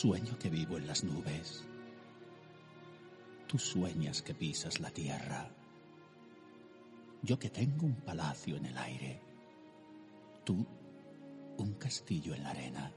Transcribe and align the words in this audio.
Sueño 0.00 0.38
que 0.38 0.48
vivo 0.48 0.78
en 0.78 0.86
las 0.86 1.04
nubes. 1.04 1.62
Tú 3.46 3.58
sueñas 3.58 4.22
que 4.22 4.32
pisas 4.32 4.80
la 4.80 4.90
tierra. 4.90 5.50
Yo 7.20 7.38
que 7.38 7.50
tengo 7.50 7.84
un 7.84 7.96
palacio 7.96 8.56
en 8.56 8.64
el 8.64 8.78
aire. 8.78 9.20
Tú, 10.42 10.66
un 11.58 11.74
castillo 11.74 12.34
en 12.34 12.44
la 12.44 12.48
arena. 12.48 12.94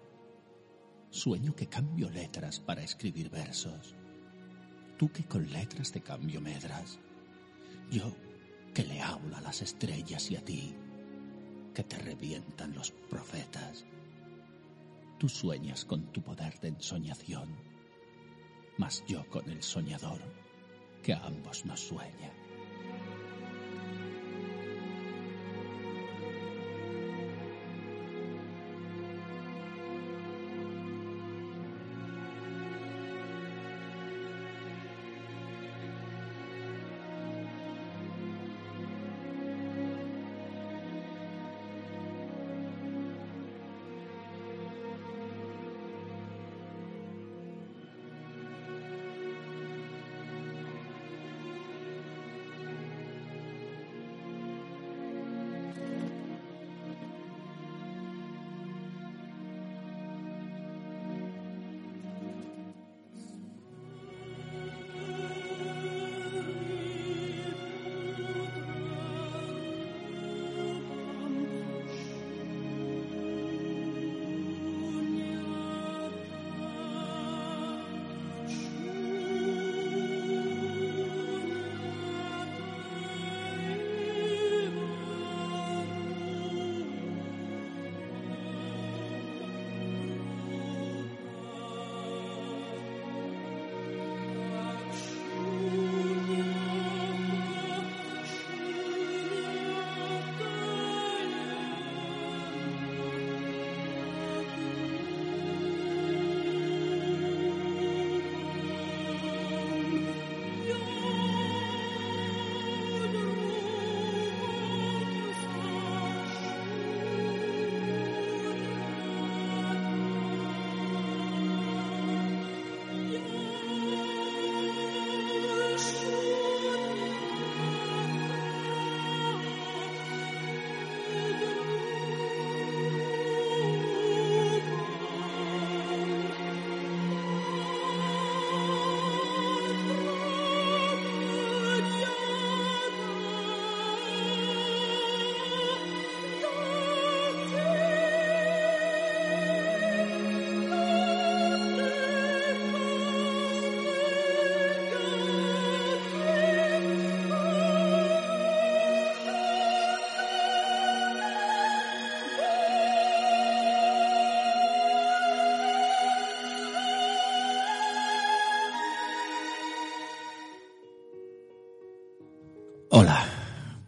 Sueño 1.09 1.53
que 1.53 1.67
cambio 1.67 2.09
letras 2.09 2.61
para 2.61 2.83
escribir 2.83 3.29
versos. 3.29 3.95
Tú 4.97 5.11
que 5.11 5.25
con 5.25 5.51
letras 5.51 5.91
te 5.91 5.99
cambio 5.99 6.39
medras. 6.39 6.99
Yo 7.91 8.15
que 8.73 8.85
le 8.85 9.01
hablo 9.01 9.35
a 9.35 9.41
las 9.41 9.61
estrellas 9.61 10.31
y 10.31 10.37
a 10.37 10.45
ti, 10.45 10.73
que 11.73 11.83
te 11.83 11.97
revientan 11.97 12.73
los 12.73 12.91
profetas. 12.91 13.83
Tú 15.17 15.29
sueñas 15.29 15.85
con 15.85 16.11
tu 16.11 16.21
poder 16.21 16.59
de 16.59 16.69
ensoñación, 16.69 17.47
mas 18.77 19.03
yo 19.07 19.27
con 19.29 19.49
el 19.49 19.63
soñador, 19.63 20.19
que 21.01 21.13
a 21.13 21.25
ambos 21.25 21.65
nos 21.65 21.79
sueña. 21.79 22.31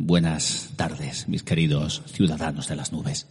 Buenas 0.06 0.70
tardes, 0.76 1.28
mis 1.28 1.42
queridos 1.42 2.04
ciudadanos 2.06 2.68
de 2.68 2.76
las 2.76 2.92
nubes. 2.92 3.26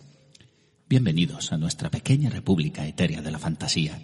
Bienvenidos 0.88 1.52
a 1.52 1.56
nuestra 1.56 1.88
pequeña 1.88 2.30
república 2.30 2.84
etérea 2.84 3.22
de 3.22 3.30
la 3.30 3.38
fantasía, 3.38 4.02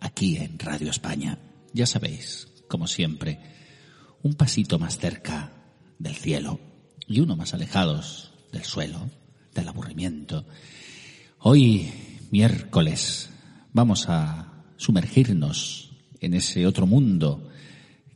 aquí 0.00 0.36
en 0.36 0.58
Radio 0.58 0.90
España. 0.90 1.38
Ya 1.72 1.86
sabéis, 1.86 2.48
como 2.68 2.88
siempre, 2.88 3.38
un 4.24 4.34
pasito 4.34 4.80
más 4.80 4.98
cerca 4.98 5.52
del 6.00 6.16
cielo 6.16 6.58
y 7.06 7.20
uno 7.20 7.36
más 7.36 7.54
alejados 7.54 8.32
del 8.50 8.64
suelo, 8.64 9.08
del 9.54 9.68
aburrimiento. 9.68 10.44
Hoy, 11.38 11.92
miércoles, 12.32 13.30
vamos 13.72 14.08
a 14.08 14.64
sumergirnos 14.78 15.92
en 16.18 16.34
ese 16.34 16.66
otro 16.66 16.88
mundo 16.88 17.48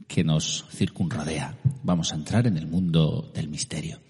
que 0.09 0.25
nos 0.25 0.65
circunrodea. 0.73 1.57
Vamos 1.85 2.13
a 2.13 2.17
entrar 2.17 2.47
en 2.47 2.57
el 2.57 2.67
mundo 2.67 3.31
del 3.35 3.49
misterio. 3.49 4.01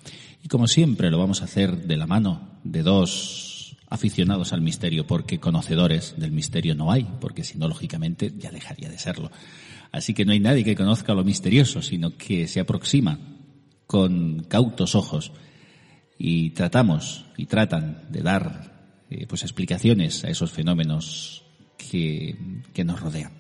Y 0.42 0.48
como 0.48 0.68
siempre 0.68 1.10
lo 1.10 1.18
vamos 1.18 1.42
a 1.42 1.46
hacer 1.46 1.86
de 1.86 1.96
la 1.96 2.06
mano 2.06 2.60
de 2.62 2.84
dos 2.84 3.76
aficionados 3.88 4.52
al 4.52 4.60
misterio, 4.60 5.08
porque 5.08 5.40
conocedores 5.40 6.14
del 6.16 6.30
misterio 6.30 6.76
no 6.76 6.92
hay, 6.92 7.04
porque 7.20 7.42
si 7.42 7.58
no, 7.58 7.66
lógicamente, 7.66 8.32
ya 8.38 8.52
dejaría 8.52 8.88
de 8.88 8.98
serlo. 8.98 9.32
Así 9.90 10.14
que 10.14 10.24
no 10.24 10.30
hay 10.30 10.38
nadie 10.38 10.62
que 10.62 10.76
conozca 10.76 11.14
lo 11.14 11.24
misterioso, 11.24 11.82
sino 11.82 12.16
que 12.16 12.46
se 12.46 12.60
aproxima 12.60 13.18
con 13.88 14.44
cautos 14.44 14.94
ojos 14.94 15.32
y 16.16 16.50
tratamos 16.50 17.26
y 17.36 17.46
tratan 17.46 18.04
de 18.08 18.22
dar 18.22 19.02
eh, 19.10 19.26
pues 19.26 19.42
explicaciones 19.42 20.24
a 20.24 20.28
esos 20.28 20.52
fenómenos 20.52 21.44
que, 21.76 22.36
que 22.72 22.84
nos 22.84 23.00
rodean. 23.00 23.32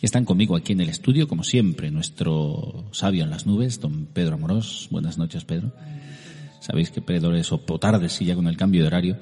Y 0.00 0.06
están 0.06 0.24
conmigo 0.24 0.54
aquí 0.54 0.72
en 0.74 0.80
el 0.80 0.88
estudio, 0.88 1.26
como 1.26 1.42
siempre, 1.42 1.90
nuestro 1.90 2.84
sabio 2.92 3.24
en 3.24 3.30
las 3.30 3.46
nubes, 3.46 3.80
don 3.80 4.06
Pedro 4.06 4.34
Amorós. 4.34 4.86
Buenas 4.92 5.18
noches, 5.18 5.44
Pedro. 5.44 5.72
Sabéis 6.60 6.90
que 6.92 7.00
Pedro 7.00 7.34
es 7.34 7.50
o 7.50 7.58
tarde, 7.58 8.08
sí, 8.08 8.24
ya 8.24 8.36
con 8.36 8.46
el 8.46 8.56
cambio 8.56 8.82
de 8.82 8.86
horario. 8.86 9.18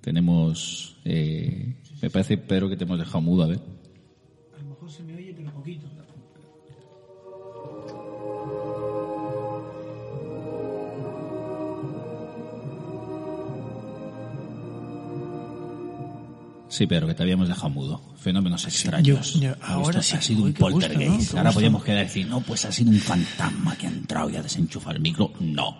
Tenemos, 0.00 0.96
eh, 1.04 1.76
me 2.00 2.08
parece, 2.08 2.38
Pedro, 2.38 2.70
que 2.70 2.76
te 2.76 2.84
hemos 2.84 2.98
dejado 2.98 3.20
mudo, 3.20 3.42
a 3.42 3.48
ver. 3.48 3.60
Sí, 16.74 16.88
pero 16.88 17.06
que 17.06 17.14
te 17.14 17.22
habíamos 17.22 17.46
dejado 17.46 17.70
mudo. 17.70 18.02
Fenómenos 18.16 18.64
extraños. 18.64 19.34
yo- 19.34 19.40
yo- 19.40 19.54
ahora 19.62 20.02
sí, 20.02 20.16
ha 20.16 20.20
sido 20.20 20.40
uy, 20.40 20.46
un 20.46 20.50
gusto, 20.54 20.70
poltergeist. 20.70 21.30
Ahora 21.34 21.42
gusto. 21.50 21.54
podríamos 21.54 21.84
quedar 21.84 22.00
y 22.00 22.04
decir, 22.08 22.26
no, 22.26 22.40
pues 22.40 22.64
ha 22.64 22.72
sido 22.72 22.90
un 22.90 22.98
fantasma 22.98 23.76
que 23.76 23.86
ha 23.86 23.90
entrado 23.90 24.28
y 24.30 24.34
ha 24.36 24.42
desenchufado 24.42 24.96
el 24.96 25.00
micro. 25.02 25.32
No, 25.38 25.76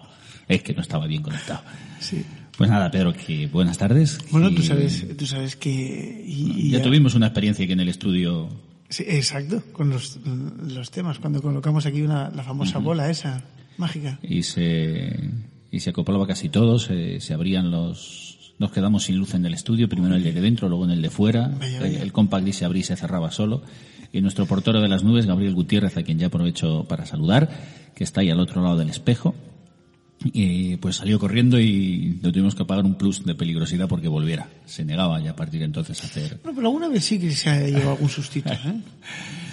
es 0.46 0.62
que 0.62 0.72
no 0.72 0.82
estaba 0.82 1.08
bien 1.08 1.22
conectado. 1.22 1.62
Sí. 1.98 2.24
Pues 2.56 2.70
nada, 2.70 2.88
Pedro, 2.92 3.12
que 3.12 3.48
buenas 3.48 3.76
tardes. 3.76 4.18
Bueno, 4.30 4.50
Y 4.50 4.54
tú 4.54 4.62
sabes, 4.62 5.04
tú 5.16 5.26
sabes 5.26 5.56
que... 5.56 6.24
y- 6.24 6.68
y 6.68 6.70
Ya 6.70 6.80
tuvimos 6.80 7.16
una 7.16 7.26
experiencia 7.26 7.64
aquí 7.64 7.72
en 7.72 7.80
el 7.80 7.88
estudio. 7.88 8.48
Sí, 8.88 9.02
exacto, 9.08 9.64
con 9.72 9.90
los, 9.90 10.20
los 10.24 10.90
temas, 10.92 11.18
cuando 11.18 11.42
colocamos 11.42 11.86
aquí 11.86 12.02
una, 12.02 12.30
la 12.30 12.44
famosa 12.44 12.78
bola 12.78 13.10
esa, 13.10 13.42
mágica. 13.78 14.20
y 14.22 14.44
se, 14.44 15.30
y 15.72 15.80
se 15.80 15.90
acoplaba 15.90 16.24
casi 16.28 16.48
todo, 16.50 16.78
se, 16.78 17.18
se 17.18 17.34
abrían 17.34 17.72
los, 17.72 18.23
nos 18.58 18.70
quedamos 18.70 19.04
sin 19.04 19.16
luz 19.18 19.34
en 19.34 19.44
el 19.46 19.54
estudio, 19.54 19.88
primero 19.88 20.14
el 20.14 20.22
de 20.22 20.32
dentro, 20.32 20.68
luego 20.68 20.84
en 20.84 20.92
el 20.92 21.02
de 21.02 21.10
fuera. 21.10 21.48
Vaya, 21.48 21.76
El, 21.78 21.82
vaya. 21.82 22.02
el 22.02 22.12
compact 22.12 22.48
se 22.52 22.64
abría 22.64 22.80
y 22.80 22.84
se 22.84 22.96
cerraba 22.96 23.30
solo. 23.30 23.62
Y 24.12 24.20
nuestro 24.20 24.46
portero 24.46 24.80
de 24.80 24.88
las 24.88 25.02
nubes, 25.02 25.26
Gabriel 25.26 25.54
Gutiérrez, 25.54 25.96
a 25.96 26.02
quien 26.04 26.18
ya 26.18 26.28
aprovecho 26.28 26.84
para 26.88 27.04
saludar, 27.04 27.50
que 27.94 28.04
está 28.04 28.20
ahí 28.20 28.30
al 28.30 28.38
otro 28.38 28.62
lado 28.62 28.76
del 28.76 28.90
espejo, 28.90 29.34
y 30.32 30.76
pues 30.76 30.96
salió 30.96 31.18
corriendo 31.18 31.58
y 31.58 32.18
le 32.22 32.30
tuvimos 32.32 32.54
que 32.54 32.64
pagar 32.64 32.84
un 32.84 32.94
plus 32.94 33.24
de 33.24 33.34
peligrosidad 33.34 33.88
porque 33.88 34.08
volviera. 34.08 34.48
Se 34.64 34.84
negaba 34.84 35.20
ya 35.20 35.32
a 35.32 35.36
partir 35.36 35.58
de 35.60 35.66
entonces 35.66 36.00
a 36.02 36.06
hacer 36.06 36.38
Bueno, 36.42 36.54
pero 36.56 36.68
alguna 36.68 36.88
vez 36.88 37.04
sí 37.04 37.18
que 37.18 37.30
se 37.32 37.50
ha 37.50 37.60
llevado 37.66 37.90
algún 37.92 38.08
sustito, 38.08 38.50
¿eh? 38.52 38.56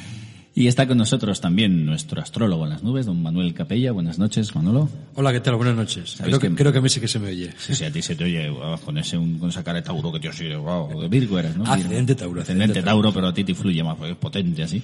Y 0.53 0.68
está 0.68 0.86
con 0.86 0.98
nosotros 0.98 1.39
también 1.39 1.86
nuestro 1.86 2.21
astrólogo 2.21 2.65
en 2.65 2.71
las 2.71 2.83
nubes, 2.83 3.06
don 3.06 3.21
Manuel 3.21 3.53
Capella. 3.53 3.94
Buenas 3.94 4.19
noches, 4.19 4.53
Manolo. 4.53 4.89
Hola, 5.15 5.31
¿qué 5.31 5.39
tal? 5.39 5.56
Buenas 5.56 5.77
noches. 5.77 6.09
¿Sabéis 6.12 6.38
Creo 6.38 6.39
que, 6.42 6.50
que- 6.50 6.56
creo 6.62 6.71
que 6.74 6.80
a 6.80 6.81
mí 6.81 6.89
sí 6.89 7.00
que 7.00 7.07
se 7.07 7.19
me 7.19 7.30
oye. 7.30 7.51
Sí, 7.57 7.74
sí, 7.74 7.86
a 7.86 7.92
ti 7.92 8.01
se 8.01 8.18
te 8.18 8.25
oye 8.25 8.51
ah, 8.62 8.75
con, 8.83 8.98
ese, 8.98 9.18
un- 9.18 9.39
con 9.39 9.48
esa 9.48 9.63
cara 9.63 9.77
de 9.80 9.83
Tauro 9.83 10.12
que 10.12 10.19
te 10.19 10.33
sigue, 10.33 10.57
wow, 10.57 11.00
de 11.00 11.07
Virgo 11.07 11.39
eres, 11.39 11.56
¿no? 11.56 11.63
Ascendente 11.63 12.15
Tauro, 12.15 12.42
Ascendente 12.42 12.83
Tauro, 12.83 13.13
pero 13.13 13.27
a 13.27 13.33
ti 13.33 13.45
te 13.45 13.51
influye 13.53 13.81
más, 13.81 13.95
porque 13.95 14.12
es 14.12 14.18
potente 14.18 14.62
así. 14.63 14.81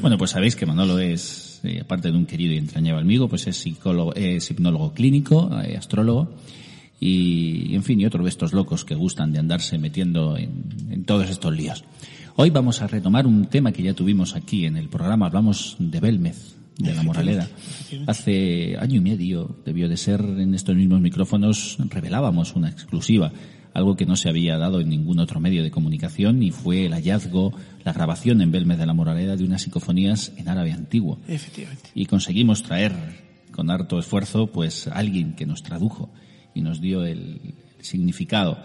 Bueno, 0.00 0.18
pues 0.18 0.32
sabéis 0.32 0.56
que 0.56 0.66
Manolo 0.66 0.98
es, 0.98 1.60
eh, 1.62 1.78
aparte 1.82 2.10
de 2.10 2.16
un 2.16 2.26
querido 2.26 2.52
y 2.54 2.58
entrañable 2.58 3.00
amigo, 3.02 3.28
pues 3.28 3.46
es 3.46 3.56
psicólogo, 3.56 4.12
es 4.16 4.50
hipnólogo 4.50 4.92
clínico, 4.92 5.50
eh, 5.62 5.76
astrólogo, 5.76 6.34
y, 6.98 7.76
en 7.76 7.84
fin, 7.84 8.00
y 8.00 8.06
otros 8.06 8.24
de 8.24 8.30
estos 8.30 8.52
locos 8.52 8.84
que 8.84 8.96
gustan 8.96 9.30
de 9.32 9.38
andarse 9.38 9.78
metiendo 9.78 10.36
en, 10.36 10.64
en 10.90 11.04
todos 11.04 11.30
estos 11.30 11.54
líos. 11.56 11.84
Hoy 12.38 12.50
vamos 12.50 12.82
a 12.82 12.86
retomar 12.86 13.26
un 13.26 13.46
tema 13.46 13.72
que 13.72 13.82
ya 13.82 13.94
tuvimos 13.94 14.36
aquí 14.36 14.66
en 14.66 14.76
el 14.76 14.90
programa, 14.90 15.24
hablamos 15.24 15.76
de 15.78 16.00
Belmez, 16.00 16.54
de 16.76 16.94
la 16.94 17.02
Moraleda. 17.02 17.48
Hace 18.06 18.76
año 18.76 18.96
y 18.96 19.00
medio, 19.00 19.56
debió 19.64 19.88
de 19.88 19.96
ser 19.96 20.20
en 20.20 20.52
estos 20.52 20.76
mismos 20.76 21.00
micrófonos, 21.00 21.78
revelábamos 21.88 22.54
una 22.54 22.68
exclusiva, 22.68 23.32
algo 23.72 23.96
que 23.96 24.04
no 24.04 24.16
se 24.16 24.28
había 24.28 24.58
dado 24.58 24.82
en 24.82 24.90
ningún 24.90 25.18
otro 25.18 25.40
medio 25.40 25.62
de 25.62 25.70
comunicación 25.70 26.42
y 26.42 26.50
fue 26.50 26.84
el 26.84 26.92
hallazgo, 26.92 27.54
la 27.84 27.94
grabación 27.94 28.42
en 28.42 28.52
Belmez 28.52 28.76
de 28.76 28.86
la 28.86 28.92
Moraleda 28.92 29.34
de 29.36 29.44
unas 29.44 29.62
psicofonías 29.62 30.30
en 30.36 30.50
árabe 30.50 30.72
antiguo 30.72 31.18
Efectivamente. 31.28 31.88
y 31.94 32.04
conseguimos 32.04 32.62
traer 32.62 32.92
con 33.50 33.70
harto 33.70 33.98
esfuerzo 33.98 34.48
pues 34.48 34.88
alguien 34.88 35.36
que 35.36 35.46
nos 35.46 35.62
tradujo 35.62 36.10
y 36.54 36.60
nos 36.60 36.82
dio 36.82 37.02
el 37.06 37.54
significado 37.80 38.58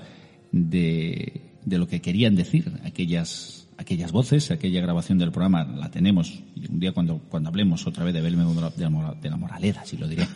de, 0.51 1.41
de 1.63 1.77
lo 1.77 1.87
que 1.87 2.01
querían 2.01 2.35
decir 2.35 2.69
aquellas 2.83 3.60
aquellas 3.81 4.11
voces, 4.11 4.51
aquella 4.51 4.81
grabación 4.81 5.17
del 5.17 5.31
programa 5.31 5.63
la 5.63 5.89
tenemos 5.91 6.39
y 6.55 6.69
un 6.71 6.79
día 6.79 6.91
cuando 6.93 7.19
cuando 7.29 7.49
hablemos 7.49 7.85
otra 7.87 8.03
vez 8.05 8.13
de 8.13 8.21
Belme 8.21 8.43
de 8.45 8.81
la, 8.81 8.89
Mora- 8.89 9.13
de 9.21 9.29
la 9.29 9.37
Moraleda, 9.37 9.83
si 9.85 9.97
lo 9.97 10.07
diré, 10.07 10.27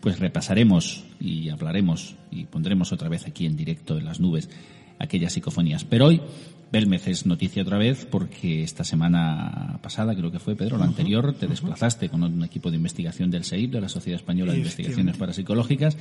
pues 0.00 0.18
repasaremos 0.18 1.04
y 1.20 1.48
hablaremos 1.48 2.16
y 2.30 2.44
pondremos 2.44 2.92
otra 2.92 3.08
vez 3.08 3.26
aquí 3.26 3.46
en 3.46 3.56
directo 3.56 3.98
en 3.98 4.04
las 4.04 4.20
nubes 4.20 4.48
aquellas 4.98 5.32
psicofonías. 5.32 5.84
Pero 5.84 6.06
hoy 6.06 6.20
Belmez 6.72 7.08
es 7.08 7.26
noticia 7.26 7.62
otra 7.62 7.78
vez 7.78 8.06
porque 8.08 8.62
esta 8.62 8.84
semana 8.84 9.78
pasada, 9.82 10.14
creo 10.14 10.30
que 10.30 10.38
fue 10.38 10.56
Pedro, 10.56 10.78
la 10.78 10.84
anterior, 10.84 11.34
te 11.34 11.46
desplazaste 11.46 12.08
con 12.08 12.22
un 12.22 12.44
equipo 12.44 12.70
de 12.70 12.76
investigación 12.76 13.30
del 13.30 13.44
SEIP, 13.44 13.72
de 13.72 13.80
la 13.80 13.88
Sociedad 13.88 14.20
Española 14.20 14.52
de 14.52 14.58
Investigaciones 14.58 15.16
Parapsicológicas, 15.16 15.96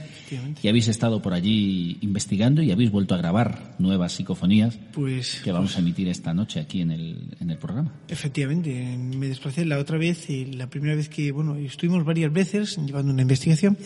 y 0.62 0.68
habéis 0.68 0.88
estado 0.88 1.22
por 1.22 1.34
allí 1.34 1.98
investigando 2.02 2.62
y 2.62 2.72
habéis 2.72 2.92
vuelto 2.92 3.16
a 3.16 3.18
grabar 3.18 3.76
nuevas 3.80 4.14
psicofonías 4.14 4.78
Pues 4.94 5.42
que 5.44 5.52
vamos 5.52 5.76
a 5.76 5.80
emitir 5.80 6.08
esta 6.08 6.34
noche 6.34 6.60
aquí 6.60 6.82
en 6.82 6.92
el, 6.92 7.36
en 7.40 7.50
el 7.50 7.58
programa. 7.58 7.94
Efectivamente, 8.08 8.98
me 8.98 9.28
desplacé 9.28 9.66
la 9.66 9.80
otra 9.80 9.98
vez, 9.98 10.30
y 10.30 10.46
la 10.46 10.70
primera 10.70 10.96
vez 10.96 11.10
que, 11.10 11.32
bueno, 11.32 11.56
estuvimos 11.56 12.06
varias 12.06 12.32
veces 12.32 12.78
llevando 12.78 13.12
una 13.12 13.22
investigación 13.22 13.78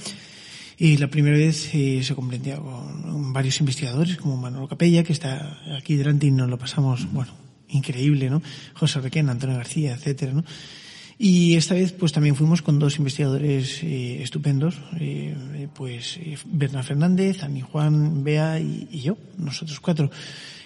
y 0.78 0.98
la 0.98 1.08
primera 1.08 1.38
vez 1.38 1.74
eh, 1.74 2.02
se 2.04 2.16
comprendía 2.16 2.58
con 2.58 3.34
varios 3.34 3.60
investigadores 3.60 4.18
como 4.18 4.38
Manolo 4.38 4.68
Capella, 4.68 5.04
que 5.04 5.14
está 5.14 5.60
aquí 5.78 5.96
delante 5.96 6.28
y 6.28 6.32
nos 6.32 6.50
lo 6.50 6.58
pasamos, 6.58 7.12
bueno, 7.12 7.32
increíble, 7.70 8.30
¿no? 8.30 8.42
José 8.74 9.02
Requena, 9.02 9.32
Antonio 9.32 9.58
García, 9.58 9.94
etcétera, 9.94 10.34
¿no? 10.34 10.44
Y 11.18 11.56
esta 11.56 11.76
vez 11.76 11.92
pues 11.94 12.12
también 12.12 12.36
fuimos 12.36 12.62
con 12.62 12.80
dos 12.80 12.98
investigadores 12.98 13.84
eh, 13.84 14.22
estupendos, 14.24 14.80
eh, 15.00 15.68
pues 15.74 16.18
eh, 16.18 16.38
Bernard 16.46 16.86
Fernández, 16.86 17.44
Ani 17.44 17.62
Juan, 17.62 18.24
Bea 18.24 18.60
y 18.60 19.02
yo, 19.02 19.18
nosotros 19.38 19.80
cuatro, 19.80 20.10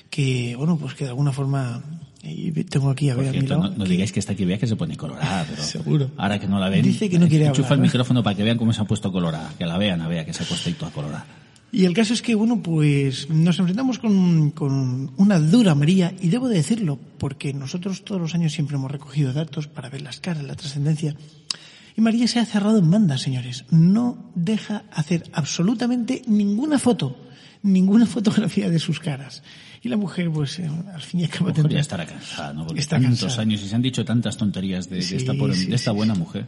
que 0.10 0.56
bueno 0.56 0.78
pues 0.78 0.94
que 0.94 1.04
de 1.04 1.12
alguna 1.12 1.34
forma 1.34 1.84
y 2.24 2.52
tengo 2.66 2.90
aquí 2.90 3.10
a 3.10 3.16
Por 3.16 3.24
ver 3.24 3.30
a 3.30 3.34
mi 3.34 3.40
cierto, 3.40 3.58
lado, 3.60 3.70
no, 3.72 3.78
no 3.78 3.84
que- 3.86 3.90
digáis 3.92 4.12
que 4.12 4.20
está 4.20 4.34
aquí 4.34 4.44
vea 4.46 4.58
que 4.58 4.68
se 4.68 4.76
pone 4.76 4.98
colorada, 4.98 5.46
pero 5.50 5.64
Seguro. 5.64 6.12
ahora 6.18 6.40
que 6.40 6.48
no 6.48 6.60
la 6.60 6.70
ven, 6.70 6.82
Dice 6.84 7.10
que 7.10 7.20
no 7.20 7.28
quiere 7.28 7.46
enchufa 7.46 7.68
hablar, 7.70 7.78
el 7.78 7.80
¿no? 7.82 7.86
micrófono 7.88 8.24
para 8.24 8.36
que 8.36 8.44
vean 8.44 8.58
cómo 8.58 8.74
se 8.74 8.82
ha 8.82 8.86
puesto 8.86 9.12
colorada, 9.12 9.54
que 9.58 9.66
la 9.66 9.78
vean, 9.78 10.02
a 10.02 10.08
vea 10.08 10.26
que 10.26 10.34
se 10.34 10.44
ha 10.44 10.46
puesto 10.46 10.68
ahí 10.70 10.76
toda 10.76 10.92
colorada. 10.92 11.26
Y 11.72 11.84
el 11.84 11.94
caso 11.94 12.14
es 12.14 12.22
que, 12.22 12.34
bueno, 12.34 12.62
pues 12.64 13.30
nos 13.30 13.60
enfrentamos 13.60 14.00
con, 14.00 14.52
con 14.52 15.12
una 15.18 15.38
dura 15.40 15.76
María, 15.76 16.14
y 16.22 16.30
debo 16.30 16.48
de 16.48 16.56
decirlo, 16.56 16.98
porque 17.18 17.54
nosotros 17.54 18.06
todos 18.06 18.22
los 18.22 18.34
años 18.36 18.54
siempre 18.54 18.78
hemos 18.78 18.90
recogido 18.90 19.34
datos 19.34 19.68
para 19.68 19.90
ver 19.90 20.02
las 20.02 20.20
caras, 20.22 20.44
la 20.44 20.56
trascendencia. 20.56 21.16
Y 21.98 22.02
María 22.02 22.28
se 22.28 22.40
ha 22.40 22.46
cerrado 22.46 22.78
en 22.80 22.90
banda, 22.90 23.18
señores. 23.18 23.66
No 23.70 24.32
deja 24.34 24.84
hacer 24.94 25.24
absolutamente 25.34 26.22
ninguna 26.28 26.80
foto, 26.80 27.18
ninguna 27.64 28.06
fotografía 28.06 28.70
de 28.70 28.80
sus 28.80 29.00
caras. 29.00 29.44
Y 29.84 29.90
la 29.90 29.98
mujer, 29.98 30.30
pues, 30.32 30.60
eh, 30.60 30.70
al 30.94 31.02
fin 31.02 31.20
y 31.22 31.24
al 31.26 31.30
cabo 31.30 31.54
tendrá- 31.54 31.80
estará 31.80 32.06
cansada, 32.06 32.52
¿no? 32.54 32.66
Porque 32.66 32.80
Está 32.82 33.00
tantos 33.00 33.20
cansada. 33.22 33.42
años 33.44 33.62
y 33.64 33.68
se 33.70 33.76
han 33.76 33.82
dicho 33.82 34.04
tantas 34.04 34.36
tonterías 34.38 34.90
de, 34.90 35.00
esta, 35.00 35.34
pobre- 35.34 35.54
sí, 35.56 35.68
de 35.68 35.76
esta 35.76 35.92
buena 35.92 36.16
mujer. 36.16 36.46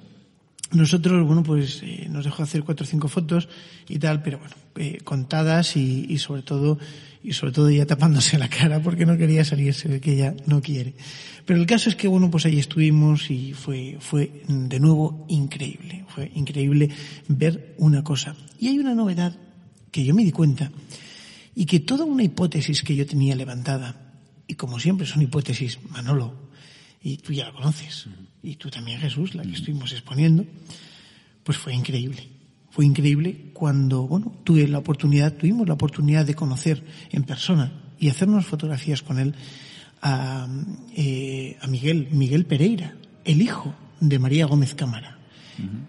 Nosotros, 0.72 1.26
bueno, 1.26 1.42
pues 1.42 1.82
eh, 1.84 2.08
nos 2.12 2.26
dejó 2.26 2.44
hacer 2.44 2.64
cuatro 2.64 2.84
o 2.86 2.88
cinco 2.88 3.08
fotos 3.08 3.50
y 3.88 3.98
tal, 3.98 4.22
pero 4.22 4.38
bueno, 4.38 4.54
eh, 4.75 5.00
contadas 5.04 5.75
y, 5.75 6.06
y 6.08 6.20
sobre 6.20 6.44
todo, 6.44 6.78
y 7.24 7.34
sobre 7.34 7.54
todo 7.54 7.72
ya 7.72 7.88
tapándose 7.88 8.38
la 8.38 8.50
cara 8.50 8.80
porque 8.80 9.08
no 9.08 9.18
quería 9.18 9.44
salirse 9.44 9.89
de 9.89 10.00
que 10.00 10.13
ella 10.13 10.36
no 10.46 10.62
quiere. 10.62 10.94
Pero 11.46 11.60
el 11.60 11.66
caso 11.66 11.89
es 11.89 11.96
que, 11.96 12.08
bueno, 12.08 12.30
pues 12.30 12.46
ahí 12.46 12.60
estuvimos 12.60 13.32
y 13.32 13.54
fue, 13.54 13.98
fue 14.00 14.44
de 14.48 14.80
nuevo 14.80 15.25
increíble. 15.28 16.06
Fue 16.08 16.32
increíble 16.36 16.89
ver 17.28 17.74
una 17.80 18.04
cosa. 18.04 18.36
Y 18.60 18.68
hay 18.68 18.78
una 18.78 18.94
novedad 18.94 19.36
que 19.91 20.03
yo 20.03 20.13
me 20.13 20.24
di 20.24 20.31
cuenta 20.31 20.72
y 21.55 21.65
que 21.65 21.79
toda 21.79 22.05
una 22.05 22.24
hipótesis 22.24 22.84
que 22.84 22.96
yo 22.96 23.05
tenía 23.05 23.36
levantada, 23.36 24.13
y 24.48 24.55
como 24.55 24.79
siempre 24.79 25.05
son 25.05 25.22
hipótesis, 25.22 25.79
Manolo, 25.89 26.34
y 27.03 27.17
tú 27.17 27.34
ya 27.34 27.46
la 27.46 27.53
conoces, 27.53 28.08
y 28.41 28.55
tú 28.55 28.69
también 28.69 29.00
Jesús, 29.00 29.36
la 29.36 29.43
que 29.43 29.53
estuvimos 29.53 29.91
exponiendo, 29.91 30.46
pues 31.43 31.58
fue 31.58 31.74
increíble. 31.74 32.27
Fue 32.72 32.86
increíble 32.86 33.50
cuando, 33.53 34.08
bueno, 34.08 34.31
tuve 34.43 34.67
la 34.67 34.77
oportunidad, 34.77 35.34
tuvimos 35.34 35.67
la 35.67 35.74
oportunidad 35.74 36.25
de 36.25 36.36
conocer 36.36 36.84
en 37.10 37.24
persona 37.24 37.74
y 38.00 38.10
hacernos 38.10 38.46
fotografías 38.46 39.01
con 39.01 39.19
él 39.19 39.36
a, 40.01 40.48
eh, 40.96 41.58
a 41.62 41.67
Miguel, 41.67 42.10
Miguel 42.12 42.46
Pereira, 42.46 42.96
el 43.25 43.41
hijo 43.41 43.75
de 44.00 44.19
María 44.19 44.46
Gómez 44.46 44.75
Cámara, 44.75 45.17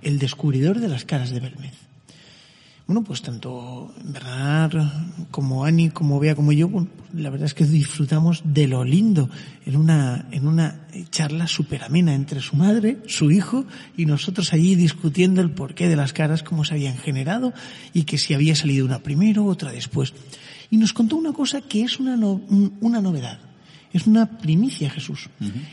el 0.03 0.19
descubridor 0.19 0.81
de 0.81 0.89
las 0.89 1.05
caras 1.05 1.31
de 1.31 1.39
Belmez. 1.39 1.75
Bueno, 2.91 3.05
pues 3.05 3.23
tanto 3.23 3.95
Bernard 4.03 4.83
como 5.31 5.65
Ani, 5.65 5.91
como 5.91 6.19
Bea, 6.19 6.35
como 6.35 6.51
yo, 6.51 6.67
bueno, 6.67 6.89
pues 6.97 7.23
la 7.23 7.31
verdad 7.31 7.47
es 7.47 7.55
que 7.55 7.65
disfrutamos 7.65 8.43
de 8.43 8.67
lo 8.67 8.83
lindo 8.83 9.31
en 9.65 9.77
una, 9.77 10.27
en 10.33 10.49
una 10.49 10.89
charla 11.13 11.47
súper 11.47 11.85
amena 11.85 12.17
entre 12.17 12.41
su 12.41 12.57
madre, 12.57 12.99
su 13.07 13.31
hijo 13.31 13.65
y 13.97 14.07
nosotros 14.07 14.53
allí 14.53 14.75
discutiendo 14.75 15.41
el 15.41 15.53
porqué 15.53 15.89
de 15.89 15.95
las 15.95 16.13
caras, 16.13 16.43
cómo 16.43 16.65
se 16.65 16.75
habían 16.75 16.97
generado 16.97 17.53
y 17.95 18.03
que 18.03 18.19
si 18.19 18.35
había 18.35 18.57
salido 18.57 18.85
una 18.87 18.99
primero, 18.99 19.45
otra 19.45 19.71
después. 19.71 20.13
Y 20.69 20.77
nos 20.77 20.93
contó 20.93 21.15
una 21.15 21.33
cosa 21.33 21.61
que 21.61 21.85
es 21.85 22.01
una, 22.01 22.17
no- 22.17 22.41
un- 22.49 22.77
una 22.81 23.01
novedad. 23.01 23.39
Es 23.93 24.09
una 24.09 24.39
primicia, 24.39 24.91
Jesús. 24.91 25.29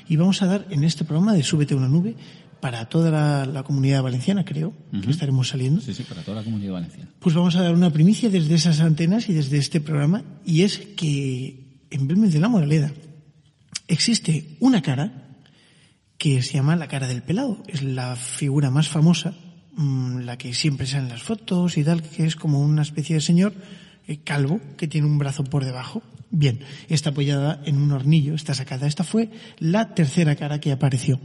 Y 0.07 0.17
vamos 0.17 0.43
a 0.43 0.45
dar 0.45 0.67
en 0.69 0.83
este 0.83 1.03
programa 1.03 1.33
de 1.33 1.41
Súbete 1.41 1.73
a 1.73 1.77
una 1.77 1.87
nube 1.87 2.15
para 2.59 2.89
toda 2.89 3.11
la, 3.11 3.45
la 3.45 3.63
comunidad 3.63 4.03
valenciana, 4.03 4.45
creo, 4.45 4.73
que 4.91 5.11
estaremos 5.11 5.49
saliendo. 5.49 5.81
Sí, 5.81 5.93
sí, 5.93 6.03
para 6.03 6.21
toda 6.21 6.37
la 6.37 6.43
comunidad 6.43 6.73
valenciana. 6.73 7.09
Pues 7.19 7.35
vamos 7.35 7.55
a 7.55 7.61
dar 7.61 7.73
una 7.73 7.91
primicia 7.91 8.29
desde 8.29 8.55
esas 8.55 8.79
antenas 8.79 9.29
y 9.29 9.33
desde 9.33 9.57
este 9.57 9.81
programa, 9.81 10.23
y 10.45 10.63
es 10.63 10.79
que 10.79 11.67
en 11.89 12.07
Belmez 12.07 12.33
de 12.33 12.39
la 12.39 12.49
Moraleda 12.49 12.91
existe 13.87 14.57
una 14.59 14.81
cara 14.81 15.27
que 16.17 16.41
se 16.41 16.53
llama 16.53 16.75
la 16.75 16.87
cara 16.87 17.07
del 17.07 17.23
pelado. 17.23 17.63
Es 17.67 17.83
la 17.83 18.15
figura 18.15 18.71
más 18.71 18.89
famosa, 18.89 19.33
mm, 19.75 20.19
la 20.19 20.37
que 20.37 20.53
siempre 20.53 20.87
sale 20.87 21.03
en 21.03 21.09
las 21.09 21.23
fotos 21.23 21.77
y 21.77 21.83
tal, 21.83 22.01
que 22.01 22.25
es 22.25 22.35
como 22.35 22.59
una 22.59 22.81
especie 22.81 23.15
de 23.15 23.21
señor 23.21 23.53
eh, 24.07 24.19
calvo 24.23 24.59
que 24.77 24.87
tiene 24.87 25.07
un 25.07 25.17
brazo 25.17 25.43
por 25.43 25.65
debajo. 25.65 26.01
Bien, 26.29 26.59
está 26.89 27.11
apoyada 27.11 27.61
en 27.65 27.77
un 27.77 27.91
hornillo, 27.91 28.33
está 28.33 28.53
sacada. 28.53 28.87
Esta 28.87 29.03
fue 29.03 29.29
la 29.59 29.93
tercera 29.93 30.35
cara 30.35 30.59
que 30.59 30.71
apareció. 30.71 31.19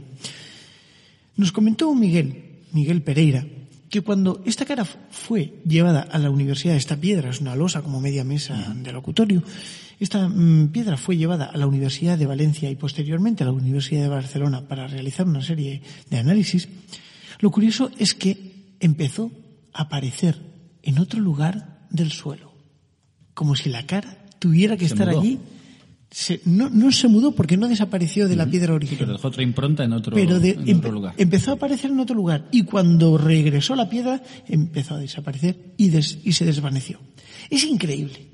Nos 1.35 1.51
comentó 1.51 1.93
Miguel, 1.95 2.61
Miguel 2.71 3.01
Pereira, 3.01 3.45
que 3.89 4.01
cuando 4.01 4.41
esta 4.45 4.65
cara 4.65 4.85
fue 4.85 5.61
llevada 5.65 6.01
a 6.01 6.17
la 6.17 6.29
universidad, 6.29 6.75
esta 6.75 6.97
piedra 6.97 7.29
es 7.29 7.41
una 7.41 7.55
losa 7.55 7.81
como 7.81 7.99
media 8.01 8.23
mesa 8.23 8.73
de 8.75 8.91
locutorio, 8.91 9.43
esta 9.99 10.27
mm, 10.27 10.69
piedra 10.69 10.97
fue 10.97 11.15
llevada 11.17 11.45
a 11.45 11.57
la 11.57 11.67
Universidad 11.67 12.17
de 12.17 12.25
Valencia 12.25 12.69
y 12.69 12.75
posteriormente 12.75 13.43
a 13.43 13.45
la 13.47 13.51
Universidad 13.53 14.01
de 14.01 14.09
Barcelona 14.09 14.67
para 14.67 14.87
realizar 14.87 15.27
una 15.27 15.41
serie 15.43 15.81
de 16.09 16.17
análisis, 16.17 16.67
lo 17.39 17.51
curioso 17.51 17.91
es 17.97 18.13
que 18.13 18.75
empezó 18.79 19.31
a 19.73 19.83
aparecer 19.83 20.39
en 20.81 20.99
otro 20.99 21.19
lugar 21.19 21.87
del 21.89 22.11
suelo. 22.11 22.51
como 23.33 23.55
si 23.55 23.69
la 23.69 23.85
cara 23.87 24.17
tuviera 24.37 24.77
que 24.77 24.87
Se 24.87 24.93
estar 24.93 25.07
mudó. 25.07 25.21
allí. 25.21 25.39
Se- 26.15 26.41
no, 26.45 26.69
no 26.69 26.91
se 26.91 27.07
mudó 27.07 27.31
porque 27.33 27.57
no 27.57 27.67
desapareció 27.67 28.27
de 28.27 28.35
la 28.35 28.45
piedra 28.45 28.67
Pero 28.67 28.75
original. 28.75 29.07
dejó 29.13 29.29
otra 29.29 29.41
impronta 29.41 29.83
en 29.83 29.93
otro, 29.93 30.13
Pero 30.15 30.39
de- 30.39 30.51
en 30.51 30.65
empe- 30.65 30.77
otro 30.77 30.91
lugar. 30.91 31.15
empezó 31.17 31.49
a 31.49 31.53
aparecer 31.55 31.89
en 31.89 31.99
otro 31.99 32.15
lugar. 32.15 32.47
Y 32.51 32.63
cuando 32.65 33.17
regresó 33.17 33.75
la 33.75 33.89
piedra, 33.89 34.21
empezó 34.47 34.93
a 34.93 34.99
desaparecer 34.99 35.73
y, 35.75 35.89
des- 35.89 36.19
y 36.23 36.33
se 36.33 36.45
desvaneció. 36.45 36.99
Es 37.49 37.63
increíble. 37.63 38.29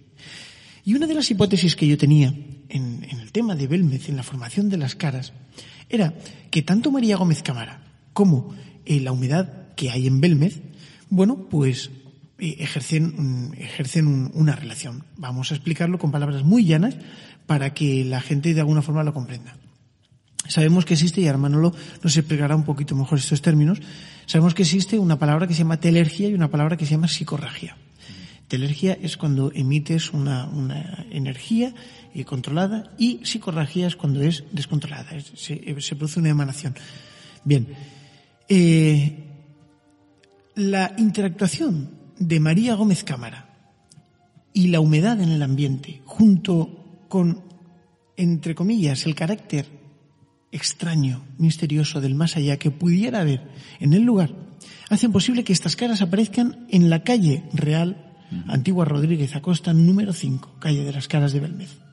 Y 0.83 0.93
una 0.93 1.07
de 1.07 1.13
las 1.13 1.31
hipótesis 1.31 1.77
que 1.77 1.87
yo 1.87 1.97
tenía 1.97 2.33
en, 2.67 3.05
en 3.09 3.19
el 3.21 3.31
tema 3.31 3.55
de 3.55 3.67
Belmez, 3.67 4.09
en 4.09 4.17
la 4.17 4.23
formación 4.23 4.67
de 4.67 4.77
las 4.77 4.95
caras, 4.95 5.31
era 5.87 6.13
que 6.51 6.61
tanto 6.63 6.91
María 6.91 7.15
Gómez 7.15 7.41
Cámara 7.43 7.81
como 8.11 8.53
eh, 8.85 8.99
la 8.99 9.13
humedad 9.13 9.73
que 9.75 9.89
hay 9.89 10.05
en 10.05 10.19
Belmez, 10.19 10.61
bueno, 11.09 11.47
pues 11.49 11.91
eh, 12.39 12.57
ejercen, 12.59 13.53
ejercen 13.57 14.05
un- 14.07 14.31
una 14.33 14.55
relación. 14.57 15.05
Vamos 15.15 15.51
a 15.51 15.55
explicarlo 15.55 15.97
con 15.97 16.11
palabras 16.11 16.43
muy 16.43 16.65
llanas 16.65 16.97
para 17.49 17.73
que 17.73 18.05
la 18.05 18.21
gente 18.21 18.53
de 18.53 18.59
alguna 18.59 18.83
forma 18.83 19.01
lo 19.03 19.11
comprenda. 19.11 19.57
Sabemos 20.47 20.85
que 20.85 20.93
existe, 20.93 21.19
y 21.19 21.25
ahora 21.25 21.39
Manolo 21.39 21.73
nos 22.03 22.15
explicará 22.15 22.55
un 22.55 22.63
poquito 22.63 22.93
mejor 22.93 23.17
estos 23.17 23.41
términos, 23.41 23.79
sabemos 24.27 24.53
que 24.53 24.61
existe 24.61 24.99
una 24.99 25.17
palabra 25.17 25.47
que 25.47 25.55
se 25.55 25.63
llama 25.63 25.79
telergia 25.79 26.29
y 26.29 26.35
una 26.35 26.51
palabra 26.51 26.77
que 26.77 26.85
se 26.85 26.91
llama 26.91 27.07
psicorragia. 27.07 27.75
Telergia 28.47 28.95
es 29.01 29.17
cuando 29.17 29.51
emites 29.51 30.13
una, 30.13 30.47
energía 31.09 31.73
eh, 32.13 32.23
controlada 32.23 32.91
y 32.99 33.19
psicorragia 33.23 33.87
es 33.87 33.95
cuando 33.95 34.21
es 34.21 34.43
descontrolada, 34.51 35.09
eh, 35.15 35.75
se 35.79 35.95
produce 35.95 36.19
una 36.19 36.29
emanación. 36.29 36.75
Bien, 37.43 37.65
eh, 38.47 39.25
la 40.53 40.93
interactuación 40.99 41.89
de 42.19 42.39
María 42.39 42.75
Gómez 42.75 43.03
Cámara 43.03 43.49
y 44.53 44.67
la 44.67 44.81
humedad 44.81 45.19
en 45.19 45.29
el 45.31 45.41
ambiente, 45.41 46.03
junto 46.05 46.78
con, 47.09 47.43
entre 48.15 48.55
comillas, 48.55 49.05
el 49.05 49.15
carácter 49.15 49.65
extraño, 50.51 51.25
misterioso 51.37 51.99
del 51.99 52.15
más 52.15 52.37
allá 52.37 52.57
que 52.57 52.71
pudiera 52.71 53.19
haber 53.19 53.49
en 53.79 53.93
el 53.93 54.03
lugar, 54.03 54.33
hacen 54.89 55.11
posible 55.11 55.43
que 55.43 55.53
estas 55.53 55.75
caras 55.75 56.01
aparezcan 56.01 56.65
en 56.69 56.89
la 56.89 57.03
calle 57.03 57.43
real, 57.53 58.05
Antigua 58.47 58.85
Rodríguez 58.85 59.35
Acosta, 59.35 59.73
número 59.73 60.13
5, 60.13 60.57
calle 60.59 60.83
de 60.83 60.93
las 60.93 61.07
caras 61.07 61.33
de 61.33 61.39
Belmez. 61.39 61.88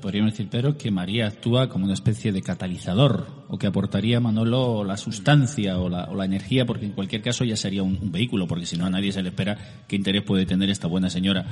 Podríamos 0.00 0.32
decir, 0.32 0.48
pero 0.50 0.76
que 0.76 0.90
María 0.90 1.26
actúa 1.26 1.68
como 1.68 1.84
una 1.84 1.94
especie 1.94 2.32
de 2.32 2.42
catalizador, 2.42 3.26
o 3.48 3.58
que 3.58 3.66
aportaría 3.66 4.18
a 4.18 4.20
Manolo 4.20 4.84
la 4.84 4.96
sustancia 4.96 5.78
o 5.78 5.88
la, 5.88 6.04
o 6.04 6.14
la 6.14 6.24
energía, 6.24 6.66
porque 6.66 6.86
en 6.86 6.92
cualquier 6.92 7.22
caso 7.22 7.44
ya 7.44 7.56
sería 7.56 7.82
un, 7.82 8.12
vehículo, 8.12 8.46
porque 8.46 8.66
si 8.66 8.76
no 8.76 8.86
a 8.86 8.90
nadie 8.90 9.12
se 9.12 9.22
le 9.22 9.30
espera 9.30 9.56
qué 9.88 9.96
interés 9.96 10.22
puede 10.22 10.46
tener 10.46 10.70
esta 10.70 10.86
buena 10.88 11.10
señora 11.10 11.44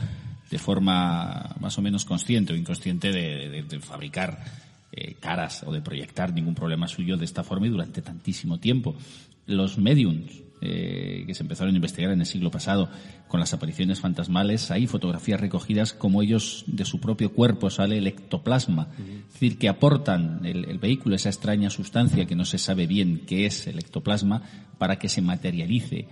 de 0.51 0.59
forma 0.59 1.57
más 1.61 1.79
o 1.79 1.83
menos 1.83 2.05
consciente 2.05 2.53
o 2.53 2.57
inconsciente 2.57 3.11
de, 3.13 3.49
de- 3.49 3.63
de 3.63 3.81
fabricar 3.81 4.39
eh, 4.93 5.15
caras 5.21 5.65
o 5.67 5.73
de 5.73 5.81
proyectar 5.81 6.33
ningún 6.35 6.55
problema 6.55 6.87
suyo 6.89 7.17
de 7.17 7.25
esta 7.25 7.43
forma 7.43 7.67
y 7.67 7.71
durante 7.71 8.03
tantísimo 8.03 8.59
tiempo. 8.59 8.95
Los 9.47 9.79
mediums 9.79 10.31
eh, 10.63 11.25
que 11.27 11.35
se 11.35 11.43
empezaron 11.43 11.75
a 11.75 11.77
investigar 11.77 12.13
en 12.13 12.21
el 12.21 12.27
siglo 12.27 12.51
pasado 12.51 12.89
con 13.29 13.41
las 13.41 13.53
apariciones 13.53 14.01
fantasmales, 14.01 14.71
hay 14.71 14.87
fotografías 14.87 15.41
recogidas 15.41 15.93
como 15.93 16.23
ellos 16.23 16.65
de 16.67 16.85
su 16.85 17.01
propio 17.01 17.33
cuerpo 17.33 17.69
sale 17.71 17.99
el 17.99 18.07
ectoplasma, 18.07 18.89
es 19.27 19.33
decir, 19.33 19.59
que 19.59 19.69
aportan 19.69 20.41
el, 20.45 20.65
el 20.65 20.79
vehículo, 20.79 21.17
esa 21.17 21.29
extraña 21.29 21.69
sustancia 21.69 22.27
que 22.27 22.37
no 22.37 22.45
se 22.45 22.59
sabe 22.59 22.87
bien 22.87 23.23
qué 23.27 23.47
es 23.47 23.67
el 23.67 23.79
ectoplasma, 23.79 24.43
para 24.79 24.99
que 24.99 25.09
se 25.09 25.23
materialice 25.23 26.07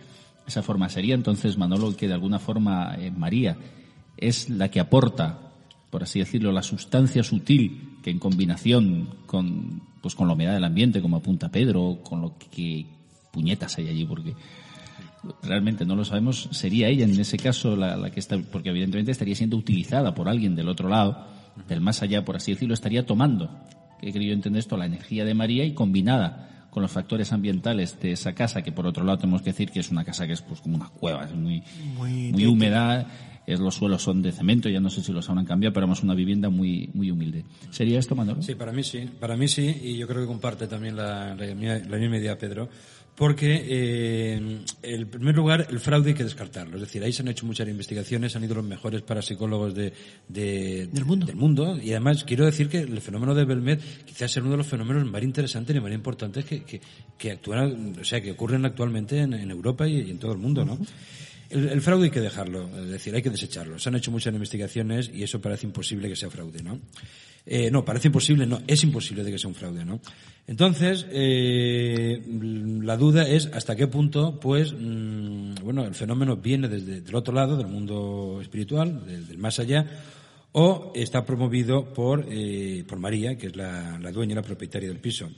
esa 0.46 0.62
forma. 0.62 0.88
Sería 0.88 1.14
entonces, 1.14 1.56
Manolo, 1.56 1.96
que 1.96 2.08
de 2.08 2.14
alguna 2.14 2.38
forma 2.38 2.94
eh, 2.98 3.10
María 3.10 3.56
es 4.16 4.50
la 4.50 4.70
que 4.70 4.80
aporta 4.80 5.50
por 5.90 6.04
así 6.04 6.20
decirlo, 6.20 6.52
la 6.52 6.62
sustancia 6.62 7.22
sutil 7.22 7.98
que 8.02 8.10
en 8.10 8.18
combinación 8.18 9.08
con, 9.26 9.82
pues 10.00 10.14
con 10.14 10.28
la 10.28 10.34
humedad 10.34 10.54
del 10.54 10.64
ambiente, 10.64 11.02
como 11.02 11.16
apunta 11.16 11.50
Pedro, 11.50 11.98
con 12.02 12.22
lo 12.22 12.38
que 12.38 12.86
puñetas 13.30 13.78
hay 13.78 13.88
allí, 13.88 14.04
porque 14.04 14.34
realmente 15.42 15.84
no 15.84 15.96
lo 15.96 16.04
sabemos, 16.04 16.48
sería 16.52 16.88
ella 16.88 17.04
en 17.04 17.18
ese 17.18 17.36
caso 17.36 17.76
la, 17.76 17.96
la 17.96 18.10
que 18.10 18.20
está, 18.20 18.38
porque 18.50 18.70
evidentemente 18.70 19.12
estaría 19.12 19.34
siendo 19.34 19.56
utilizada 19.56 20.14
por 20.14 20.28
alguien 20.28 20.54
del 20.54 20.68
otro 20.68 20.88
lado, 20.88 21.26
del 21.68 21.80
más 21.80 22.02
allá, 22.02 22.24
por 22.24 22.36
así 22.36 22.52
decirlo, 22.52 22.74
estaría 22.74 23.04
tomando, 23.04 23.50
que 24.00 24.12
querido 24.12 24.32
entender 24.32 24.60
esto, 24.60 24.76
la 24.76 24.86
energía 24.86 25.24
de 25.24 25.34
María 25.34 25.64
y 25.64 25.74
combinada 25.74 26.66
con 26.70 26.82
los 26.82 26.92
factores 26.92 27.32
ambientales 27.32 28.00
de 28.00 28.12
esa 28.12 28.32
casa, 28.34 28.62
que 28.62 28.72
por 28.72 28.86
otro 28.86 29.04
lado 29.04 29.18
tenemos 29.18 29.42
que 29.42 29.50
decir 29.50 29.70
que 29.70 29.80
es 29.80 29.90
una 29.90 30.04
casa 30.04 30.26
que 30.26 30.32
es 30.34 30.42
pues 30.42 30.60
como 30.60 30.76
una 30.76 30.88
cueva, 30.88 31.24
es 31.24 31.34
muy, 31.34 31.62
Muy 31.96 32.32
muy 32.32 32.46
húmeda, 32.46 33.06
es, 33.46 33.58
los 33.58 33.74
suelos 33.74 34.02
son 34.02 34.22
de 34.22 34.30
cemento, 34.30 34.68
ya 34.68 34.78
no 34.78 34.88
sé 34.88 35.02
si 35.02 35.12
los 35.12 35.28
habrán 35.28 35.44
cambiado, 35.44 35.72
pero 35.72 35.92
es 35.92 36.02
una 36.02 36.14
vivienda 36.14 36.48
muy, 36.48 36.88
muy 36.94 37.10
humilde. 37.10 37.44
¿Sería 37.70 37.98
esto, 37.98 38.14
Manolo? 38.14 38.40
Sí, 38.42 38.54
para 38.54 38.72
mí 38.72 38.84
sí, 38.84 39.08
para 39.18 39.36
mí 39.36 39.48
sí, 39.48 39.80
y 39.82 39.96
yo 39.96 40.06
creo 40.06 40.20
que 40.20 40.28
comparte 40.28 40.68
también 40.68 40.96
la, 40.96 41.34
la, 41.34 41.46
la 41.46 41.96
misma 41.98 42.18
idea 42.18 42.38
Pedro, 42.38 42.68
porque 43.16 43.62
eh, 43.68 44.60
en 44.82 45.08
primer 45.08 45.34
lugar 45.36 45.66
el 45.68 45.78
fraude 45.78 46.10
hay 46.10 46.14
que 46.16 46.24
descartarlo, 46.24 46.76
es 46.76 46.80
decir, 46.82 47.02
ahí 47.04 47.12
se 47.12 47.20
han 47.22 47.28
hecho 47.28 47.44
muchas 47.44 47.68
investigaciones, 47.68 48.34
han 48.34 48.44
ido 48.44 48.54
los 48.54 48.64
mejores 48.64 49.02
parapsicólogos 49.02 49.74
de, 49.74 49.92
de- 50.28 50.86
Del 50.90 51.04
mundo. 51.04 51.26
del 51.26 51.36
mundo, 51.36 51.78
y 51.82 51.90
además 51.90 52.24
quiero 52.24 52.46
decir 52.46 52.68
que 52.68 52.78
el 52.78 53.00
fenómeno 53.02 53.34
de 53.34 53.44
Belmed 53.44 53.78
quizás 54.06 54.30
sea 54.32 54.42
uno 54.42 54.52
de 54.52 54.56
los 54.58 54.66
fenómenos 54.66 55.04
más 55.10 55.22
interesantes 55.22 55.76
y 55.76 55.80
más 55.80 55.92
importantes 55.92 56.44
que, 56.46 56.62
que, 56.64 56.80
que 57.18 57.30
actúan, 57.32 57.96
o 58.00 58.04
sea, 58.04 58.20
que 58.22 58.30
ocurren 58.32 58.64
actualmente 58.64 59.18
en, 59.18 59.34
en 59.34 59.50
Europa 59.50 59.86
y, 59.86 60.00
y 60.00 60.10
en 60.10 60.18
todo 60.18 60.32
el 60.32 60.38
mundo, 60.38 60.64
¿no? 60.64 60.78
El, 61.50 61.68
el 61.68 61.80
fraude 61.82 62.04
hay 62.04 62.10
que 62.10 62.20
dejarlo, 62.20 62.70
es 62.80 62.88
decir, 62.90 63.12
hay 63.14 63.22
que 63.22 63.30
desecharlo. 63.30 63.76
Se 63.78 63.88
han 63.88 63.96
hecho 63.96 64.12
muchas 64.12 64.32
investigaciones 64.32 65.10
y 65.12 65.24
eso 65.24 65.40
parece 65.40 65.66
imposible 65.66 66.08
que 66.08 66.14
sea 66.14 66.30
fraude, 66.30 66.62
¿no? 66.62 66.78
Eh, 67.46 67.70
no, 67.70 67.84
parece 67.84 68.08
imposible, 68.08 68.46
no, 68.46 68.60
es 68.66 68.82
imposible 68.84 69.24
de 69.24 69.32
que 69.32 69.38
sea 69.38 69.48
un 69.48 69.54
fraude, 69.54 69.84
¿no? 69.84 70.00
Entonces, 70.46 71.06
eh, 71.12 72.20
la 72.82 72.96
duda 72.96 73.28
es 73.28 73.46
hasta 73.46 73.76
qué 73.76 73.86
punto, 73.86 74.40
pues, 74.40 74.72
mm, 74.72 75.54
bueno, 75.62 75.84
el 75.84 75.94
fenómeno 75.94 76.36
viene 76.36 76.68
desde 76.68 77.08
el 77.08 77.14
otro 77.14 77.32
lado, 77.32 77.56
del 77.56 77.68
mundo 77.68 78.40
espiritual, 78.42 79.06
del, 79.06 79.38
más 79.38 79.58
allá, 79.60 79.86
o 80.52 80.92
está 80.94 81.24
promovido 81.24 81.92
por, 81.94 82.26
eh, 82.28 82.84
por 82.86 82.98
María, 82.98 83.36
que 83.36 83.46
es 83.46 83.56
la, 83.56 83.98
dueña, 84.12 84.34
la 84.34 84.42
propietaria 84.42 84.88
del 84.88 84.98
piso. 84.98 85.30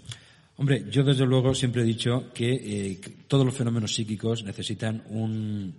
Hombre, 0.57 0.87
yo 0.91 1.03
desde 1.03 1.27
luego 1.27 1.55
siempre 1.55 1.83
he 1.83 1.85
dicho 1.85 2.33
que 2.33 2.53
eh, 2.53 3.01
todos 3.29 3.45
los 3.45 3.55
fenómenos 3.55 3.95
psíquicos 3.95 4.45
necesitan 4.45 5.03
un, 5.11 5.75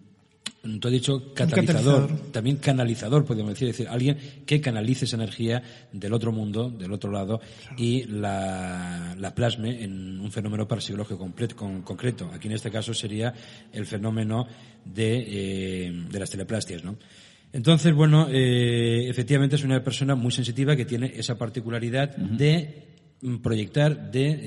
tú 0.80 0.88
has 0.88 0.92
dicho 0.94 1.34
catalizador, 1.34 2.08
catalizador. 2.08 2.32
también 2.32 2.58
canalizador, 2.58 3.26
podemos 3.26 3.54
decir, 3.54 3.68
es 3.70 3.78
decir, 3.78 3.90
alguien 3.92 4.18
que 4.46 4.62
canalice 4.62 5.06
esa 5.06 5.16
energía 5.18 5.62
del 5.92 6.14
otro 6.14 6.32
mundo, 6.32 6.70
del 6.70 6.92
otro 6.94 7.12
lado, 7.12 7.42
y 7.78 8.04
la, 8.06 9.16
la 9.20 9.36
plasme 9.36 9.84
en 9.84 10.20
un 10.20 10.32
fenómeno 10.32 10.68
parapsicológico 10.68 11.18
completo, 11.20 11.56
con- 11.56 11.82
concreto. 11.82 12.30
Aquí 12.34 12.48
en 12.48 12.54
este 12.54 12.72
caso 12.72 12.94
sería 12.94 13.34
el 13.74 13.86
fenómeno 13.86 14.48
de, 14.86 15.26
eh, 15.88 16.04
de 16.10 16.20
las 16.20 16.30
teleplastias, 16.30 16.84
¿no? 16.84 16.96
Entonces, 17.52 17.94
bueno, 17.94 18.28
eh, 18.32 19.08
efectivamente 19.08 19.58
es 19.58 19.64
una 19.64 19.84
persona 19.84 20.16
muy 20.16 20.32
sensitiva 20.32 20.76
que 20.76 20.86
tiene 20.86 21.14
esa 21.16 21.38
particularidad 21.38 22.16
de 22.18 22.93
proyectar, 23.42 24.12
de, 24.12 24.40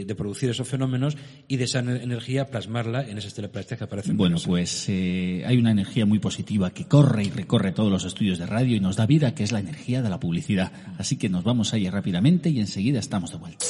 eh, 0.00 0.04
de 0.06 0.14
producir 0.14 0.50
esos 0.50 0.68
fenómenos 0.68 1.16
y 1.48 1.56
de 1.56 1.64
esa 1.64 1.82
ener- 1.82 2.02
energía 2.02 2.46
plasmarla 2.46 3.08
en 3.08 3.18
esas 3.18 3.34
teleplastias 3.34 3.78
que 3.78 3.84
aparecen. 3.84 4.12
en 4.12 4.16
Bueno, 4.18 4.36
pues 4.44 4.86
eh, 4.88 5.42
hay 5.46 5.56
una 5.58 5.70
energía 5.72 6.06
muy 6.06 6.18
positiva 6.18 6.70
que 6.70 6.84
corre 6.86 7.24
y 7.24 7.30
recorre 7.30 7.72
todos 7.72 7.90
los 7.90 8.04
estudios 8.04 8.38
de 8.38 8.46
radio 8.46 8.76
y 8.76 8.80
nos 8.80 8.96
da 8.96 9.06
vida, 9.06 9.34
que 9.34 9.42
es 9.44 9.52
la 9.52 9.60
energía 9.60 10.02
de 10.02 10.10
la 10.10 10.20
publicidad. 10.20 10.72
Así 10.98 11.16
que 11.16 11.28
nos 11.28 11.44
vamos 11.44 11.72
a 11.74 11.78
ir 11.78 11.90
rápidamente 11.92 12.50
y 12.50 12.60
enseguida 12.60 12.98
estamos 13.00 13.32
de 13.32 13.38
vuelta. 13.38 13.64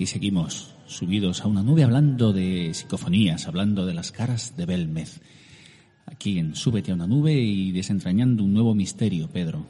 Aquí 0.00 0.06
seguimos 0.06 0.74
subidos 0.86 1.42
a 1.42 1.46
una 1.46 1.62
nube 1.62 1.84
hablando 1.84 2.32
de 2.32 2.72
psicofonías, 2.72 3.46
hablando 3.46 3.84
de 3.84 3.92
las 3.92 4.12
caras 4.12 4.56
de 4.56 4.64
Belmez. 4.64 5.20
Aquí 6.06 6.38
en 6.38 6.54
Súbete 6.54 6.90
a 6.90 6.94
una 6.94 7.06
nube 7.06 7.34
y 7.34 7.70
desentrañando 7.70 8.42
un 8.42 8.54
nuevo 8.54 8.74
misterio, 8.74 9.28
Pedro. 9.28 9.66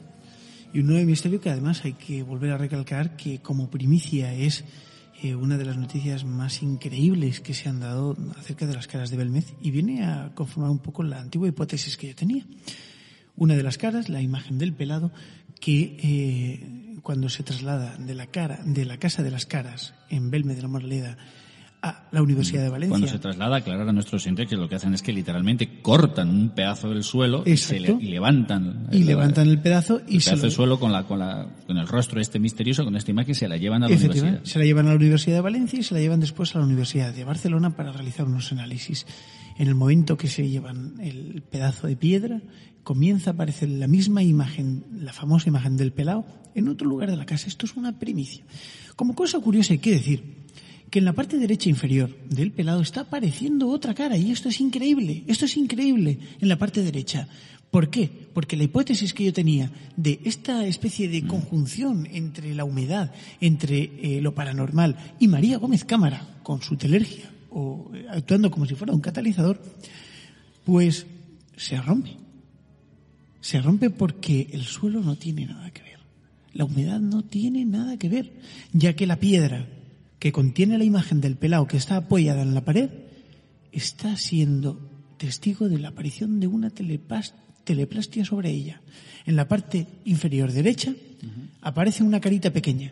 Y 0.73 0.79
un 0.79 0.87
nuevo 0.87 1.05
misterio 1.05 1.41
que 1.41 1.49
además 1.49 1.83
hay 1.83 1.95
que 1.95 2.23
volver 2.23 2.51
a 2.51 2.57
recalcar 2.57 3.17
que 3.17 3.39
como 3.39 3.69
primicia 3.69 4.33
es 4.33 4.63
eh, 5.21 5.35
una 5.35 5.57
de 5.57 5.65
las 5.65 5.75
noticias 5.75 6.23
más 6.23 6.63
increíbles 6.63 7.41
que 7.41 7.53
se 7.53 7.67
han 7.67 7.81
dado 7.81 8.15
acerca 8.39 8.65
de 8.65 8.75
las 8.75 8.87
caras 8.87 9.11
de 9.11 9.17
Belmez 9.17 9.53
y 9.61 9.71
viene 9.71 10.05
a 10.05 10.31
conformar 10.33 10.71
un 10.71 10.79
poco 10.79 11.03
la 11.03 11.19
antigua 11.19 11.49
hipótesis 11.49 11.97
que 11.97 12.07
yo 12.07 12.15
tenía. 12.15 12.45
Una 13.41 13.55
de 13.55 13.63
las 13.63 13.77
caras, 13.79 14.07
la 14.07 14.21
imagen 14.21 14.59
del 14.59 14.71
pelado, 14.73 15.11
que 15.59 15.97
eh, 16.03 16.99
cuando 17.01 17.27
se 17.27 17.41
traslada 17.41 17.97
de 17.97 18.13
la 18.13 18.27
cara, 18.27 18.59
de 18.63 18.85
la 18.85 18.97
casa 18.97 19.23
de 19.23 19.31
las 19.31 19.47
caras 19.47 19.95
en 20.09 20.29
Belmez 20.29 20.57
de 20.57 20.61
la 20.61 20.67
Moraleda 20.67 21.17
a 21.83 22.07
la 22.11 22.21
Universidad 22.21 22.61
de 22.61 22.69
Valencia. 22.69 22.91
Cuando 22.91 23.07
se 23.07 23.17
traslada, 23.17 23.55
aclarar 23.57 23.89
a 23.89 23.91
nuestros 23.93 24.21
oyentes 24.23 24.47
que 24.47 24.55
lo 24.55 24.69
que 24.69 24.75
hacen 24.75 24.93
es 24.93 25.01
que 25.01 25.11
literalmente 25.11 25.81
cortan 25.81 26.29
un 26.29 26.49
pedazo 26.51 26.89
del 26.89 27.03
suelo 27.03 27.41
y, 27.43 27.57
se 27.57 27.77
Exacto. 27.77 27.97
le- 27.99 28.05
y 28.05 28.09
levantan 28.11 28.87
y 28.91 29.03
levantan 29.03 29.47
el 29.49 29.59
pedazo 29.59 29.99
y 30.07 30.17
el 30.17 30.21
se 30.21 30.29
pedazo 30.29 30.43
lo- 30.45 30.49
de 30.49 30.55
suelo 30.55 30.79
con, 30.79 30.91
la, 30.91 31.07
con, 31.07 31.17
la, 31.17 31.47
con 31.65 31.77
el 31.79 31.87
rostro 31.87 32.21
este 32.21 32.37
misterioso, 32.37 32.83
con 32.83 32.95
esta 32.95 33.09
imagen, 33.09 33.33
se 33.33 33.47
la 33.47 33.57
llevan 33.57 33.81
a 33.81 33.87
la 33.89 33.95
universidad. 33.95 34.43
se 34.43 34.59
la 34.59 34.65
llevan 34.65 34.85
a 34.85 34.89
la 34.89 34.95
Universidad 34.97 35.37
de 35.37 35.41
Valencia 35.41 35.79
y 35.79 35.83
se 35.83 35.95
la 35.95 35.99
llevan 36.01 36.19
después 36.19 36.55
a 36.55 36.59
la 36.59 36.65
Universidad 36.65 37.11
de 37.15 37.23
Barcelona 37.23 37.75
para 37.75 37.91
realizar 37.91 38.27
unos 38.27 38.51
análisis. 38.51 39.07
En 39.57 39.67
el 39.67 39.73
momento 39.75 40.17
que 40.17 40.27
se 40.27 40.47
llevan 40.47 40.93
el 41.01 41.41
pedazo 41.41 41.87
de 41.87 41.95
piedra, 41.95 42.41
comienza 42.83 43.31
a 43.31 43.33
aparecer 43.33 43.69
la 43.69 43.87
misma 43.87 44.23
imagen, 44.23 44.83
la 44.99 45.13
famosa 45.13 45.49
imagen 45.49 45.77
del 45.77 45.91
pelao, 45.91 46.25
en 46.55 46.67
otro 46.67 46.87
lugar 46.87 47.09
de 47.09 47.17
la 47.17 47.25
casa. 47.25 47.47
Esto 47.47 47.65
es 47.65 47.75
una 47.75 47.97
primicia. 47.99 48.43
Como 48.95 49.15
cosa 49.15 49.39
curiosa 49.39 49.73
hay 49.73 49.79
que 49.79 49.91
decir 49.91 50.41
que 50.89 50.99
en 50.99 51.05
la 51.05 51.13
parte 51.13 51.37
derecha 51.37 51.69
inferior 51.69 52.15
del 52.29 52.51
pelado 52.51 52.81
está 52.81 53.01
apareciendo 53.01 53.69
otra 53.69 53.93
cara 53.93 54.17
y 54.17 54.31
esto 54.31 54.49
es 54.49 54.59
increíble, 54.59 55.23
esto 55.27 55.45
es 55.45 55.55
increíble 55.55 56.19
en 56.39 56.49
la 56.49 56.57
parte 56.57 56.83
derecha. 56.83 57.27
¿Por 57.71 57.89
qué? 57.89 58.09
Porque 58.33 58.57
la 58.57 58.65
hipótesis 58.65 59.13
que 59.13 59.23
yo 59.23 59.31
tenía 59.31 59.71
de 59.95 60.19
esta 60.25 60.65
especie 60.67 61.07
de 61.07 61.25
conjunción 61.25 62.05
entre 62.11 62.53
la 62.53 62.65
humedad, 62.65 63.13
entre 63.39 64.17
eh, 64.17 64.21
lo 64.21 64.35
paranormal 64.35 65.15
y 65.19 65.29
María 65.29 65.57
Gómez 65.57 65.85
Cámara 65.85 66.39
con 66.43 66.61
su 66.61 66.75
telergia 66.75 67.31
o 67.49 67.89
eh, 67.93 68.05
actuando 68.09 68.51
como 68.51 68.65
si 68.65 68.75
fuera 68.75 68.93
un 68.93 68.99
catalizador, 68.99 69.61
pues 70.65 71.07
se 71.55 71.81
rompe. 71.81 72.20
Se 73.41 73.59
rompe 73.61 73.89
porque 73.89 74.47
el 74.51 74.63
suelo 74.63 75.01
no 75.01 75.17
tiene 75.17 75.45
nada 75.45 75.71
que 75.71 75.81
ver. 75.81 75.99
La 76.53 76.65
humedad 76.65 76.99
no 76.99 77.23
tiene 77.23 77.65
nada 77.65 77.97
que 77.97 78.09
ver, 78.09 78.33
ya 78.71 78.93
que 78.93 79.07
la 79.07 79.17
piedra 79.17 79.67
que 80.19 80.31
contiene 80.31 80.77
la 80.77 80.83
imagen 80.83 81.19
del 81.19 81.35
pelao 81.35 81.67
que 81.67 81.77
está 81.77 81.97
apoyada 81.97 82.43
en 82.43 82.53
la 82.53 82.63
pared 82.63 82.89
está 83.71 84.15
siendo 84.15 84.79
testigo 85.17 85.69
de 85.69 85.79
la 85.79 85.89
aparición 85.89 86.39
de 86.39 86.47
una 86.47 86.69
teleplastia 86.69 88.25
sobre 88.25 88.51
ella. 88.51 88.81
En 89.25 89.35
la 89.35 89.47
parte 89.47 89.87
inferior 90.05 90.51
derecha 90.51 90.93
aparece 91.61 92.03
una 92.03 92.19
carita 92.19 92.51
pequeña, 92.51 92.91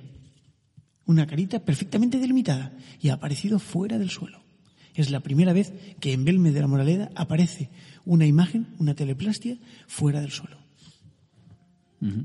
una 1.05 1.27
carita 1.27 1.59
perfectamente 1.59 2.17
delimitada 2.17 2.71
y 3.01 3.09
ha 3.09 3.13
aparecido 3.13 3.59
fuera 3.59 3.97
del 3.97 4.09
suelo. 4.09 4.41
Es 4.99 5.11
la 5.11 5.21
primera 5.21 5.53
vez 5.53 5.71
que 6.01 6.11
en 6.11 6.25
Belme 6.25 6.51
de 6.51 6.59
la 6.59 6.67
Moraleda 6.67 7.09
aparece 7.15 7.69
una 8.03 8.25
imagen, 8.25 8.67
una 8.79 8.95
teleplastia, 8.95 9.57
fuera 9.87 10.19
del 10.19 10.31
suelo. 10.31 10.57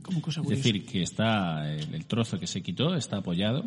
Como 0.03 0.21
cosa 0.21 0.41
Es 0.41 0.49
decir, 0.49 0.85
que 0.85 1.03
está 1.03 1.73
el, 1.73 1.95
el 1.95 2.07
trozo 2.07 2.41
que 2.41 2.49
se 2.49 2.63
quitó 2.63 2.97
está 2.97 3.19
apoyado 3.19 3.65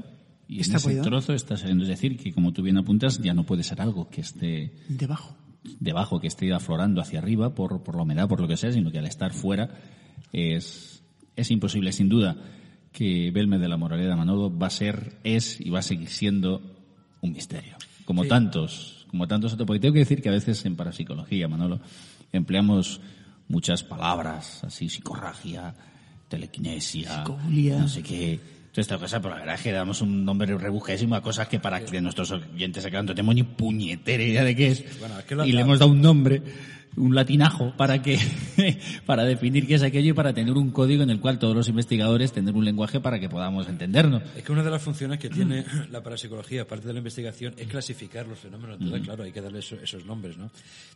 y 0.49 0.59
Está 0.59 0.73
en 0.73 0.77
ese 0.77 0.87
apoyado. 0.87 1.09
trozo 1.09 1.33
está 1.33 1.55
saliendo. 1.55 1.83
Es 1.83 1.89
decir, 1.89 2.17
que 2.17 2.33
como 2.33 2.51
tú 2.51 2.61
bien 2.61 2.77
apuntas, 2.77 3.21
ya 3.21 3.33
no 3.33 3.45
puede 3.45 3.63
ser 3.63 3.81
algo 3.81 4.09
que 4.09 4.19
esté 4.19 4.73
Debajo. 4.89 5.37
debajo, 5.79 6.19
que 6.19 6.27
esté 6.27 6.51
aflorando 6.53 6.99
hacia 6.99 7.19
arriba 7.19 7.55
por, 7.55 7.83
por 7.83 7.95
la 7.95 8.03
humedad, 8.03 8.27
por 8.27 8.41
lo 8.41 8.47
que 8.49 8.57
sea, 8.57 8.73
sino 8.73 8.91
que 8.91 8.99
al 8.99 9.05
estar 9.05 9.31
fuera 9.31 9.69
es, 10.33 11.01
es 11.37 11.49
imposible, 11.49 11.93
sin 11.93 12.09
duda, 12.09 12.35
que 12.91 13.31
Belme 13.31 13.57
de 13.57 13.69
la 13.69 13.77
Moraleda 13.77 14.17
Manolo 14.17 14.49
va 14.57 14.67
a 14.67 14.69
ser, 14.69 15.17
es 15.23 15.61
y 15.61 15.69
va 15.69 15.79
a 15.79 15.83
seguir 15.83 16.09
siendo 16.09 16.61
un 17.21 17.31
misterio. 17.31 17.77
Como 18.05 18.23
tantos, 18.23 18.96
como 19.09 19.27
tantos 19.27 19.53
otros. 19.53 19.65
Porque 19.67 19.79
tengo 19.79 19.93
que 19.93 19.99
decir 19.99 20.21
que 20.21 20.29
a 20.29 20.33
veces 20.33 20.63
en 20.65 20.75
parapsicología, 20.75 21.47
Manolo, 21.47 21.79
empleamos 22.31 22.99
muchas 23.47 23.83
palabras, 23.83 24.63
así, 24.63 24.89
psicorragia, 24.89 25.73
telequinesia, 26.27 27.23
Psicobulia. 27.23 27.79
no 27.79 27.87
sé 27.87 28.03
qué. 28.03 28.39
Toda 28.71 28.81
esta 28.81 28.97
cosa, 28.99 29.19
pero 29.19 29.33
la 29.33 29.39
verdad 29.39 29.55
es 29.55 29.61
que 29.61 29.71
damos 29.71 30.01
un 30.01 30.23
nombre 30.23 30.55
rebujésimo 30.55 31.15
a 31.15 31.21
cosas 31.21 31.47
que 31.47 31.59
para 31.59 31.83
que 31.83 31.99
nuestros 31.99 32.29
oyentes 32.31 32.83
se 32.83 32.91
quedan, 32.91 33.05
no 33.07 33.15
tenemos 33.15 33.33
ni 33.33 33.41
puñetera 33.43 34.21
idea 34.21 34.43
de 34.43 34.55
qué 34.55 34.67
es. 34.67 34.99
Bueno, 34.99 35.17
es 35.17 35.25
que 35.25 35.35
lo- 35.35 35.45
y 35.45 35.51
le 35.51 35.61
hemos 35.61 35.79
dado 35.79 35.91
un 35.91 36.01
nombre, 36.01 36.43
un 36.95 37.13
latinajo, 37.13 37.73
para 37.77 38.01
que, 38.01 38.17
para 39.05 39.23
definir 39.23 39.67
qué 39.67 39.75
es 39.75 39.83
aquello 39.83 40.11
y 40.11 40.13
para 40.13 40.33
tener 40.33 40.53
un 40.53 40.71
código 40.71 41.03
en 41.03 41.09
el 41.09 41.19
cual 41.19 41.37
todos 41.39 41.55
los 41.55 41.67
investigadores 41.69 42.31
tener 42.31 42.55
un 42.55 42.65
lenguaje 42.65 42.99
para 42.99 43.19
que 43.19 43.29
podamos 43.29 43.67
entendernos. 43.67 44.23
Es 44.35 44.43
que 44.43 44.51
una 44.51 44.63
de 44.63 44.71
las 44.71 44.81
funciones 44.81 45.19
que 45.19 45.29
tiene 45.29 45.63
la 45.91 46.01
parapsicología, 46.01 46.63
aparte 46.63 46.87
de 46.87 46.93
la 46.93 46.99
investigación, 46.99 47.53
es 47.57 47.67
clasificar 47.67 48.27
los 48.27 48.39
fenómenos. 48.39 48.77
Entonces, 48.79 49.01
claro, 49.03 49.23
hay 49.23 49.31
que 49.31 49.41
darle 49.41 49.59
eso- 49.59 49.75
esos 49.81 50.05
nombres, 50.05 50.37
¿no? 50.37 50.45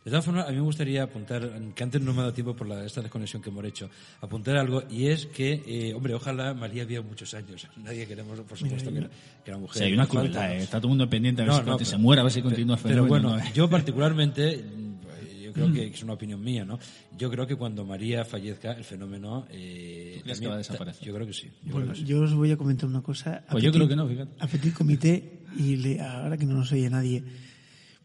De 0.04 0.10
todas 0.10 0.24
formas, 0.24 0.46
a 0.46 0.50
mí 0.50 0.56
me 0.56 0.62
gustaría 0.62 1.02
apuntar, 1.04 1.48
que 1.74 1.82
antes 1.84 2.00
no 2.00 2.12
me 2.12 2.18
ha 2.18 2.22
dado 2.22 2.32
tiempo 2.34 2.54
por 2.56 2.68
la, 2.68 2.84
esta 2.84 3.00
desconexión 3.00 3.40
que 3.42 3.50
hemos 3.50 3.64
hecho, 3.64 3.88
apuntar 4.20 4.56
algo, 4.56 4.82
y 4.90 5.06
es 5.06 5.26
que, 5.26 5.62
eh, 5.66 5.94
hombre, 5.94 6.14
ojalá 6.14 6.52
María 6.54 6.84
viva 6.84 7.02
muchos 7.02 7.32
años. 7.34 7.68
Nadie 7.76 8.06
queremos, 8.06 8.40
por 8.40 8.58
supuesto, 8.58 8.92
que, 8.92 9.02
la- 9.02 9.10
que 9.44 9.50
la 9.52 9.56
O 9.56 9.60
mujer... 9.60 9.78
sea, 9.78 9.86
hay 9.86 9.92
una 9.92 10.06
crueldad. 10.06 10.52
¿eh? 10.52 10.58
está 10.62 10.78
todo 10.78 10.88
el 10.88 10.98
mundo 10.98 11.08
pendiente 11.08 11.42
a 11.42 11.44
ver 11.44 11.52
No, 11.54 11.58
si 11.60 11.64
no, 11.66 11.72
conti- 11.72 11.78
pero- 11.84 11.90
se 11.90 11.98
muere, 11.98 12.20
a 12.20 12.24
ver 12.24 12.32
si 12.32 12.42
continúa 12.42 12.76
el 12.76 12.82
Pero 12.82 13.06
bueno, 13.06 13.36
¿no? 13.36 13.52
yo 13.54 13.68
particularmente, 13.70 14.64
yo 15.54 15.64
creo 15.70 15.72
que 15.72 15.86
es 15.86 16.02
una 16.02 16.12
opinión 16.14 16.42
mía, 16.42 16.64
¿no? 16.64 16.78
Yo 17.18 17.30
creo 17.30 17.46
que 17.46 17.56
cuando 17.56 17.84
María 17.84 18.24
fallezca, 18.24 18.72
el 18.72 18.84
fenómeno... 18.84 19.46
Eh, 19.50 20.14
¿Tú 20.18 20.22
crees 20.24 20.40
que 20.40 20.46
va 20.48 20.54
a 20.54 20.58
desaparecer? 20.58 21.06
Yo 21.06 21.14
creo 21.14 21.26
que 21.26 21.32
sí. 21.32 21.48
yo 21.64 21.72
Bueno, 21.72 21.86
creo 21.86 21.92
que 21.94 22.00
sí. 22.00 22.06
yo 22.06 22.20
os 22.22 22.34
voy 22.34 22.50
a 22.50 22.56
comentar 22.56 22.88
una 22.88 23.02
cosa. 23.02 23.44
Pues 23.50 23.62
yo 23.64 23.72
creo 23.72 23.86
que 23.88 23.96
no, 23.96 24.08
fíjate. 24.08 24.32
A 24.40 24.46
petit 24.46 24.72
comité, 24.74 25.42
y 25.56 25.76
le- 25.76 26.00
ahora 26.00 26.36
que 26.36 26.46
no 26.46 26.54
nos 26.54 26.72
oye 26.72 26.88
nadie, 26.90 27.22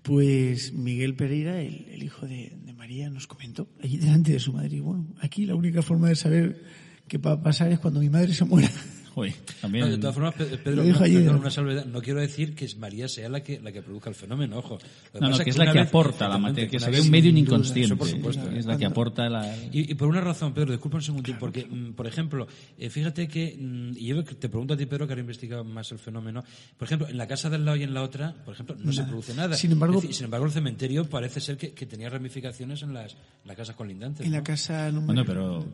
pues 0.02 0.74
Miguel 0.74 1.16
Pereira, 1.16 1.62
el, 1.62 1.86
el 1.90 2.04
hijo 2.04 2.26
de, 2.26 2.54
de 2.66 2.74
María, 2.74 3.10
nos 3.10 3.28
comentó 3.28 3.68
allí 3.84 3.98
delante 3.98 4.32
de 4.34 4.40
su 4.40 4.54
madre. 4.54 4.78
Y 4.78 4.80
bueno, 4.80 5.08
aquí 5.22 5.46
la 5.46 5.56
única 5.56 5.82
forma 5.82 6.10
de 6.10 6.16
saber 6.16 6.64
qué 7.08 7.18
va 7.18 7.34
a 7.34 7.42
pasar 7.42 7.72
es 7.72 7.80
cuando 7.80 8.00
mi 8.00 8.10
madre 8.10 8.34
se 8.34 8.46
muera. 8.46 8.70
Joder, 9.18 9.34
No, 9.34 9.54
también... 9.62 9.90
de 9.90 9.98
todas 9.98 10.14
formas, 10.14 10.36
Pe- 10.36 10.46
Pedro, 10.60 10.84
una, 10.84 11.50
salvedad. 11.50 11.86
No 11.86 12.02
quiero 12.04 12.20
decir 12.22 12.54
que 12.54 12.68
María 12.78 13.08
sea 13.08 13.30
la 13.30 13.42
que, 13.42 13.60
la 13.60 13.72
que 13.72 13.82
produzca 13.82 14.10
el 14.12 14.16
fenómeno, 14.16 14.60
ojo. 14.60 14.78
Lo 15.14 15.20
no, 15.20 15.28
no, 15.28 15.32
pasa 15.32 15.44
que 15.44 15.50
es 15.50 15.58
la 15.58 15.72
que 15.72 15.80
aporta 15.80 16.30
la 16.30 16.38
materia, 16.38 16.70
que 16.70 16.80
se 16.80 16.92
ve 16.92 17.02
un 17.02 17.10
medio 17.10 17.32
inconsciente. 17.32 17.86
eso 17.86 17.98
por 17.98 18.08
supuesto. 18.08 18.48
Es 18.52 18.68
la 18.68 18.78
que 18.78 18.86
aporta 18.86 19.28
la... 19.28 19.56
Y, 19.72 19.92
y 19.92 19.96
por 19.96 20.08
una 20.08 20.22
razón, 20.22 20.54
Pedro, 20.54 20.72
disculpa 20.72 20.98
un 20.98 21.04
segundín, 21.04 21.36
porque, 21.40 21.66
mm, 21.66 21.94
por 21.94 22.06
ejemplo, 22.06 22.48
eh, 22.78 22.92
fíjate 22.92 23.28
que, 23.28 23.58
mm, 23.60 23.98
y 23.98 24.06
yo 24.06 24.24
te 24.24 24.50
pregunto 24.50 24.76
a 24.76 24.78
ti, 24.78 24.86
Pedro, 24.86 25.08
que 25.08 25.14
ahora 25.14 25.22
investigado 25.22 25.64
más 25.64 25.92
el 25.92 25.98
fenómeno, 25.98 26.44
por 26.78 26.86
ejemplo, 26.86 27.08
en 27.08 27.18
la 27.18 27.26
casa 27.26 27.50
del 27.50 27.66
lado 27.66 27.78
y 27.78 27.82
en 27.84 27.96
la 27.96 28.04
otra, 28.04 28.36
por 28.46 28.54
ejemplo, 28.54 28.76
no 28.80 28.94
se 28.94 29.04
produce 29.04 29.34
nada. 29.34 29.56
Sin 29.56 29.72
embargo- 29.72 29.96
decir, 30.00 30.14
sin 30.14 30.26
embargo, 30.26 30.46
el 30.46 30.52
cementerio 30.52 31.06
parece 31.10 31.42
ser 31.42 31.58
que, 31.58 31.72
que 31.74 31.88
tenía 31.88 32.10
ramificaciones 32.10 32.84
en 32.84 32.94
las, 32.94 33.16
las 33.46 33.58
casas 33.58 33.76
colindantes. 33.76 34.28
En 34.28 34.32
la 34.32 34.44
casa 34.44 34.92
número... 34.92 35.06
Bueno, 35.08 35.26
pero 35.26 35.66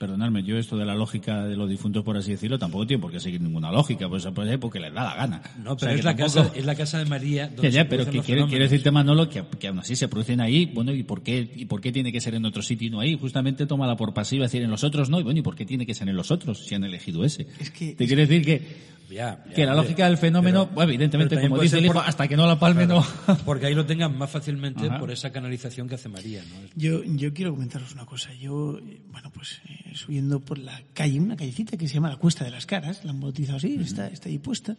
perdonadme, 0.00 0.42
yo 0.42 0.58
esto 0.58 0.76
de 0.76 0.84
la 0.84 0.96
lógica 0.96 1.44
de 1.44 1.54
los 1.56 1.68
difuntos, 1.70 2.02
por 2.02 2.16
así 2.16 2.32
decirlo, 2.32 2.58
tampoco 2.58 2.87
tiene 2.88 3.00
por 3.00 3.12
qué 3.12 3.20
seguir 3.20 3.40
ninguna 3.40 3.70
lógica, 3.70 4.08
pues 4.08 4.26
pues, 4.34 4.50
eh, 4.50 4.58
porque 4.58 4.80
les 4.80 4.92
da 4.92 5.04
la 5.04 5.14
gana. 5.14 5.42
No, 5.62 5.74
O 5.74 5.76
pero 5.76 5.90
sea, 5.90 5.92
es, 5.92 5.96
que 5.98 6.02
la 6.04 6.16
tampoco- 6.16 6.42
casa, 6.42 6.58
es 6.58 6.66
la 6.66 6.74
casa 6.74 6.98
de 6.98 7.04
María 7.04 7.46
donde 7.46 7.62
Ya, 7.70 7.84
ya, 7.84 7.88
pero 7.88 8.04
que 8.10 8.18
quiere, 8.20 8.44
quiere 8.46 8.64
decirte 8.64 8.90
Manolo 8.90 9.28
que, 9.30 9.44
que 9.60 9.68
aún 9.68 9.78
así 9.78 9.94
se 9.94 10.08
producen 10.08 10.40
ahí, 10.40 10.66
bueno, 10.66 10.92
¿y 10.92 11.04
por 11.04 11.22
qué 11.22 11.48
y 11.54 11.66
por 11.66 11.80
qué 11.80 11.92
tiene 11.92 12.10
que 12.10 12.20
ser 12.20 12.34
en 12.34 12.44
otro 12.44 12.62
sitio 12.62 12.88
y 12.88 12.90
no 12.90 12.98
ahí? 12.98 13.16
Justamente 13.16 13.66
tómala 13.66 13.96
por 13.96 14.12
pasiva, 14.12 14.44
decir 14.46 14.62
en 14.62 14.70
los 14.70 14.82
otros 14.82 15.08
no, 15.10 15.20
y 15.20 15.22
bueno, 15.22 15.38
¿y 15.38 15.42
por 15.42 15.54
qué 15.54 15.64
tiene 15.64 15.86
que 15.86 15.94
ser 15.94 16.08
en 16.08 16.16
los 16.16 16.30
otros 16.32 16.64
si 16.66 16.74
han 16.74 16.82
elegido 16.82 17.24
ese? 17.24 17.46
Es 17.60 17.70
que- 17.70 17.94
Te 17.94 18.06
quiere 18.06 18.26
decir 18.26 18.44
que, 18.44 18.97
Ya, 19.10 19.42
ya, 19.48 19.54
que 19.54 19.64
la 19.66 19.74
lógica 19.74 20.06
del 20.06 20.18
fenómeno, 20.18 20.64
pero- 20.66 20.74
bueno, 20.74 20.90
evidentemente, 20.90 21.40
como 21.40 21.60
dice 21.62 21.78
el 21.78 21.84
hijo, 21.86 21.94
por- 21.94 22.04
hasta 22.04 22.28
que 22.28 22.36
no 22.36 22.46
la 22.46 22.58
palme 22.58 22.84
Claro, 22.86 23.04
no. 23.26 23.36
Porque 23.44 23.66
ahí 23.66 23.74
lo 23.74 23.86
tengan 23.86 24.16
más 24.18 24.30
fácilmente 24.30 24.86
Ajá. 24.86 24.98
por 24.98 25.10
esa 25.10 25.30
canalización 25.32 25.88
que 25.88 25.94
hace 25.94 26.08
María, 26.08 26.42
¿no? 26.42 26.68
Yo, 26.76 27.02
yo 27.04 27.32
quiero 27.32 27.52
comentaros 27.52 27.92
una 27.92 28.04
cosa. 28.06 28.32
Yo, 28.34 28.78
bueno, 29.10 29.30
pues 29.32 29.60
eh, 29.68 29.92
subiendo 29.94 30.40
por 30.40 30.58
la 30.58 30.82
calle, 30.92 31.20
una 31.20 31.36
callecita 31.36 31.76
que 31.76 31.88
se 31.88 31.94
llama 31.94 32.10
la 32.10 32.16
Cuesta 32.16 32.44
de 32.44 32.50
las 32.50 32.66
Caras, 32.66 33.04
la 33.04 33.10
han 33.12 33.20
bautizado 33.20 33.56
así, 33.56 33.76
está, 33.80 34.08
está 34.08 34.28
ahí 34.28 34.38
puesta, 34.38 34.76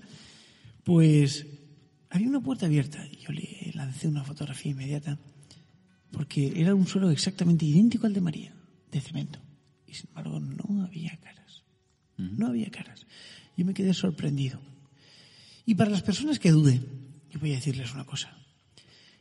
pues 0.83 1.45
había 2.09 2.27
una 2.27 2.41
puerta 2.41 2.65
abierta 2.65 3.05
yo 3.19 3.31
le 3.31 3.71
lancé 3.75 4.07
una 4.07 4.23
fotografía 4.23 4.71
inmediata 4.71 5.17
porque 6.11 6.53
era 6.55 6.73
un 6.73 6.87
suelo 6.87 7.11
exactamente 7.11 7.65
idéntico 7.65 8.07
al 8.07 8.13
de 8.13 8.21
María, 8.21 8.53
de 8.91 8.99
cemento. 9.01 9.39
Y 9.85 9.93
sin 9.93 10.07
embargo 10.09 10.39
no 10.39 10.83
había 10.83 11.15
caras. 11.17 11.63
No 12.17 12.47
había 12.47 12.69
caras. 12.71 13.05
Yo 13.59 13.65
me 13.65 13.73
quedé 13.73 13.93
sorprendido. 13.93 14.61
Y 15.65 15.75
para 15.75 15.91
las 15.91 16.01
personas 16.01 16.39
que 16.39 16.49
duden, 16.49 16.87
yo 17.29 17.41
voy 17.41 17.51
a 17.51 17.55
decirles 17.55 17.93
una 17.93 18.05
cosa. 18.05 18.33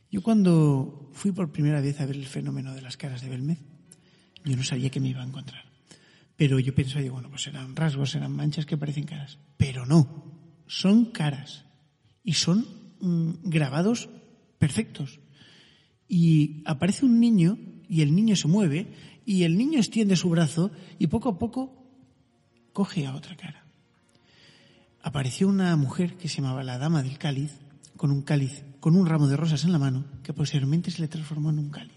Yo 0.09 0.23
cuando 0.23 1.09
fui 1.11 1.33
por 1.33 1.51
primera 1.51 1.81
vez 1.81 1.99
a 1.99 2.05
ver 2.05 2.15
el 2.15 2.25
fenómeno 2.25 2.73
de 2.73 2.81
las 2.81 2.95
caras 2.95 3.21
de 3.21 3.27
Belmez, 3.27 3.59
yo 4.45 4.55
no 4.55 4.63
sabía 4.63 4.89
que 4.89 5.01
me 5.01 5.09
iba 5.09 5.21
a 5.21 5.27
encontrar. 5.27 5.65
Pero 6.37 6.57
yo 6.57 6.73
pensaba, 6.73 7.01
digo, 7.01 7.15
bueno, 7.15 7.29
pues 7.29 7.41
serán 7.41 7.75
rasgos, 7.75 8.11
serán 8.11 8.31
manchas 8.31 8.65
que 8.65 8.77
parecen 8.77 9.03
caras. 9.03 9.39
Pero 9.57 9.85
no, 9.85 10.07
son 10.67 11.11
caras. 11.11 11.65
y 12.23 12.31
son 12.31 12.65
mm, 13.01 13.49
grabados 13.49 14.07
perfectos. 14.57 15.19
Y 16.07 16.63
aparece 16.63 17.05
un 17.05 17.19
niño 17.19 17.57
y 17.89 18.03
el 18.03 18.15
niño 18.15 18.37
se 18.37 18.47
mueve 18.47 18.93
y 19.25 19.43
el 19.43 19.57
niño 19.57 19.79
extiende 19.79 20.15
su 20.15 20.29
brazo 20.29 20.71
y 20.97 21.07
poco 21.07 21.27
a 21.27 21.37
poco 21.37 21.91
coge 22.71 23.05
a 23.05 23.15
otra 23.15 23.35
cara. 23.35 23.58
Apareció 25.01 25.47
una 25.47 25.75
mujer 25.75 26.15
que 26.15 26.27
se 26.27 26.37
llamaba 26.41 26.63
la 26.63 26.77
Dama 26.77 27.03
del 27.03 27.17
Cáliz, 27.17 27.51
con 27.95 28.11
un 28.11 28.21
cáliz, 28.21 28.63
con 28.79 28.95
un 28.95 29.05
ramo 29.05 29.27
de 29.27 29.37
rosas 29.37 29.63
en 29.63 29.71
la 29.71 29.79
mano, 29.79 30.05
que 30.23 30.33
posteriormente 30.33 30.91
se 30.91 31.01
le 31.01 31.07
transformó 31.07 31.49
en 31.49 31.59
un 31.59 31.69
cáliz. 31.69 31.93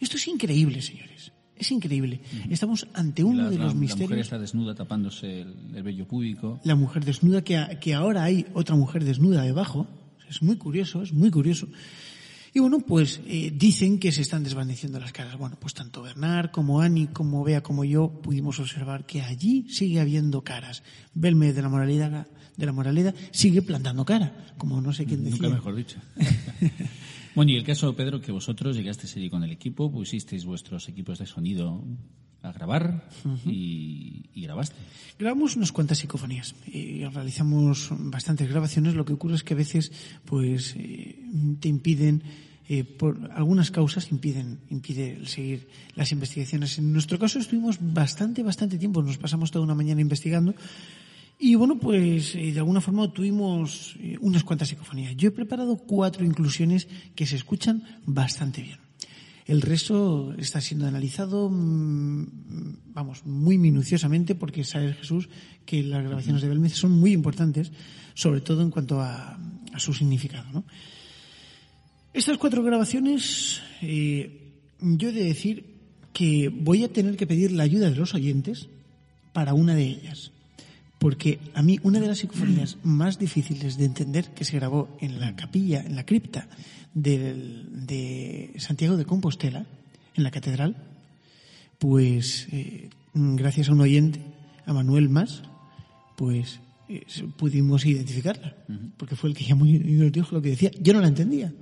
Esto 0.00 0.16
es 0.16 0.26
increíble, 0.28 0.80
señores. 0.82 1.32
Es 1.56 1.70
increíble. 1.70 2.20
Estamos 2.50 2.86
ante 2.94 3.22
uno 3.22 3.44
La- 3.44 3.50
de 3.50 3.58
la- 3.58 3.64
los 3.64 3.74
La 3.74 3.80
mujer 3.80 3.96
misterios. 3.98 4.26
está 4.26 4.38
desnuda 4.38 4.74
tapándose 4.74 5.42
el, 5.42 5.54
el 5.74 5.82
vello 5.82 6.06
púbico. 6.06 6.60
La 6.64 6.74
mujer 6.74 7.04
desnuda, 7.04 7.42
que, 7.42 7.56
a- 7.56 7.78
que 7.78 7.94
ahora 7.94 8.24
hay 8.24 8.46
otra 8.54 8.74
mujer 8.76 9.04
desnuda 9.04 9.42
debajo. 9.42 9.86
Es 10.28 10.42
muy 10.42 10.56
curioso, 10.56 11.02
es 11.02 11.12
muy 11.12 11.30
curioso. 11.30 11.68
Y 12.56 12.60
bueno, 12.60 12.78
pues 12.78 13.20
eh, 13.26 13.52
dicen 13.52 13.98
que 13.98 14.12
se 14.12 14.22
están 14.22 14.44
desvaneciendo 14.44 15.00
las 15.00 15.10
caras. 15.10 15.36
Bueno, 15.36 15.56
pues 15.58 15.74
tanto 15.74 16.02
Bernard 16.02 16.52
como 16.52 16.80
Annie, 16.80 17.08
como 17.08 17.42
Bea, 17.42 17.64
como 17.64 17.84
yo 17.84 18.08
pudimos 18.22 18.60
observar 18.60 19.04
que 19.06 19.22
allí 19.22 19.66
sigue 19.68 20.00
habiendo 20.00 20.44
caras. 20.44 20.84
Belme 21.14 21.52
de 21.52 21.62
la 21.62 21.68
Moraleda, 21.68 22.28
de 22.56 22.66
la 22.66 22.70
Moraleda 22.70 23.12
sigue 23.32 23.60
plantando 23.60 24.04
cara, 24.04 24.54
como 24.56 24.80
no 24.80 24.92
sé 24.92 25.04
quién 25.04 25.24
decía. 25.24 25.42
Nunca 25.42 25.56
mejor 25.56 25.74
dicho. 25.74 25.98
bueno, 27.34 27.50
y 27.50 27.56
el 27.56 27.64
caso, 27.64 27.92
Pedro, 27.96 28.20
que 28.20 28.30
vosotros 28.30 28.76
llegasteis 28.76 29.16
allí 29.16 29.28
con 29.28 29.42
el 29.42 29.50
equipo, 29.50 29.90
pusisteis 29.90 30.44
vuestros 30.44 30.88
equipos 30.88 31.18
de 31.18 31.26
sonido 31.26 31.82
a 32.44 32.52
grabar 32.52 33.08
y, 33.44 34.26
y 34.34 34.42
grabaste. 34.42 34.76
Grabamos 35.18 35.56
unas 35.56 35.72
cuantas 35.72 35.98
psicofonías 35.98 36.54
y 36.66 37.04
realizamos 37.04 37.88
bastantes 37.90 38.48
grabaciones. 38.48 38.94
Lo 38.94 39.04
que 39.04 39.12
ocurre 39.12 39.36
es 39.36 39.44
que 39.44 39.54
a 39.54 39.56
veces, 39.56 39.92
pues, 40.24 40.74
eh, 40.76 41.18
te 41.60 41.68
impiden, 41.68 42.22
eh, 42.68 42.84
por 42.84 43.30
algunas 43.32 43.70
causas 43.70 44.10
impiden, 44.10 44.60
impide 44.70 45.24
seguir 45.26 45.68
las 45.94 46.12
investigaciones. 46.12 46.78
En 46.78 46.92
nuestro 46.92 47.18
caso 47.18 47.38
estuvimos 47.38 47.78
bastante, 47.80 48.42
bastante 48.42 48.78
tiempo. 48.78 49.02
Nos 49.02 49.18
pasamos 49.18 49.50
toda 49.50 49.64
una 49.64 49.74
mañana 49.74 50.00
investigando. 50.00 50.54
Y 51.38 51.56
bueno, 51.56 51.78
pues 51.78 52.34
eh, 52.34 52.52
de 52.52 52.58
alguna 52.58 52.80
forma 52.80 53.12
tuvimos 53.12 53.96
eh, 54.00 54.16
unas 54.20 54.44
cuantas 54.44 54.68
psicofonías. 54.68 55.16
Yo 55.16 55.28
he 55.28 55.32
preparado 55.32 55.76
cuatro 55.76 56.24
inclusiones 56.24 56.88
que 57.14 57.26
se 57.26 57.36
escuchan 57.36 57.82
bastante 58.06 58.62
bien. 58.62 58.83
El 59.46 59.60
resto 59.60 60.34
está 60.38 60.60
siendo 60.60 60.86
analizado, 60.86 61.50
mm, 61.50 62.24
vamos, 62.94 63.26
muy 63.26 63.58
minuciosamente 63.58 64.34
porque 64.34 64.64
sabe 64.64 64.94
Jesús 64.94 65.28
que 65.66 65.82
las 65.82 66.02
grabaciones 66.02 66.40
de 66.40 66.48
Belmez 66.48 66.74
son 66.74 66.92
muy 66.92 67.12
importantes, 67.12 67.70
sobre 68.14 68.40
todo 68.40 68.62
en 68.62 68.70
cuanto 68.70 69.00
a, 69.00 69.38
su 69.76 69.92
significado. 69.92 70.46
¿no? 70.52 70.64
Estas 72.12 72.38
cuatro 72.38 72.62
grabaciones, 72.62 73.60
eh, 73.82 74.52
yo 74.80 75.08
he 75.08 75.12
de 75.12 75.24
decir 75.24 75.74
que 76.12 76.48
voy 76.48 76.84
a 76.84 76.92
tener 76.92 77.16
que 77.16 77.26
pedir 77.26 77.50
la 77.50 77.64
ayuda 77.64 77.90
de 77.90 77.96
los 77.96 78.14
oyentes 78.14 78.68
para 79.32 79.52
una 79.52 79.74
de 79.74 79.82
ellas. 79.82 80.30
Porque 81.04 81.38
a 81.52 81.60
mí 81.62 81.78
una 81.82 82.00
de 82.00 82.06
las 82.08 82.16
psicofonías 82.20 82.78
más 82.82 83.18
difíciles 83.18 83.76
de 83.76 83.84
entender 83.84 84.30
que 84.32 84.42
se 84.46 84.56
grabó 84.56 84.88
en 85.02 85.20
la 85.20 85.36
capilla, 85.36 85.82
en 85.82 85.96
la 85.96 86.06
cripta 86.06 86.48
del- 86.94 87.84
de 87.86 88.54
Santiago 88.56 88.96
de 88.96 89.04
Compostela, 89.04 89.66
en 90.14 90.22
la 90.22 90.30
catedral, 90.30 90.76
pues 91.78 92.48
eh, 92.52 92.88
gracias 93.12 93.68
a 93.68 93.72
un 93.72 93.82
oyente, 93.82 94.20
a 94.64 94.72
Manuel 94.72 95.10
Más, 95.10 95.42
pues 96.16 96.60
eh, 96.88 97.04
pudimos 97.36 97.84
identificarla, 97.84 98.56
porque 98.96 99.14
fue 99.14 99.28
el 99.28 99.36
que 99.36 99.44
llamó 99.44 99.66
y 99.66 99.78
nos 99.78 100.10
dijo 100.10 100.34
lo 100.34 100.40
que 100.40 100.50
decía. 100.56 100.70
Yo 100.80 100.94
no 100.94 101.02
la 101.02 101.08
entendía. 101.08 101.52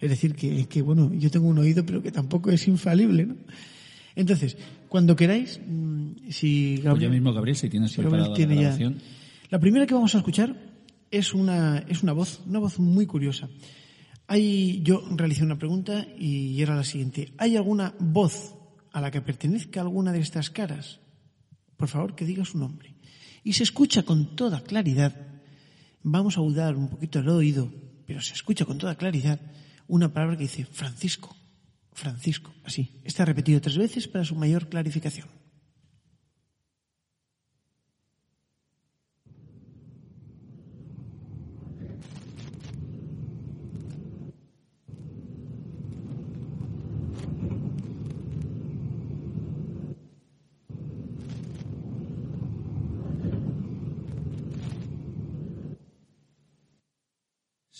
Es 0.00 0.10
decir, 0.10 0.34
que, 0.34 0.66
que, 0.66 0.82
bueno, 0.82 1.14
yo 1.14 1.30
tengo 1.30 1.46
un 1.46 1.58
oído, 1.58 1.86
pero 1.86 2.02
que 2.02 2.10
tampoco 2.10 2.50
es 2.50 2.66
infalible, 2.66 3.26
¿no? 3.26 3.36
Entonces, 4.16 4.56
cuando 4.90 5.14
queráis, 5.16 5.60
mm, 5.64 6.28
si 6.30 6.72
Pues 6.74 6.84
Gabriel, 6.84 7.10
ya 7.10 7.14
mismo, 7.14 7.32
Gabriel, 7.32 7.56
si 7.56 7.70
tienes 7.70 7.96
Gabriel 7.96 8.32
tiene 8.34 8.56
la 8.56 8.60
ya- 8.60 8.66
grabación. 8.68 8.98
La 9.48 9.58
primera 9.60 9.86
que 9.86 9.94
vamos 9.94 10.14
a 10.14 10.18
escuchar 10.18 10.54
es 11.10 11.32
una, 11.32 11.78
es 11.88 12.02
una 12.02 12.12
voz, 12.12 12.40
una 12.46 12.58
voz 12.58 12.78
muy 12.78 13.06
curiosa. 13.06 13.48
Hay, 14.26 14.80
yo 14.82 15.02
realicé 15.16 15.42
una 15.44 15.58
pregunta 15.58 16.06
y 16.18 16.60
era 16.60 16.76
la 16.76 16.84
siguiente. 16.84 17.32
¿Hay 17.38 17.56
alguna 17.56 17.94
voz 17.98 18.54
a 18.92 19.00
la 19.00 19.10
que 19.10 19.20
pertenezca 19.22 19.80
alguna 19.80 20.12
de 20.12 20.20
estas 20.20 20.50
caras? 20.50 21.00
Por 21.76 21.88
favor, 21.88 22.14
que 22.14 22.24
diga 22.26 22.44
su 22.44 22.58
nombre. 22.58 22.94
Y 23.42 23.54
se 23.54 23.62
escucha 23.62 24.02
con 24.02 24.36
toda 24.36 24.60
claridad. 24.62 25.14
Vamos 26.02 26.36
a 26.36 26.40
audar 26.40 26.76
un 26.76 26.88
poquito 26.88 27.18
el 27.20 27.28
oído, 27.28 27.72
pero 28.06 28.20
se 28.20 28.34
escucha 28.34 28.64
con 28.64 28.78
toda 28.78 28.96
claridad 28.96 29.40
una 29.88 30.12
palabra 30.12 30.36
que 30.36 30.42
dice 30.44 30.64
Francisco. 30.64 31.34
Francisco, 31.92 32.52
así. 32.64 32.92
Está 33.04 33.24
repetido 33.24 33.60
tres 33.60 33.76
veces 33.76 34.08
para 34.08 34.24
su 34.24 34.34
mayor 34.34 34.68
clarificación. 34.68 35.39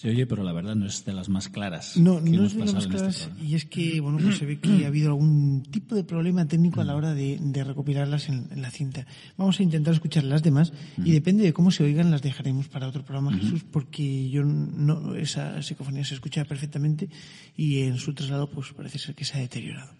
Se 0.01 0.09
oye, 0.09 0.27
pero 0.27 0.43
la 0.43 0.55
verdad 0.55 0.75
no 0.77 0.87
es 0.87 1.05
de 1.05 1.13
las 1.13 1.29
más 1.29 1.51
claras. 1.51 1.99
No, 1.99 2.23
no 2.23 2.47
es 2.47 2.55
de 2.55 2.61
las 2.61 2.73
más 2.73 2.85
este 2.85 2.97
claras 2.97 3.29
y 3.47 3.55
es 3.55 3.67
que, 3.67 4.01
bueno, 4.01 4.17
pues 4.17 4.39
se 4.39 4.47
ve 4.47 4.59
que 4.59 4.87
ha 4.87 4.89
habido 4.89 5.11
algún 5.11 5.63
tipo 5.71 5.95
de 5.95 6.05
problema 6.05 6.49
técnico 6.49 6.81
a 6.81 6.85
la 6.85 6.97
hora 6.97 7.13
de, 7.13 7.37
de 7.39 7.65
recopilarlas 7.65 8.31
en, 8.31 8.47
en 8.51 8.63
la 8.63 8.71
cinta. 8.71 9.07
Vamos 9.37 9.61
a 9.61 9.63
intentar 9.63 9.93
escuchar 9.93 10.25
las 10.25 10.43
demás 10.43 10.73
y 11.05 11.11
depende 11.11 11.45
de 11.45 11.53
cómo 11.53 11.71
se 11.71 11.85
oigan 11.85 12.11
las 12.11 12.23
dejaremos 12.23 12.67
para 12.69 12.89
otro 12.89 13.05
programa, 13.05 13.37
Jesús, 13.37 13.63
porque 13.71 14.31
yo 14.31 14.43
no, 14.43 15.17
esa 15.17 15.61
psicofonía 15.61 16.03
se 16.03 16.15
escucha 16.15 16.47
perfectamente 16.47 17.11
y 17.55 17.81
en 17.83 17.99
su 17.99 18.15
traslado 18.15 18.49
pues 18.49 18.73
parece 18.73 18.99
ser 18.99 19.15
que 19.15 19.27
se 19.27 19.37
ha 19.37 19.41
deteriorado. 19.43 19.93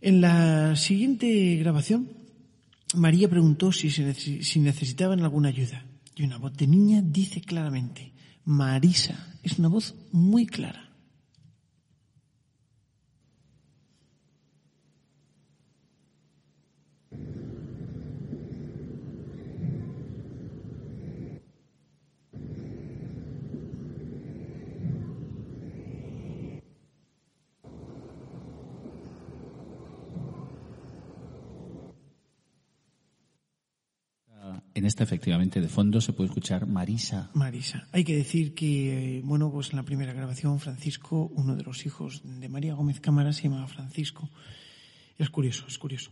En 0.00 0.20
la 0.20 0.74
siguiente 0.74 1.54
grabación, 1.54 2.08
María 2.96 3.30
preguntó 3.30 3.70
si, 3.70 3.90
se 3.90 4.12
si 4.12 4.58
necesitaban 4.58 5.20
alguna 5.20 5.50
ayuda 5.50 5.84
y 6.16 6.24
una 6.24 6.38
voz 6.38 6.56
de 6.56 6.66
niña 6.66 7.00
dice 7.00 7.40
claramente, 7.42 8.11
Marisa, 8.44 9.14
es 9.42 9.58
una 9.58 9.68
voz 9.68 9.94
muy 10.12 10.46
clara. 10.46 10.91
En 34.82 34.86
esta, 34.86 35.04
efectivamente, 35.04 35.60
de 35.60 35.68
fondo 35.68 36.00
se 36.00 36.12
puede 36.12 36.26
escuchar 36.26 36.66
Marisa. 36.66 37.30
Marisa. 37.34 37.86
Hay 37.92 38.02
que 38.02 38.16
decir 38.16 38.52
que, 38.52 39.18
eh, 39.18 39.22
bueno, 39.22 39.48
pues 39.48 39.70
en 39.70 39.76
la 39.76 39.84
primera 39.84 40.12
grabación, 40.12 40.58
Francisco, 40.58 41.30
uno 41.36 41.54
de 41.54 41.62
los 41.62 41.86
hijos 41.86 42.20
de 42.24 42.48
María 42.48 42.74
Gómez 42.74 42.98
Cámara, 42.98 43.32
se 43.32 43.44
llamaba 43.44 43.68
Francisco. 43.68 44.28
Es 45.16 45.30
curioso, 45.30 45.66
es 45.68 45.78
curioso. 45.78 46.10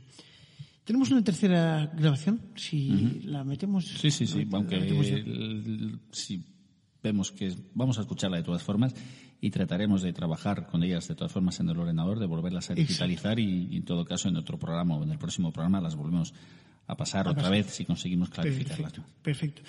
Tenemos 0.84 1.10
una 1.10 1.24
tercera 1.24 1.90
grabación, 1.96 2.42
si 2.54 3.22
la 3.24 3.42
metemos. 3.42 3.86
Sí, 3.86 4.12
sí, 4.12 4.24
sí, 4.24 4.44
la 4.44 4.58
aunque 4.58 5.98
si 6.12 6.44
vemos 7.02 7.32
que 7.32 7.52
vamos 7.74 7.98
a 7.98 8.02
escucharla 8.02 8.36
de 8.36 8.44
todas 8.44 8.62
formas 8.62 8.94
y 9.40 9.50
trataremos 9.50 10.02
de 10.02 10.12
trabajar 10.12 10.68
con 10.68 10.84
ellas 10.84 11.08
de 11.08 11.16
todas 11.16 11.32
formas 11.32 11.58
en 11.58 11.70
el 11.70 11.76
ordenador, 11.76 12.20
de 12.20 12.26
volverlas 12.26 12.70
a 12.70 12.74
digitalizar 12.74 13.40
y, 13.40 13.66
y 13.68 13.78
en 13.78 13.84
todo 13.84 14.04
caso 14.04 14.28
en 14.28 14.36
otro 14.36 14.60
programa 14.60 14.94
o 14.94 15.02
en 15.02 15.10
el 15.10 15.18
próximo 15.18 15.50
programa 15.50 15.80
las 15.80 15.96
volvemos 15.96 16.34
a 16.90 16.96
pasar 16.96 17.28
otra 17.28 17.48
vez 17.48 17.66
si 17.66 17.84
conseguimos 17.84 18.30
clarificarlas. 18.30 18.92
Perfecto, 18.92 19.22
perfecto. 19.22 19.62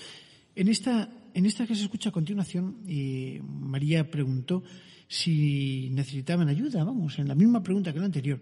En 0.55 0.67
esta, 0.67 1.09
en 1.33 1.45
esta 1.45 1.65
que 1.65 1.75
se 1.75 1.83
escucha 1.83 2.09
a 2.09 2.11
continuación, 2.11 2.77
eh, 2.87 3.41
María 3.43 4.09
preguntó 4.09 4.63
si 5.07 5.89
necesitaban 5.91 6.47
ayuda, 6.47 6.83
vamos, 6.83 7.19
en 7.19 7.27
la 7.27 7.35
misma 7.35 7.61
pregunta 7.61 7.91
que 7.91 7.99
la 7.99 8.05
anterior. 8.05 8.41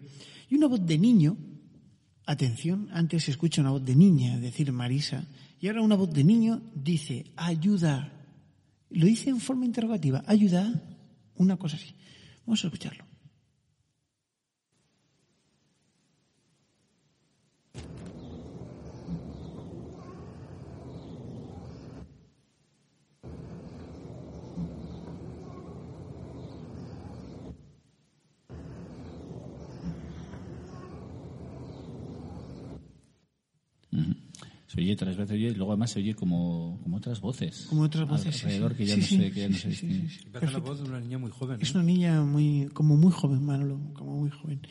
Y 0.49 0.55
una 0.55 0.67
voz 0.67 0.85
de 0.85 0.97
niño, 0.97 1.37
atención, 2.25 2.89
antes 2.91 3.23
se 3.23 3.31
escucha 3.31 3.61
una 3.61 3.71
voz 3.71 3.83
de 3.83 3.95
niña 3.95 4.39
decir 4.39 4.71
Marisa, 4.71 5.27
y 5.59 5.67
ahora 5.67 5.81
una 5.81 5.95
voz 5.95 6.13
de 6.13 6.23
niño 6.23 6.61
dice 6.73 7.31
ayuda. 7.35 8.13
Lo 8.91 9.05
dice 9.05 9.29
en 9.29 9.39
forma 9.39 9.65
interrogativa, 9.65 10.23
ayuda, 10.25 10.81
una 11.35 11.57
cosa 11.57 11.75
así. 11.75 11.93
Vamos 12.45 12.63
a 12.63 12.67
escucharlo. 12.67 13.08
Se 34.79 34.85
oye 34.85 34.95
tres 34.95 35.17
veces 35.17 35.37
y 35.37 35.49
luego 35.55 35.73
además 35.73 35.91
se 35.91 35.99
oye 35.99 36.15
como, 36.15 36.79
como 36.83 36.97
otras 36.97 37.19
voces. 37.19 37.65
Como 37.69 37.81
otras 37.81 38.07
voces, 38.07 38.43
Alrededor 38.45 38.71
sí. 38.71 38.77
que 38.77 38.85
ya 38.85 38.93
Sí, 38.95 38.99
no 39.01 39.05
sí, 39.07 39.17
sé, 39.17 39.31
que 39.31 39.39
ya 39.41 39.49
no 39.49 39.55
sí, 39.55 39.61
sé 39.61 39.69
sí, 39.71 39.75
sí, 39.75 39.87
distinguir. 39.87 40.09
sí. 40.11 40.19
Y 40.25 40.29
parece 40.29 40.53
la 40.53 40.59
voz 40.59 40.79
de 40.81 40.85
una 40.89 40.99
niña 41.01 41.17
muy 41.17 41.31
joven. 41.31 41.57
Es 41.61 41.73
una 41.75 41.83
niña 41.83 42.21
muy, 42.23 42.69
como 42.73 42.95
muy 42.95 43.11
joven, 43.11 43.43
Manolo, 43.43 43.77
como 43.93 44.15
muy 44.17 44.29
joven. 44.29 44.61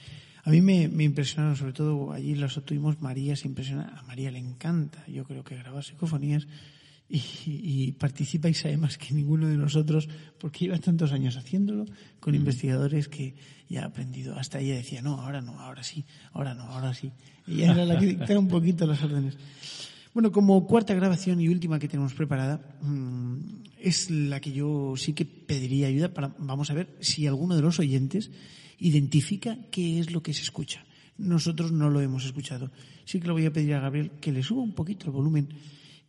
A 0.44 0.50
mí 0.50 0.62
me, 0.62 0.88
me 0.88 1.04
impresionaron, 1.04 1.56
sobre 1.56 1.74
todo 1.74 2.10
allí 2.12 2.34
los 2.34 2.56
obtuvimos, 2.56 3.02
María 3.02 3.36
se 3.36 3.48
impresiona, 3.48 3.98
a 3.98 4.02
María 4.04 4.30
le 4.30 4.38
encanta, 4.38 5.04
yo 5.06 5.24
creo 5.24 5.44
que 5.44 5.56
grabar 5.56 5.84
psicofonías 5.84 6.46
y, 7.10 7.20
y 7.46 7.92
participa 7.92 8.48
y 8.48 8.54
sabe 8.54 8.78
más 8.78 8.96
que 8.96 9.12
ninguno 9.12 9.46
de 9.48 9.56
nosotros 9.58 10.08
porque 10.38 10.60
lleva 10.66 10.78
tantos 10.78 11.12
años 11.12 11.36
haciéndolo 11.36 11.84
con 12.20 12.34
investigadores 12.34 13.08
que 13.08 13.34
ya 13.68 13.82
ha 13.82 13.86
aprendido. 13.86 14.38
Hasta 14.38 14.58
ella 14.60 14.74
decía, 14.76 15.02
no, 15.02 15.20
ahora 15.20 15.42
no, 15.42 15.60
ahora 15.60 15.82
sí, 15.82 16.06
ahora 16.32 16.54
no, 16.54 16.62
ahora 16.64 16.94
sí. 16.94 17.12
Ella 17.46 17.72
era 17.72 17.84
la 17.86 17.98
que 17.98 18.06
dictaba 18.06 18.38
un 18.38 18.48
poquito 18.48 18.86
las 18.86 19.02
órdenes. 19.02 19.36
Bueno, 20.18 20.32
como 20.32 20.66
cuarta 20.66 20.94
grabación 20.94 21.40
y 21.40 21.48
última 21.48 21.78
que 21.78 21.86
tenemos 21.86 22.12
preparada, 22.12 22.76
mm, 22.82 23.36
es 23.78 24.10
la 24.10 24.40
que 24.40 24.50
yo 24.50 24.94
sí 24.96 25.12
que 25.12 25.24
pediría 25.24 25.86
ayuda 25.86 26.12
para, 26.12 26.34
vamos 26.40 26.72
a 26.72 26.74
ver 26.74 26.96
si 26.98 27.28
alguno 27.28 27.54
de 27.54 27.62
los 27.62 27.78
oyentes 27.78 28.32
identifica 28.80 29.56
qué 29.70 30.00
es 30.00 30.10
lo 30.10 30.20
que 30.20 30.34
se 30.34 30.42
escucha. 30.42 30.84
Nosotros 31.18 31.70
no 31.70 31.88
lo 31.88 32.00
hemos 32.00 32.24
escuchado. 32.24 32.72
Sí 33.04 33.20
que 33.20 33.28
le 33.28 33.32
voy 33.32 33.46
a 33.46 33.52
pedir 33.52 33.74
a 33.74 33.80
Gabriel 33.80 34.10
que 34.20 34.32
le 34.32 34.42
suba 34.42 34.60
un 34.60 34.74
poquito 34.74 35.06
el 35.06 35.12
volumen. 35.12 35.50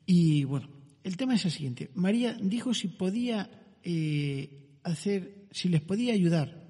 Y 0.08 0.43
bueno, 0.43 0.72
el 1.04 1.15
tema 1.15 1.36
es 1.36 1.45
el 1.45 1.52
siguiente. 1.52 1.91
María 1.93 2.36
dijo 2.41 2.74
si 2.74 2.88
podía 2.88 3.48
eh, 3.84 4.80
hacer, 4.82 5.45
si 5.52 5.69
les 5.69 5.82
podía 5.82 6.13
ayudar. 6.13 6.67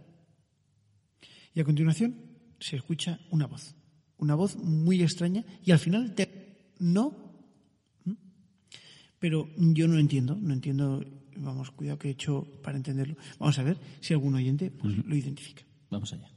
Y 1.55 1.61
a 1.61 1.63
continuación 1.63 2.17
se 2.59 2.75
escucha 2.75 3.21
una 3.29 3.47
voz. 3.47 3.75
Una 4.17 4.35
voz 4.35 4.57
muy 4.57 5.01
extraña 5.01 5.45
y 5.63 5.71
al 5.71 5.79
final 5.79 6.13
te, 6.15 6.73
no. 6.79 7.28
Pero 9.19 9.49
yo 9.57 9.87
no 9.87 9.99
entiendo, 9.99 10.37
no 10.39 10.53
entiendo, 10.53 11.03
vamos, 11.35 11.71
cuidado 11.71 11.99
que 11.99 12.07
he 12.07 12.11
hecho 12.11 12.47
para 12.63 12.77
entenderlo. 12.77 13.15
Vamos 13.37 13.59
a 13.59 13.63
ver 13.63 13.77
si 13.99 14.13
algún 14.13 14.35
oyente 14.35 14.71
pues, 14.71 15.05
lo 15.05 15.15
identifica. 15.15 15.63
Vamos 15.89 16.13
allá. 16.13 16.29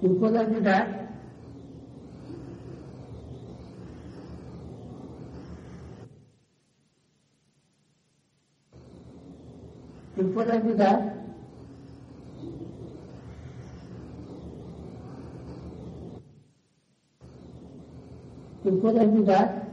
¿Te 0.00 0.08
puedo 0.08 0.38
ayudar? 0.38 1.08
¿Te 10.14 10.24
puedo 10.24 10.52
ayudar? 10.52 11.27
¿Te 18.62 18.72
puedo 18.72 19.00
ayudar? 19.00 19.68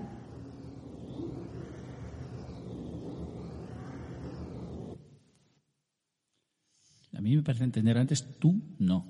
A 7.13 7.21
mí 7.21 7.35
me 7.35 7.41
parece 7.41 7.63
entender 7.63 7.97
antes 7.97 8.39
tú 8.39 8.61
no. 8.77 9.05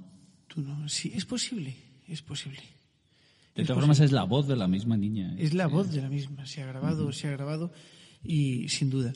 Tú 0.48 0.62
no, 0.62 0.88
sí, 0.88 1.12
es 1.14 1.26
posible, 1.26 1.76
es 2.08 2.22
posible. 2.22 2.62
De 3.56 3.64
todas 3.64 3.80
formas 3.80 4.00
es 4.00 4.12
la 4.12 4.24
voz 4.24 4.48
de 4.48 4.56
la 4.56 4.68
misma 4.68 4.98
niña. 4.98 5.34
¿eh? 5.34 5.38
Es 5.40 5.54
la 5.54 5.68
voz 5.68 5.92
de 5.92 6.02
la 6.02 6.10
misma, 6.10 6.46
se 6.46 6.62
ha 6.62 6.66
grabado, 6.66 7.12
se 7.12 7.28
ha 7.28 7.32
grabado 7.32 7.72
y 8.24 8.70
sin 8.70 8.90
duda. 8.90 9.14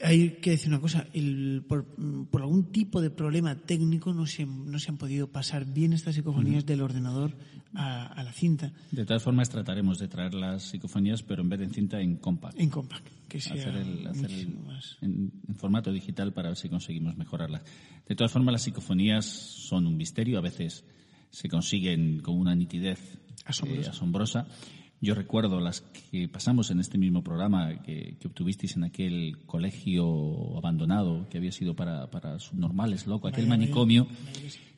Hay 0.00 0.38
que 0.40 0.50
decir 0.50 0.68
una 0.68 0.80
cosa, 0.80 1.06
el- 1.12 1.64
por, 1.68 1.84
por 2.30 2.42
algún 2.42 2.70
tipo 2.70 3.00
de 3.00 3.10
problema 3.10 3.56
técnico 3.56 4.12
no 4.14 4.26
se, 4.26 4.46
no 4.46 4.78
se 4.78 4.90
han 4.90 4.96
podido 4.96 5.26
pasar 5.32 5.64
bien 5.64 5.92
estas 5.92 6.14
psicofonías 6.14 6.64
del 6.64 6.82
ordenador 6.82 7.34
a, 7.74 8.06
a 8.06 8.22
la 8.22 8.32
cinta 8.32 8.72
De 8.92 9.04
todas 9.04 9.22
formas 9.22 9.50
trataremos 9.50 9.98
de 9.98 10.06
traer 10.08 10.34
las 10.34 10.62
psicofonías, 10.62 11.22
pero 11.24 11.42
en 11.42 11.48
vez 11.48 11.58
de 11.58 11.64
en 11.66 11.72
cinta 11.74 12.00
en 12.00 12.16
compact. 12.16 12.58
en 12.60 12.70
compact, 12.70 13.06
que 13.28 13.40
sea 13.40 13.54
hacer 13.54 13.74
el, 13.74 14.06
hacer 14.06 14.30
el- 14.30 14.46
muchísimo 14.46 14.62
más. 14.66 14.96
en, 15.00 15.32
en 15.48 15.54
formato 15.56 15.90
digital 15.92 16.32
para 16.32 16.50
ver 16.50 16.56
si 16.58 16.68
conseguimos 16.68 17.16
mejorarlas. 17.16 17.62
De 18.06 18.14
todas 18.14 18.30
formas, 18.30 18.52
las 18.52 18.62
psicofonías 18.62 19.26
son 19.26 19.86
un 19.86 19.96
misterio, 19.96 20.38
a 20.38 20.42
veces 20.42 20.84
se 21.30 21.48
consiguen 21.48 22.20
con 22.20 22.38
una 22.38 22.54
nitidez 22.54 23.18
eh, 23.64 23.84
asombrosa. 23.88 24.46
Yo 25.00 25.14
recuerdo 25.14 25.60
las 25.60 25.80
que 25.80 26.28
pasamos 26.28 26.70
en 26.70 26.80
este 26.80 26.98
mismo 26.98 27.22
programa 27.22 27.82
que, 27.82 28.16
que 28.18 28.26
obtuvisteis 28.26 28.76
en 28.76 28.84
aquel 28.84 29.38
colegio 29.46 30.56
abandonado 30.58 31.28
que 31.30 31.38
había 31.38 31.52
sido 31.52 31.76
para, 31.76 32.10
para 32.10 32.38
subnormales, 32.40 33.06
loco, 33.06 33.28
aquel 33.28 33.46
manicomio. 33.46 34.08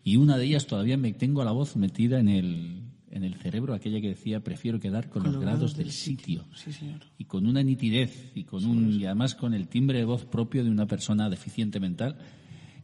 Y 0.05 0.17
una 0.17 0.37
de 0.37 0.45
ellas 0.45 0.67
todavía 0.67 0.97
me 0.99 1.13
tengo 1.13 1.43
la 1.43 1.53
voz 1.53 1.77
metida 1.77 2.21
en 2.21 2.29
el, 2.29 2.83
en 3.11 3.25
el 3.25 3.35
cerebro, 3.35 3.75
aquella 3.75 4.01
que 4.01 4.09
decía 4.09 4.41
prefiero 4.41 4.79
quedar 4.79 5.09
con, 5.09 5.23
los 5.23 5.39
grados 5.39 5.77
del 5.77 5.91
sitio 5.91 6.45
Sí, 6.55 6.73
señor. 6.73 7.01
y 7.19 7.25
con 7.25 7.47
una 7.47 7.63
nitidez 7.63 8.33
y 8.35 8.45
con 8.45 8.65
un 8.65 9.01
y 9.01 9.05
además 9.07 9.35
con 9.35 9.55
el 9.55 9.69
timbre 9.69 9.99
de 9.99 10.05
voz 10.05 10.25
propio 10.25 10.65
de 10.65 10.71
una 10.71 10.87
persona 10.87 11.29
deficiente 11.29 11.81
mental 11.81 12.17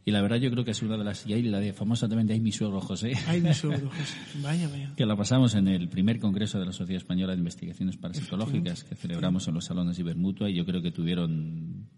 y 0.07 0.11
la 0.11 0.21
verdad 0.21 0.37
yo 0.37 0.49
creo 0.49 0.63
que 0.63 0.71
es 0.71 0.81
una 0.81 0.95
de 0.95 1.03
las 1.03 1.27
y 1.27 1.33
ahí 1.33 1.43
la 1.43 1.59
de 1.59 1.73
famosa 1.73 2.07
también 2.07 2.27
de 2.27 2.33
ahí 2.33 2.39
mi 2.39 2.53
suegro 2.53 2.79
José 2.79 3.11
Ay, 3.27 3.41
mi 3.41 3.53
suegro, 3.53 3.89
José. 3.89 4.15
Vaya, 4.41 4.69
vaya. 4.69 4.93
que 4.95 5.05
la 5.05 5.17
pasamos 5.17 5.53
en 5.53 5.67
el 5.67 5.89
primer 5.89 6.17
congreso 6.21 6.57
de 6.61 6.65
la 6.65 6.71
Sociedad 6.71 7.01
Española 7.01 7.33
de 7.33 7.39
Investigaciones 7.39 7.97
Parapsicológicas 7.97 8.85
que 8.85 8.95
celebramos 8.95 9.49
en 9.49 9.55
los 9.55 9.65
salones 9.65 9.99
Ibermutua 9.99 10.49
y 10.49 10.55
yo 10.55 10.65
creo 10.65 10.81
que 10.81 10.91
tuvieron 10.91 11.89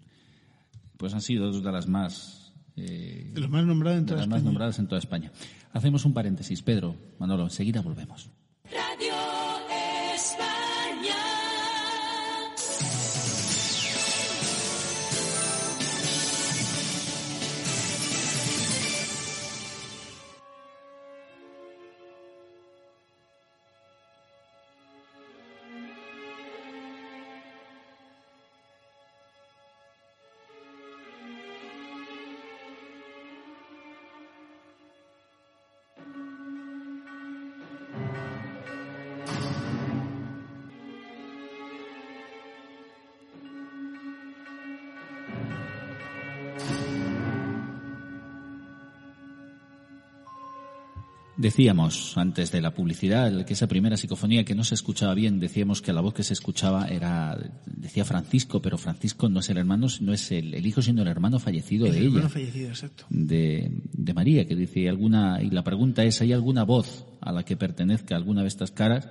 pues 0.97 1.13
han 1.13 1.21
sido 1.21 1.51
dos 1.51 1.63
de 1.63 1.71
las 1.71 1.87
más 1.87 2.51
eh, 2.77 3.29
De 3.31 3.41
los 3.41 3.49
más 3.51 3.63
nombrados 3.63 3.99
en 3.99 4.05
de 4.05 4.07
toda 4.07 4.21
las 4.21 4.27
más 4.27 4.41
nombradas 4.41 4.79
en 4.79 4.87
toda 4.87 4.97
España. 4.97 5.31
Hacemos 5.71 6.03
un 6.03 6.15
paréntesis 6.15 6.63
Pedro 6.63 6.95
Manolo 7.19 7.43
enseguida 7.43 7.81
volvemos. 7.81 8.31
Radio 8.63 9.08
Decíamos 51.49 52.15
antes 52.15 52.51
de 52.51 52.61
la 52.61 52.75
publicidad 52.75 53.43
que 53.43 53.53
esa 53.53 53.65
primera 53.65 53.97
psicofonía 53.97 54.45
que 54.45 54.53
no 54.53 54.63
se 54.63 54.75
escuchaba 54.75 55.15
bien, 55.15 55.39
decíamos 55.39 55.81
que 55.81 55.91
la 55.91 55.99
voz 55.99 56.13
que 56.13 56.21
se 56.21 56.33
escuchaba 56.33 56.85
era, 56.85 57.35
decía 57.65 58.05
Francisco, 58.05 58.61
pero 58.61 58.77
Francisco 58.77 59.29
no 59.29 59.39
es 59.39 59.49
el 59.49 59.57
hermano, 59.57 59.87
no 59.99 60.13
es 60.13 60.31
el, 60.31 60.53
el 60.53 60.67
hijo, 60.67 60.83
sino 60.83 61.01
el 61.01 61.07
hermano 61.07 61.39
fallecido 61.39 61.87
El 61.87 61.93
de 61.93 61.97
hermano 62.05 62.19
ella, 62.19 62.29
fallecido, 62.29 62.69
exacto. 62.69 63.05
de, 63.09 63.71
de 63.93 64.13
María, 64.13 64.45
que 64.45 64.55
dice 64.55 64.87
alguna, 64.87 65.41
y 65.41 65.49
la 65.49 65.63
pregunta 65.63 66.03
es, 66.03 66.21
¿hay 66.21 66.33
alguna 66.33 66.65
voz 66.65 67.07
a 67.19 67.31
la 67.31 67.43
que 67.43 67.57
pertenezca 67.57 68.15
alguna 68.15 68.43
de 68.43 68.47
estas 68.47 68.69
caras 68.69 69.09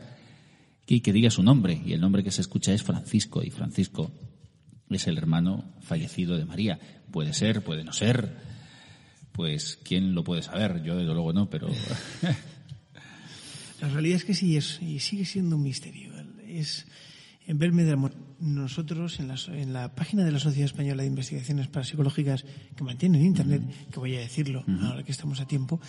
que, 0.87 1.03
que 1.03 1.13
diga 1.13 1.31
su 1.31 1.43
nombre? 1.43 1.83
Y 1.85 1.93
el 1.93 2.01
nombre 2.01 2.23
que 2.23 2.31
se 2.31 2.43
escucha 2.43 2.73
es 2.73 2.85
Francisco, 2.85 3.43
y 3.43 3.51
Francisco 3.51 4.13
es 4.91 5.09
el 5.09 5.19
hermano 5.19 5.75
fallecido 5.81 6.37
de 6.37 6.45
María. 6.45 6.79
Puede 7.11 7.33
ser, 7.33 7.65
puede 7.65 7.83
no 7.83 7.93
ser, 7.93 8.37
pues 9.39 9.79
quién 9.85 10.17
lo 10.17 10.25
puede 10.25 10.43
saber, 10.43 10.83
yo 10.83 10.97
desde 10.97 11.13
luego 11.15 11.33
no, 11.33 11.49
pero... 11.49 11.69
La 13.81 13.89
realidad 13.89 14.17
es 14.17 14.25
que 14.25 14.35
sí, 14.35 14.57
es, 14.57 14.83
y 14.83 14.99
sigue 14.99 15.25
siendo 15.25 15.55
un 15.55 15.63
misterio. 15.63 16.11
Es 16.49 16.85
en 17.47 17.57
verme 17.61 17.85
de 17.85 17.93
amor. 17.93 18.13
Nosotros, 18.41 19.21
en 19.21 19.29
la, 19.29 19.37
en 19.53 19.73
la 19.73 19.95
página 19.95 20.25
de 20.25 20.33
la 20.33 20.41
Sociedad 20.41 20.67
Española 20.67 21.03
de 21.05 21.09
Investigaciones 21.09 21.69
Parapsicológicas, 21.69 22.45
que 22.75 22.83
mantiene 22.83 23.21
en 23.21 23.27
Internet, 23.27 23.63
que 23.93 24.01
voy 24.01 24.17
a 24.17 24.21
decirlo 24.21 24.65
ahora 24.83 25.05
que 25.05 25.13
estamos 25.13 25.39
a 25.41 25.47
tiempo, 25.47 25.81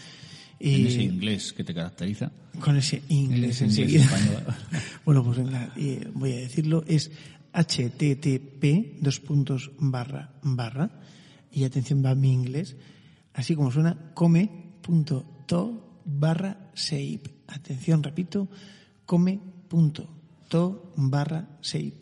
en 0.60 0.86
eh, 0.86 0.88
ese 0.88 1.02
inglés 1.02 1.52
que 1.52 1.64
te 1.64 1.74
caracteriza. 1.74 2.32
con 2.60 2.78
ese 2.78 3.02
inglés 3.10 3.60
Ese 3.62 3.66
inglés 3.66 4.04
enseguida. 4.06 4.58
bueno, 5.06 5.24
pues 5.24 5.40
en 5.40 5.52
la- 5.52 5.74
eh, 5.76 6.08
voy 6.14 6.34
a 6.34 6.38
decirlo, 6.38 6.84
es 6.88 7.10
http 7.54 9.02
dos 9.02 9.20
puntos 9.20 9.72
barra 9.80 10.34
barra 10.44 10.92
y 11.52 11.64
atención 11.64 12.06
va 12.06 12.14
mi 12.14 12.32
inglés, 12.32 12.76
así 13.34 13.56
como 13.56 13.72
suena 13.72 14.12
come.to 14.14 16.00
barra 16.06 16.72
save. 16.74 17.22
Atención, 17.48 18.04
repito, 18.04 18.48
come.to 19.06 20.92
barra 20.96 21.48
save. 21.62 21.94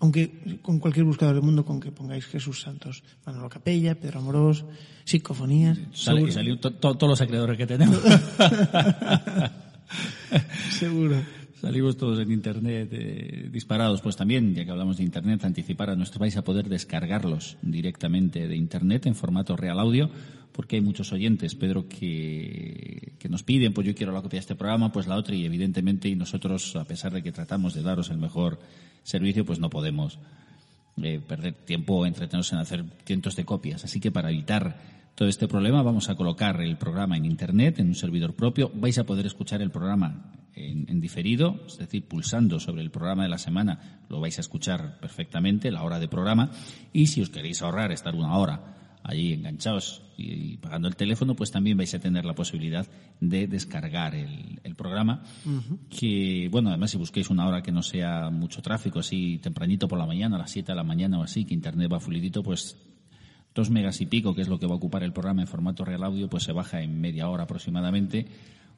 aunque 0.00 0.60
con 0.62 0.78
cualquier 0.78 1.04
buscador 1.04 1.34
del 1.34 1.42
mundo 1.44 1.64
con 1.64 1.80
que 1.80 1.90
pongáis 1.90 2.24
Jesús 2.26 2.60
Santos, 2.60 3.02
Manolo 3.26 3.48
Capella, 3.48 3.96
Pedro 3.98 4.20
Amorós, 4.20 4.64
psicofonías, 5.04 5.76
Sale, 5.92 6.30
salió 6.30 6.58
to- 6.60 6.72
to- 6.74 6.94
todos 6.96 7.10
los 7.10 7.20
acreedores 7.20 7.56
que 7.58 7.66
tenemos. 7.66 7.98
seguro. 10.70 11.16
Salimos 11.60 11.96
todos 11.96 12.20
en 12.20 12.30
Internet 12.30 12.88
eh, 12.92 13.48
disparados. 13.50 14.00
Pues 14.00 14.14
también, 14.14 14.54
ya 14.54 14.64
que 14.64 14.70
hablamos 14.70 14.98
de 14.98 15.02
Internet, 15.02 15.44
anticipar 15.44 15.90
a 15.90 15.96
nuestros 15.96 16.20
vais 16.20 16.36
a 16.36 16.42
poder 16.44 16.68
descargarlos 16.68 17.56
directamente 17.62 18.46
de 18.46 18.56
Internet 18.56 19.06
en 19.06 19.16
formato 19.16 19.56
real 19.56 19.80
audio, 19.80 20.08
porque 20.58 20.74
hay 20.74 20.82
muchos 20.82 21.12
oyentes, 21.12 21.54
Pedro, 21.54 21.88
que, 21.88 23.12
que 23.20 23.28
nos 23.28 23.44
piden, 23.44 23.72
pues 23.72 23.86
yo 23.86 23.94
quiero 23.94 24.10
la 24.10 24.22
copia 24.22 24.38
de 24.38 24.40
este 24.40 24.56
programa, 24.56 24.90
pues 24.90 25.06
la 25.06 25.14
otra, 25.14 25.36
y 25.36 25.44
evidentemente, 25.44 26.08
y 26.08 26.16
nosotros, 26.16 26.74
a 26.74 26.84
pesar 26.84 27.12
de 27.12 27.22
que 27.22 27.30
tratamos 27.30 27.74
de 27.74 27.82
daros 27.82 28.10
el 28.10 28.18
mejor 28.18 28.58
servicio, 29.04 29.44
pues 29.44 29.60
no 29.60 29.70
podemos 29.70 30.18
eh, 31.00 31.20
perder 31.20 31.54
tiempo 31.54 31.98
o 31.98 32.06
entretenernos 32.06 32.52
en 32.52 32.58
hacer 32.58 32.84
cientos 33.04 33.36
de 33.36 33.44
copias. 33.44 33.84
Así 33.84 34.00
que 34.00 34.10
para 34.10 34.32
evitar 34.32 34.80
todo 35.14 35.28
este 35.28 35.46
problema 35.46 35.80
vamos 35.82 36.10
a 36.10 36.16
colocar 36.16 36.60
el 36.60 36.76
programa 36.76 37.16
en 37.16 37.26
Internet, 37.26 37.78
en 37.78 37.86
un 37.86 37.94
servidor 37.94 38.34
propio. 38.34 38.68
Vais 38.74 38.98
a 38.98 39.06
poder 39.06 39.26
escuchar 39.26 39.62
el 39.62 39.70
programa 39.70 40.32
en, 40.56 40.86
en 40.88 41.00
diferido, 41.00 41.60
es 41.68 41.78
decir, 41.78 42.08
pulsando 42.08 42.58
sobre 42.58 42.82
el 42.82 42.90
programa 42.90 43.22
de 43.22 43.28
la 43.28 43.38
semana 43.38 44.00
lo 44.08 44.18
vais 44.18 44.36
a 44.38 44.40
escuchar 44.40 44.98
perfectamente, 44.98 45.70
la 45.70 45.84
hora 45.84 46.00
de 46.00 46.08
programa. 46.08 46.50
Y 46.92 47.06
si 47.06 47.22
os 47.22 47.30
queréis 47.30 47.62
ahorrar 47.62 47.92
estar 47.92 48.16
una 48.16 48.36
hora 48.36 48.74
allí 49.08 49.32
enganchados 49.32 50.02
y, 50.18 50.52
y 50.52 50.56
pagando 50.58 50.86
el 50.86 50.94
teléfono, 50.94 51.34
pues 51.34 51.50
también 51.50 51.78
vais 51.78 51.92
a 51.94 51.98
tener 51.98 52.26
la 52.26 52.34
posibilidad 52.34 52.86
de 53.20 53.46
descargar 53.46 54.14
el, 54.14 54.60
el 54.62 54.74
programa. 54.76 55.22
Que, 55.88 56.48
bueno, 56.50 56.68
además 56.68 56.90
si 56.90 56.98
busquéis 56.98 57.30
una 57.30 57.48
hora 57.48 57.62
que 57.62 57.72
no 57.72 57.82
sea 57.82 58.28
mucho 58.30 58.60
tráfico, 58.60 58.98
así 58.98 59.38
tempranito 59.38 59.88
por 59.88 59.98
la 59.98 60.06
mañana, 60.06 60.36
a 60.36 60.40
las 60.40 60.50
7 60.50 60.72
de 60.72 60.76
la 60.76 60.84
mañana 60.84 61.18
o 61.18 61.22
así, 61.22 61.46
que 61.46 61.54
internet 61.54 61.90
va 61.90 62.00
fluidito, 62.00 62.42
pues 62.42 62.76
dos 63.54 63.70
megas 63.70 64.00
y 64.02 64.06
pico, 64.06 64.34
que 64.34 64.42
es 64.42 64.48
lo 64.48 64.58
que 64.58 64.66
va 64.66 64.74
a 64.74 64.76
ocupar 64.76 65.02
el 65.02 65.14
programa 65.14 65.40
en 65.40 65.48
formato 65.48 65.86
real 65.86 66.04
audio, 66.04 66.28
pues 66.28 66.44
se 66.44 66.52
baja 66.52 66.82
en 66.82 67.00
media 67.00 67.28
hora 67.28 67.44
aproximadamente. 67.44 68.26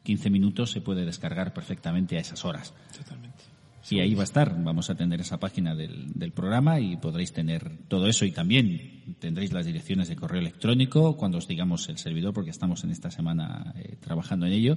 15 0.05 0.31
minutos 0.31 0.71
se 0.71 0.81
puede 0.81 1.05
descargar 1.05 1.53
perfectamente 1.53 2.17
a 2.17 2.21
esas 2.21 2.45
horas. 2.45 2.73
Totalmente. 2.97 3.50
Y 3.89 4.01
ahí 4.01 4.15
va 4.15 4.23
a 4.23 4.25
estar, 4.25 4.63
vamos 4.63 4.91
a 4.91 4.95
tener 4.95 5.21
esa 5.21 5.41
página 5.41 5.75
del, 5.75 6.13
del 6.13 6.33
programa 6.33 6.81
y 6.81 6.97
podréis 6.97 7.33
tener 7.33 7.79
todo 7.89 8.07
eso 8.07 8.25
y 8.25 8.33
también 8.33 9.17
tendréis 9.19 9.53
las 9.53 9.65
direcciones 9.65 10.09
de 10.09 10.17
correo 10.17 10.41
electrónico 10.41 11.17
cuando 11.17 11.39
os 11.39 11.49
digamos 11.49 11.89
el 11.89 11.97
servidor 11.97 12.35
porque 12.35 12.51
estamos 12.51 12.85
en 12.85 12.91
esta 12.91 13.11
semana 13.11 13.75
eh, 13.77 13.97
trabajando 14.01 14.47
en 14.47 14.53
ello 14.53 14.77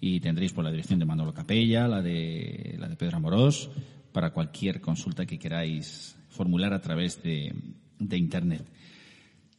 y 0.00 0.20
tendréis 0.20 0.52
por 0.52 0.64
la 0.64 0.70
dirección 0.70 0.98
de 0.98 1.06
Manolo 1.06 1.34
Capella, 1.34 1.88
la 1.88 2.02
de, 2.02 2.76
la 2.78 2.88
de 2.88 2.96
Pedro 2.96 3.16
Amorós, 3.16 3.70
para 4.12 4.30
cualquier 4.30 4.80
consulta 4.80 5.26
que 5.26 5.38
queráis 5.38 6.16
formular 6.28 6.72
a 6.72 6.80
través 6.80 7.22
de, 7.22 7.54
de 7.98 8.16
Internet. 8.16 8.64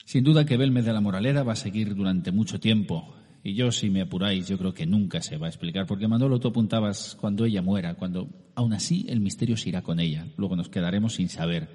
Sin 0.05 0.23
duda 0.23 0.45
que 0.45 0.57
Belmez 0.57 0.85
de 0.85 0.93
la 0.93 1.01
Moraleda 1.01 1.43
va 1.43 1.53
a 1.53 1.57
seguir 1.57 1.95
durante 1.95 2.31
mucho 2.31 2.59
tiempo. 2.59 3.16
Y 3.47 3.53
yo, 3.53 3.71
si 3.71 3.89
me 3.89 4.01
apuráis, 4.01 4.45
yo 4.45 4.57
creo 4.57 4.73
que 4.73 4.85
nunca 4.85 5.21
se 5.21 5.37
va 5.37 5.45
a 5.45 5.49
explicar. 5.49 5.85
Porque 5.87 6.05
Manolo, 6.05 6.37
tú 6.37 6.49
apuntabas 6.49 7.15
cuando 7.17 7.45
ella 7.45 7.61
muera, 7.61 7.93
cuando 7.93 8.27
aún 8.55 8.73
así 8.73 9.05
el 9.07 9.21
misterio 9.21 9.55
se 9.55 9.69
irá 9.69 9.81
con 9.81 10.01
ella. 10.01 10.27
Luego 10.35 10.57
nos 10.57 10.67
quedaremos 10.67 11.13
sin 11.15 11.29
saber 11.29 11.69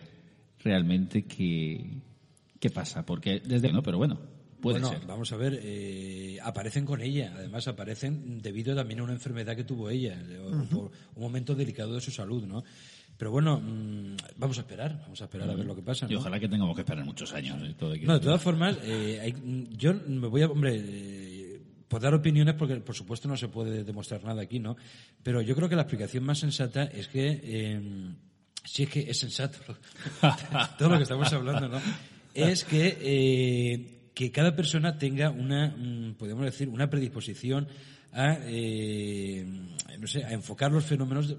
realmente 0.62 1.24
qué, 1.24 2.02
qué 2.60 2.68
pasa. 2.68 3.06
Porque 3.06 3.40
desde. 3.40 3.72
No, 3.72 3.82
pero 3.82 3.96
bueno, 3.96 4.18
puede 4.60 4.80
bueno, 4.80 4.90
ser. 4.90 5.06
vamos 5.06 5.32
a 5.32 5.36
ver, 5.38 5.58
eh, 5.62 6.36
aparecen 6.42 6.84
con 6.84 7.00
ella, 7.00 7.32
además 7.34 7.66
aparecen 7.66 8.42
debido 8.42 8.76
también 8.76 9.00
a 9.00 9.04
una 9.04 9.14
enfermedad 9.14 9.56
que 9.56 9.64
tuvo 9.64 9.88
ella, 9.88 10.22
por 10.70 10.90
un 11.16 11.22
momento 11.22 11.54
delicado 11.54 11.94
de 11.94 12.02
su 12.02 12.10
salud, 12.10 12.44
¿no? 12.44 12.64
Pero 13.16 13.30
bueno, 13.30 13.60
mm, 13.60 14.16
vamos 14.36 14.58
a 14.58 14.62
esperar, 14.62 14.98
vamos 15.02 15.20
a 15.22 15.24
esperar 15.24 15.48
a 15.48 15.54
ver 15.54 15.64
lo 15.64 15.76
que 15.76 15.82
pasa. 15.82 16.06
Y 16.08 16.12
¿no? 16.12 16.18
ojalá 16.18 16.40
que 16.40 16.48
tengamos 16.48 16.74
que 16.74 16.82
esperar 16.82 17.04
muchos 17.04 17.32
años. 17.32 17.56
eh, 17.62 17.74
todo 17.78 17.94
No, 17.96 18.14
de 18.14 18.20
todas 18.20 18.42
formas, 18.42 18.76
eh, 18.82 19.20
hay- 19.22 19.68
yo 19.76 19.94
me 20.08 20.26
voy 20.26 20.42
a, 20.42 20.48
hombre, 20.48 20.74
eh, 20.76 21.31
por 21.92 22.00
dar 22.00 22.14
opiniones, 22.14 22.54
porque 22.54 22.76
por 22.76 22.94
supuesto 22.94 23.28
no 23.28 23.36
se 23.36 23.48
puede 23.48 23.84
demostrar 23.84 24.24
nada 24.24 24.40
aquí, 24.40 24.58
¿no? 24.58 24.78
Pero 25.22 25.42
yo 25.42 25.54
creo 25.54 25.68
que 25.68 25.76
la 25.76 25.82
explicación 25.82 26.24
más 26.24 26.38
sensata 26.38 26.84
es 26.84 27.06
que, 27.06 27.38
eh, 27.44 28.14
si 28.64 28.84
es 28.84 28.88
que 28.88 29.00
es 29.10 29.18
sensato, 29.18 29.58
todo 30.78 30.88
lo 30.88 30.96
que 30.96 31.02
estamos 31.02 31.30
hablando, 31.34 31.68
¿no? 31.68 31.82
Es 32.32 32.64
que, 32.64 32.96
eh, 32.98 34.08
que 34.14 34.32
cada 34.32 34.56
persona 34.56 34.96
tenga 34.96 35.28
una, 35.28 35.68
mm, 35.76 36.14
podemos 36.14 36.46
decir, 36.46 36.66
una 36.70 36.88
predisposición 36.88 37.68
a, 38.10 38.38
eh, 38.40 39.44
no 39.98 40.06
sé, 40.06 40.24
a 40.24 40.32
enfocar 40.32 40.72
los 40.72 40.86
fenómenos 40.86 41.36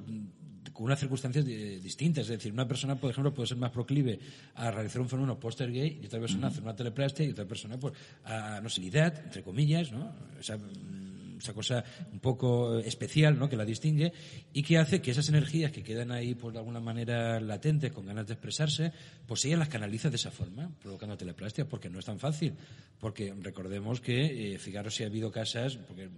con 0.73 0.85
unas 0.85 0.99
circunstancias 0.99 1.45
eh, 1.47 1.79
distintas. 1.81 2.23
Es 2.23 2.29
decir, 2.29 2.51
una 2.51 2.67
persona, 2.67 2.95
por 2.95 3.11
ejemplo, 3.11 3.33
puede 3.33 3.47
ser 3.47 3.57
más 3.57 3.71
proclive 3.71 4.19
a 4.55 4.71
realizar 4.71 5.01
un 5.01 5.09
fenómeno 5.09 5.39
póster 5.39 5.71
gay 5.71 5.99
y 6.01 6.05
otra 6.05 6.19
persona 6.19 6.47
a 6.47 6.49
hacer 6.49 6.63
una 6.63 6.75
teleplastia 6.75 7.25
y 7.25 7.29
otra 7.29 7.45
persona, 7.45 7.79
pues, 7.79 7.93
a 8.25 8.59
no 8.61 8.69
sé, 8.69 8.81
idad, 8.81 9.13
entre 9.23 9.43
comillas, 9.43 9.91
¿no? 9.91 10.11
Esa, 10.39 10.57
mm, 10.57 11.12
esa 11.43 11.53
cosa 11.53 11.83
un 12.11 12.19
poco 12.19 12.79
especial, 12.79 13.37
¿no? 13.37 13.49
Que 13.49 13.57
la 13.57 13.65
distingue 13.65 14.13
y 14.53 14.63
que 14.63 14.77
hace 14.77 15.01
que 15.01 15.11
esas 15.11 15.27
energías 15.29 15.71
que 15.71 15.83
quedan 15.83 16.11
ahí, 16.11 16.35
pues, 16.35 16.53
de 16.53 16.59
alguna 16.59 16.79
manera 16.79 17.39
latentes, 17.41 17.91
con 17.91 18.05
ganas 18.05 18.25
de 18.25 18.33
expresarse, 18.33 18.91
pues 19.27 19.43
ella 19.45 19.57
las 19.57 19.67
canaliza 19.67 20.09
de 20.09 20.15
esa 20.15 20.31
forma, 20.31 20.71
provocando 20.81 21.17
teleplastia, 21.17 21.65
porque 21.67 21.89
no 21.89 21.99
es 21.99 22.05
tan 22.05 22.17
fácil. 22.17 22.53
Porque 22.99 23.33
recordemos 23.41 23.99
que, 23.99 24.53
eh, 24.55 24.57
fijaros 24.57 24.95
si 24.95 25.03
ha 25.03 25.07
habido 25.07 25.29
casas, 25.29 25.75
porque 25.75 26.03
eh, 26.05 26.09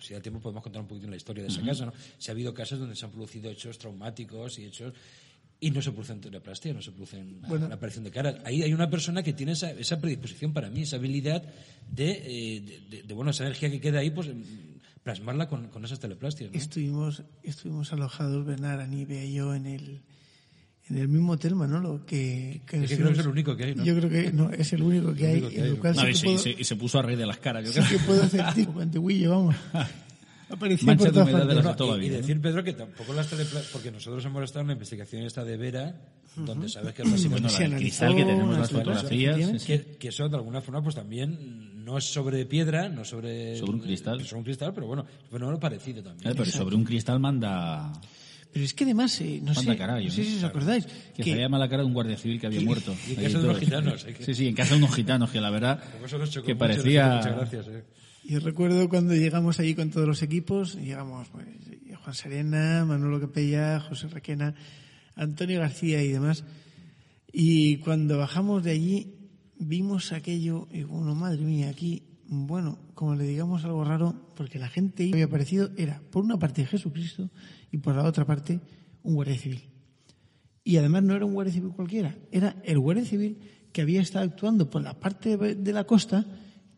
si 0.00 0.14
da 0.14 0.20
tiempo 0.20 0.40
podemos 0.40 0.62
contar 0.64 0.82
un 0.82 0.88
poquito 0.88 1.08
la 1.08 1.16
historia 1.16 1.44
de 1.44 1.48
esa 1.50 1.62
casa, 1.62 1.86
¿no? 1.86 1.92
Si 2.18 2.30
ha 2.30 2.34
habido 2.34 2.52
casas 2.52 2.80
donde 2.80 2.96
se 2.96 3.04
han 3.04 3.12
producido 3.12 3.48
hechos 3.50 3.78
traumáticos 3.78 4.58
y 4.58 4.64
hechos 4.64 4.92
y 5.60 5.70
no 5.70 5.80
se 5.80 5.92
producen 5.92 6.20
teleplastia, 6.20 6.72
no 6.74 6.82
se 6.82 6.90
producen 6.90 7.40
Bueno. 7.42 7.68
la 7.68 7.76
aparición 7.76 8.02
de 8.02 8.10
caras. 8.10 8.34
Ahí 8.44 8.62
hay 8.64 8.72
una 8.74 8.90
persona 8.90 9.22
que 9.22 9.32
tiene 9.32 9.52
esa, 9.52 9.70
esa 9.70 10.00
predisposición 10.00 10.52
para 10.52 10.68
mí, 10.68 10.82
esa 10.82 10.96
habilidad 10.96 11.44
de, 11.88 12.10
eh, 12.10 12.60
de, 12.60 12.80
de- 12.96 13.02
de, 13.04 13.14
bueno, 13.14 13.30
esa 13.30 13.44
energía 13.44 13.70
que 13.70 13.80
queda 13.80 14.00
ahí, 14.00 14.10
pues 14.10 14.28
plasmarla 15.02 15.48
con, 15.48 15.68
con 15.68 15.84
esas 15.84 15.98
teleplastias. 16.00 16.50
¿no? 16.52 16.56
Estuvimos, 16.58 17.22
estuvimos 17.42 17.92
alojados, 17.92 18.44
Bernard, 18.46 18.80
Anibia 18.80 19.24
y 19.24 19.34
yo, 19.34 19.54
en 19.54 19.66
el, 19.66 20.00
en 20.88 20.98
el 20.98 21.08
mismo 21.08 21.32
hotel, 21.32 21.54
Manolo, 21.54 22.04
que... 22.06 22.62
que 22.66 22.84
Es 22.84 22.90
que 22.90 22.96
creo 22.96 23.08
que 23.08 23.14
es 23.14 23.18
el 23.20 23.28
único 23.28 23.56
que 23.56 23.64
hay, 23.64 23.74
¿no? 23.74 23.84
Yo 23.84 23.96
creo 23.96 24.10
que 24.10 24.32
no, 24.32 24.50
es 24.50 24.72
el 24.72 24.82
único 24.82 25.14
que 25.14 25.26
hay, 25.26 25.32
único 25.38 25.48
que 25.50 25.56
en 25.56 25.62
hay, 25.62 25.68
el 25.70 25.74
¿no? 25.76 25.80
cual 25.80 25.94
No, 25.96 26.02
sí 26.02 26.08
y, 26.10 26.14
se, 26.14 26.24
puedo- 26.26 26.36
y 26.36 26.38
se- 26.38 26.60
y 26.60 26.64
se 26.64 26.76
puso 26.76 26.98
a 26.98 27.02
reír 27.02 27.18
de 27.18 27.26
las 27.26 27.38
caras. 27.38 27.64
Yo 27.64 27.72
sí 27.72 27.80
creo. 27.80 27.98
que 28.00 28.04
puedo 28.06 28.22
hacer 28.22 28.54
tipo 28.54 28.80
antiguillo, 28.80 29.30
vamos. 29.30 29.56
Aparecía 30.52 30.86
Mancha 30.86 31.04
por 31.04 31.06
de 31.06 31.12
todas 31.12 31.28
humedad 31.28 31.38
de 31.40 31.62
partes. 31.62 31.86
de 31.86 31.92
la 31.96 32.02
y, 32.02 32.06
y 32.06 32.10
¿no? 32.10 32.16
decir, 32.16 32.40
Pedro, 32.40 32.64
que 32.64 32.72
tampoco 32.74 33.12
las 33.14 33.26
teleplastas, 33.28 33.72
porque 33.72 33.90
nosotros 33.90 34.24
hemos 34.24 34.44
estado 34.44 34.60
en 34.60 34.66
la 34.68 34.72
investigación 34.74 35.22
esta 35.22 35.44
de 35.44 35.56
Vera, 35.56 35.94
donde 36.36 36.68
sabes 36.68 36.94
que 36.94 37.02
es 37.02 37.28
Bueno, 37.30 37.48
la 37.48 37.56
analizó, 37.56 37.76
cristal 37.78 38.14
que 38.16 38.24
tenemos 38.24 38.58
las 38.58 38.70
fotografías. 38.70 39.64
que, 39.64 39.84
que 39.98 40.08
eso 40.08 40.28
de 40.28 40.36
alguna 40.36 40.60
forma 40.60 40.82
pues 40.82 40.94
también 40.94 41.84
no 41.84 41.98
es 41.98 42.04
sobre 42.04 42.44
piedra, 42.46 42.88
no 42.88 43.04
sobre 43.04 43.56
Sobre 43.56 43.72
un 43.72 43.80
cristal. 43.80 44.20
sobre 44.24 44.38
un 44.38 44.44
cristal, 44.44 44.72
pero 44.74 44.86
bueno, 44.86 45.04
es 45.24 45.30
fenómeno 45.30 45.58
parecido 45.58 46.02
también. 46.02 46.30
Eh, 46.30 46.34
pero 46.36 46.50
sobre 46.50 46.76
un 46.76 46.84
cristal 46.84 47.18
manda, 47.18 47.92
Pero 48.52 48.64
es 48.64 48.74
que 48.74 48.84
además, 48.84 49.20
eh, 49.20 49.38
no 49.42 49.52
manda 49.54 49.72
sé, 49.72 49.76
carayo, 49.78 50.08
no 50.08 50.12
sé 50.14 50.22
¿no? 50.22 50.28
si 50.28 50.36
os 50.36 50.44
acordáis, 50.44 50.84
que, 50.86 51.22
que 51.22 51.30
salía 51.30 51.48
mala 51.48 51.68
cara 51.68 51.82
de 51.82 51.86
un 51.88 51.94
guardia 51.94 52.16
civil 52.18 52.38
que 52.40 52.46
había 52.46 52.60
muerto. 52.60 52.94
y 53.08 53.14
en 53.14 53.22
casa 53.22 53.38
de 53.38 53.44
unos 53.48 53.58
gitanos, 53.58 54.04
eh, 54.06 54.14
que- 54.14 54.24
Sí, 54.24 54.34
sí, 54.34 54.48
en 54.48 54.54
casa 54.54 54.74
de 54.74 54.76
unos 54.82 54.94
gitanos 54.94 55.30
que 55.30 55.40
la 55.40 55.50
verdad 55.50 55.82
Como 55.92 56.06
eso 56.06 56.18
nos 56.18 56.30
chocó 56.30 56.46
que 56.46 56.54
mucho, 56.54 56.58
parecía... 56.58 57.16
Muchas 57.16 57.36
gracias. 57.36 57.66
eh. 57.68 57.82
Yo 58.24 58.38
recuerdo 58.38 58.88
cuando 58.88 59.14
llegamos 59.14 59.58
allí 59.58 59.74
con 59.74 59.90
todos 59.90 60.06
los 60.06 60.22
equipos, 60.22 60.76
llegamos 60.76 61.28
pues, 61.30 61.44
Juan 62.02 62.14
Serena, 62.14 62.84
Manolo 62.84 63.20
Capella, 63.20 63.80
José 63.80 64.06
Requena, 64.06 64.54
Antonio 65.16 65.58
García 65.58 66.02
y 66.04 66.08
demás, 66.08 66.44
y 67.32 67.78
cuando 67.78 68.18
bajamos 68.18 68.62
de 68.62 68.70
allí 68.70 69.14
vimos 69.58 70.12
aquello 70.12 70.68
y 70.70 70.84
bueno, 70.84 71.16
madre 71.16 71.42
mía, 71.42 71.68
aquí, 71.70 72.04
bueno, 72.28 72.78
como 72.94 73.16
le 73.16 73.24
digamos 73.24 73.64
algo 73.64 73.84
raro, 73.84 74.14
porque 74.36 74.60
la 74.60 74.68
gente 74.68 75.08
que 75.08 75.14
había 75.14 75.24
aparecido 75.24 75.70
era 75.76 76.00
por 76.12 76.22
una 76.22 76.38
parte 76.38 76.64
Jesucristo 76.64 77.28
y 77.72 77.78
por 77.78 77.96
la 77.96 78.04
otra 78.04 78.24
parte 78.24 78.60
un 79.02 79.14
guardia 79.16 79.36
civil. 79.36 79.64
Y 80.62 80.76
además 80.76 81.02
no 81.02 81.16
era 81.16 81.26
un 81.26 81.34
guardia 81.34 81.54
civil 81.54 81.72
cualquiera, 81.72 82.16
era 82.30 82.54
el 82.62 82.78
guardia 82.78 83.04
civil 83.04 83.38
que 83.72 83.82
había 83.82 84.00
estado 84.00 84.24
actuando 84.24 84.70
por 84.70 84.80
la 84.80 85.00
parte 85.00 85.36
de 85.36 85.72
la 85.72 85.84
costa 85.84 86.24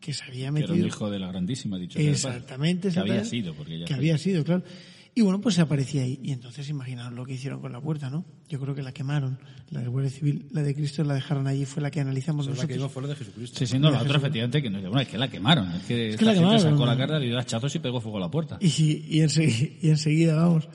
que 0.05 0.13
se 0.13 0.23
había 0.23 0.45
Que 0.47 0.51
metido. 0.51 0.73
era 0.75 0.83
un 0.83 0.87
hijo 0.87 1.09
de 1.09 1.19
la 1.19 1.27
grandísima, 1.29 1.77
dicho 1.79 1.97
sea 1.97 2.05
de 2.05 2.11
paso. 2.11 2.27
Exactamente, 2.29 2.89
Que 2.91 2.99
había 2.99 3.15
exactamente. 3.15 3.29
sido, 3.29 3.53
porque 3.55 3.79
ya 3.79 3.85
Que 3.85 3.93
había 3.95 4.17
sido, 4.19 4.43
claro. 4.43 4.63
Y 5.17 5.21
bueno, 5.21 5.39
pues 5.39 5.55
se 5.55 5.61
aparecía 5.61 6.03
ahí. 6.03 6.19
Y 6.21 6.31
entonces 6.33 6.67
imaginaos 6.69 7.13
lo 7.13 7.25
que 7.25 7.33
hicieron 7.33 7.61
con 7.61 7.71
la 7.71 7.79
puerta, 7.79 8.09
¿no? 8.09 8.25
Yo 8.49 8.59
creo 8.59 8.75
que 8.75 8.83
la 8.83 8.91
quemaron. 8.91 9.39
La 9.71 9.79
del 9.79 9.89
Guardia 9.89 10.11
Civil, 10.11 10.45
la 10.51 10.61
de 10.61 10.75
Cristo 10.75 11.03
la 11.05 11.13
dejaron 11.13 11.47
allí, 11.47 11.65
fue 11.65 11.81
la 11.81 11.89
que 11.89 12.01
analizamos 12.01 12.47
es 12.47 12.57
la 12.57 12.67
que 12.67 12.75
nosotros. 12.75 12.91
fue 12.91 13.01
la 13.03 13.07
de 13.07 13.15
Jesucristo. 13.15 13.57
Sí, 13.57 13.65
sí, 13.65 13.79
no, 13.79 13.89
la 13.89 14.01
otra 14.01 14.17
efectivamente 14.17 14.61
que 14.61 14.69
no 14.69 14.79
bueno, 14.81 14.99
es 14.99 15.07
que 15.07 15.17
la 15.17 15.29
quemaron. 15.29 15.71
Es 15.71 15.83
que, 15.83 16.09
Es 16.09 16.13
esta 16.15 16.19
que 16.19 16.25
la 16.25 16.31
gente 16.33 16.47
quemaron, 16.49 16.71
sacó 16.73 16.85
la 16.85 16.91
¿no? 16.91 16.97
carga, 16.97 17.19
le 17.19 17.25
dio 17.27 17.39
hachazos 17.39 17.73
y 17.75 17.79
pegó 17.79 18.01
fuego 18.01 18.17
a 18.17 18.21
la 18.21 18.29
puerta. 18.29 18.57
Y, 18.59 18.69
sí, 18.69 19.05
y, 19.09 19.21
enseguida, 19.21 19.69
y 19.81 19.89
enseguida, 19.89 20.35
vamos. 20.35 20.67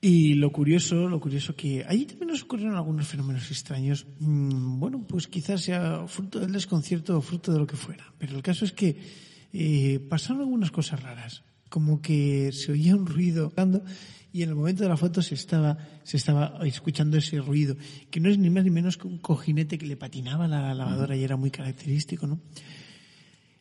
Y 0.00 0.34
lo 0.34 0.52
curioso, 0.52 1.08
lo 1.08 1.18
curioso 1.18 1.56
que 1.56 1.84
allí 1.88 2.06
también 2.06 2.28
nos 2.28 2.44
ocurrieron 2.44 2.76
algunos 2.76 3.08
fenómenos 3.08 3.50
extraños. 3.50 4.06
Mm, 4.20 4.78
Bueno, 4.78 5.04
pues 5.08 5.26
quizás 5.26 5.62
sea 5.62 6.06
fruto 6.06 6.38
del 6.38 6.52
desconcierto 6.52 7.18
o 7.18 7.20
fruto 7.20 7.52
de 7.52 7.58
lo 7.58 7.66
que 7.66 7.76
fuera. 7.76 8.12
Pero 8.18 8.36
el 8.36 8.42
caso 8.42 8.64
es 8.64 8.72
que 8.72 8.96
eh, 9.52 9.98
pasaron 10.08 10.42
algunas 10.42 10.70
cosas 10.70 11.02
raras. 11.02 11.42
como 11.68 12.00
que 12.00 12.50
se 12.52 12.72
oía 12.72 12.96
un 12.96 13.04
ruido 13.06 13.52
y 14.32 14.42
en 14.42 14.48
el 14.48 14.54
momento 14.54 14.84
de 14.84 14.88
la 14.88 14.96
foto 14.96 15.20
se 15.20 15.34
estaba, 15.34 15.76
se 16.02 16.16
estaba 16.16 16.58
escuchando 16.66 17.18
ese 17.18 17.40
ruido, 17.40 17.76
que 18.10 18.20
no 18.20 18.30
es 18.30 18.38
ni 18.38 18.48
más 18.48 18.64
ni 18.64 18.70
menos 18.70 18.96
que 18.96 19.06
un 19.06 19.18
cojinete 19.18 19.76
que 19.76 19.84
le 19.86 19.96
patinaba 19.96 20.48
la 20.48 20.72
lavadora 20.74 21.14
y 21.14 21.24
era 21.24 21.36
muy 21.36 21.50
característico, 21.50 22.26
¿no? 22.26 22.40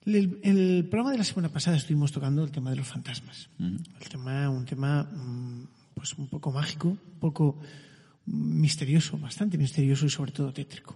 El, 0.05 0.39
el 0.43 0.85
programa 0.85 1.11
de 1.11 1.17
la 1.17 1.25
semana 1.25 1.49
pasada 1.49 1.75
estuvimos 1.75 2.13
tocando 2.13 2.43
el 2.45 2.51
tema 2.51 2.69
de 2.69 2.77
los 2.77 2.87
fantasmas. 2.87 3.49
El 3.59 4.07
tema, 4.09 4.49
un 4.49 4.63
tema 4.63 5.03
mm, 5.03 5.67
pues 5.97 6.13
un 6.13 6.27
poco 6.29 6.51
mágico, 6.51 6.89
un 6.89 7.19
poco 7.19 7.57
misterioso, 8.27 9.17
bastante 9.17 9.57
misterioso 9.57 10.05
y 10.05 10.09
sobre 10.11 10.31
todo 10.31 10.53
tétrico. 10.53 10.95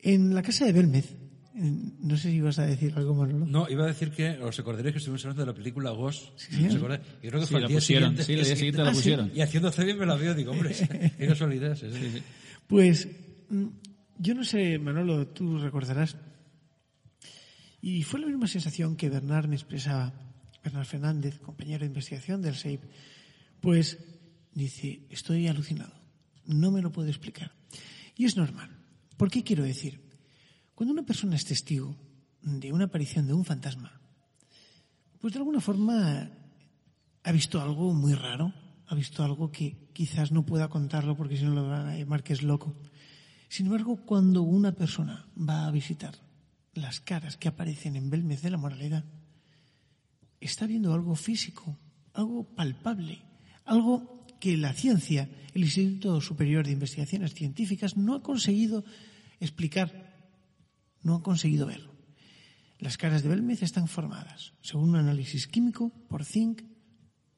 En 0.00 0.34
la 0.34 0.42
casa 0.42 0.66
de 0.66 0.72
Belmez, 0.72 1.16
no 1.54 2.16
sé 2.18 2.30
si 2.30 2.36
ibas 2.36 2.58
a 2.58 2.66
decir 2.66 2.92
algo, 2.96 3.14
Manolo. 3.14 3.46
No, 3.46 3.66
iba 3.70 3.84
a 3.84 3.86
decir 3.86 4.10
que 4.10 4.36
os 4.42 4.58
acordaréis 4.60 4.92
que 4.92 4.98
estuvimos 4.98 5.24
hablando 5.24 5.42
de 5.42 5.46
la 5.46 5.54
película 5.54 5.90
Ghost. 5.92 6.36
Sí. 6.36 6.66
¿Os 6.66 6.74
acordáis? 6.76 7.00
Yo 7.22 7.30
creo 7.30 7.40
que 7.40 7.46
Sí, 7.46 7.52
fue 7.52 7.60
la 7.60 7.66
al 7.66 7.72
día 7.72 7.80
siguiente. 7.80 8.24
Sí, 8.24 8.32
el 8.34 8.44
día 8.44 8.56
siguiente 8.56 8.82
la 8.82 8.88
Ah, 8.90 8.92
sí. 8.92 8.96
pusieron. 8.98 9.30
Y 9.34 9.40
haciendo 9.40 9.70
bien 9.70 9.98
me 9.98 10.06
la 10.06 10.16
veo, 10.16 10.34
digo, 10.34 10.52
hombre, 10.52 10.74
qué 11.18 11.26
casualidad. 11.26 11.74
sí, 11.76 11.86
sí. 11.90 12.22
Pues 12.66 13.08
mm, 13.48 13.66
yo 14.18 14.34
no 14.34 14.44
sé, 14.44 14.78
Manolo, 14.78 15.28
tú 15.28 15.58
recordarás. 15.58 16.16
Y 17.80 18.02
fue 18.02 18.20
la 18.20 18.26
misma 18.26 18.48
sensación 18.48 18.96
que 18.96 19.08
Bernard 19.08 19.48
me 19.48 19.54
expresaba, 19.56 20.12
Bernard 20.62 20.86
Fernández, 20.86 21.38
compañero 21.38 21.80
de 21.80 21.86
investigación 21.86 22.42
del 22.42 22.54
SEIP. 22.54 22.82
Pues 23.62 23.96
dice, 24.52 25.06
estoy 25.08 25.46
alucinado, 25.46 25.94
no 26.46 26.72
me 26.72 26.82
lo 26.82 26.90
puedo 26.90 27.08
explicar. 27.08 27.52
Y 28.16 28.24
es 28.24 28.36
normal. 28.36 28.68
¿Por 29.16 29.30
qué 29.30 29.44
quiero 29.44 29.62
decir? 29.62 30.02
Cuando 30.74 30.92
una 30.92 31.06
persona 31.06 31.36
es 31.36 31.44
testigo 31.44 31.96
de 32.42 32.72
una 32.72 32.86
aparición 32.86 33.28
de 33.28 33.34
un 33.34 33.44
fantasma, 33.44 34.00
pues 35.20 35.32
de 35.32 35.38
alguna 35.38 35.60
forma 35.60 36.28
ha 37.22 37.32
visto 37.32 37.62
algo 37.62 37.94
muy 37.94 38.14
raro, 38.14 38.52
ha 38.88 38.96
visto 38.96 39.22
algo 39.22 39.52
que 39.52 39.88
quizás 39.92 40.32
no 40.32 40.44
pueda 40.44 40.68
contarlo 40.68 41.16
porque 41.16 41.36
si 41.36 41.44
no 41.44 41.54
lo 41.54 41.68
van 41.68 41.86
a 41.86 41.96
llamar 41.96 42.24
que 42.24 42.32
es 42.32 42.42
loco. 42.42 42.74
Sin 43.48 43.66
embargo, 43.66 44.04
cuando 44.04 44.42
una 44.42 44.72
persona 44.72 45.24
va 45.38 45.68
a 45.68 45.70
visitar 45.70 46.16
las 46.74 46.98
caras 46.98 47.36
que 47.36 47.46
aparecen 47.46 47.94
en 47.94 48.10
Belmez 48.10 48.42
de 48.42 48.50
la 48.50 48.56
Moraleda, 48.56 49.04
está 50.40 50.66
viendo 50.66 50.92
algo 50.92 51.14
físico, 51.14 51.78
algo 52.12 52.42
palpable, 52.42 53.22
algo 53.64 54.26
que 54.40 54.56
la 54.56 54.72
ciencia, 54.72 55.28
el 55.54 55.64
Instituto 55.64 56.20
Superior 56.20 56.66
de 56.66 56.72
Investigaciones 56.72 57.34
Científicas, 57.34 57.96
no 57.96 58.14
ha 58.14 58.22
conseguido 58.22 58.84
explicar, 59.40 60.16
no 61.02 61.16
ha 61.16 61.22
conseguido 61.22 61.66
ver. 61.66 61.88
Las 62.78 62.98
caras 62.98 63.22
de 63.22 63.28
Belmez 63.28 63.62
están 63.62 63.86
formadas, 63.86 64.54
según 64.60 64.90
un 64.90 64.96
análisis 64.96 65.46
químico, 65.46 65.92
por 66.08 66.24
zinc, 66.24 66.62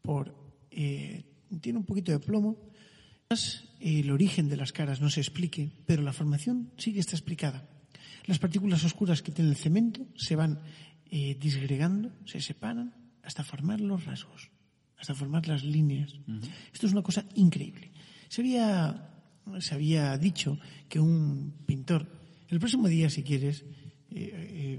por 0.01 0.35
eh, 0.71 1.25
tiene 1.61 1.79
un 1.79 1.85
poquito 1.85 2.13
de 2.13 2.19
plomo. 2.19 2.57
Quizás 3.29 3.65
El 3.81 4.11
origen 4.11 4.49
de 4.49 4.57
las 4.57 4.73
caras 4.73 5.01
no 5.01 5.11
se 5.11 5.21
explique, 5.21 5.71
pero 5.85 6.03
la 6.03 6.13
formación 6.13 6.73
sí 6.79 6.95
que 6.95 7.01
está 7.01 7.17
explicada. 7.17 7.69
Las 8.25 8.39
partículas 8.39 8.85
oscuras 8.85 9.21
que 9.21 9.33
tiene 9.33 9.51
el 9.51 9.57
cemento 9.57 10.07
se 10.17 10.37
van 10.37 10.61
eh, 11.11 11.37
disgregando, 11.39 12.13
se 12.25 12.41
separan 12.41 12.95
hasta 13.23 13.45
formar 13.45 13.81
los 13.81 14.05
rasgos, 14.07 14.51
hasta 14.99 15.15
formar 15.15 15.47
las 15.49 15.65
líneas. 15.65 16.15
Esto 16.73 16.87
es 16.87 16.93
una 16.93 17.03
cosa 17.03 17.25
increíble. 17.35 17.91
Se 18.29 18.41
había, 18.41 19.11
se 19.61 19.75
había 19.75 20.17
dicho 20.19 20.59
que 20.89 20.99
un 21.01 21.55
pintor, 21.67 22.07
el 22.49 22.59
próximo 22.59 22.89
día, 22.89 23.11
si 23.11 23.23
quieres, 23.23 23.65
eh, 24.11 24.79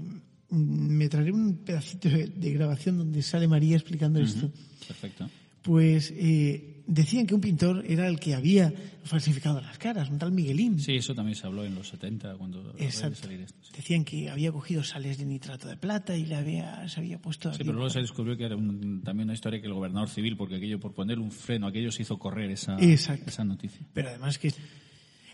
me 0.50 1.08
traeré 1.08 1.32
un 1.32 1.58
pedacito 1.64 2.08
de, 2.08 2.28
de 2.28 2.52
grabación 2.52 2.98
donde 2.98 3.22
sale 3.22 3.48
María 3.48 3.76
explicando 3.76 4.20
esto. 4.20 4.50
Perfecto. 4.86 5.28
Pues 5.62 6.12
eh, 6.16 6.75
decían 6.86 7.26
que 7.26 7.34
un 7.34 7.40
pintor 7.40 7.84
era 7.86 8.06
el 8.08 8.18
que 8.20 8.34
había 8.34 8.72
falsificado 9.04 9.60
las 9.60 9.78
caras, 9.78 10.08
un 10.10 10.18
tal 10.18 10.32
Miguelín. 10.32 10.78
Sí, 10.80 10.94
eso 10.96 11.14
también 11.14 11.36
se 11.36 11.46
habló 11.46 11.64
en 11.64 11.74
los 11.74 11.88
70 11.88 12.34
cuando 12.36 12.74
Exacto. 12.78 13.16
salir 13.16 13.40
esto. 13.40 13.58
Sí. 13.62 13.72
Decían 13.76 14.04
que 14.04 14.30
había 14.30 14.50
cogido 14.52 14.82
sales 14.82 15.18
de 15.18 15.26
nitrato 15.26 15.68
de 15.68 15.76
plata 15.76 16.16
y 16.16 16.24
le 16.26 16.34
había, 16.34 16.88
se 16.88 17.00
había 17.00 17.18
puesto... 17.18 17.52
Sí, 17.52 17.58
pero 17.58 17.72
luego 17.74 17.90
se 17.90 18.00
descubrió 18.00 18.36
que 18.36 18.44
era 18.46 18.56
un- 18.56 19.02
también 19.04 19.26
una 19.28 19.34
historia 19.34 19.60
que 19.60 19.66
el 19.66 19.74
gobernador 19.74 20.08
civil, 20.08 20.36
porque 20.36 20.56
aquello 20.56 20.80
por 20.80 20.92
poner 20.94 21.18
un 21.18 21.30
freno, 21.30 21.66
aquello 21.66 21.92
se 21.92 22.02
hizo 22.02 22.18
correr 22.18 22.50
esa, 22.50 22.76
Exacto. 22.80 23.24
esa 23.30 23.44
noticia. 23.44 23.86
Pero 23.92 24.08
además 24.08 24.38
que 24.38 24.52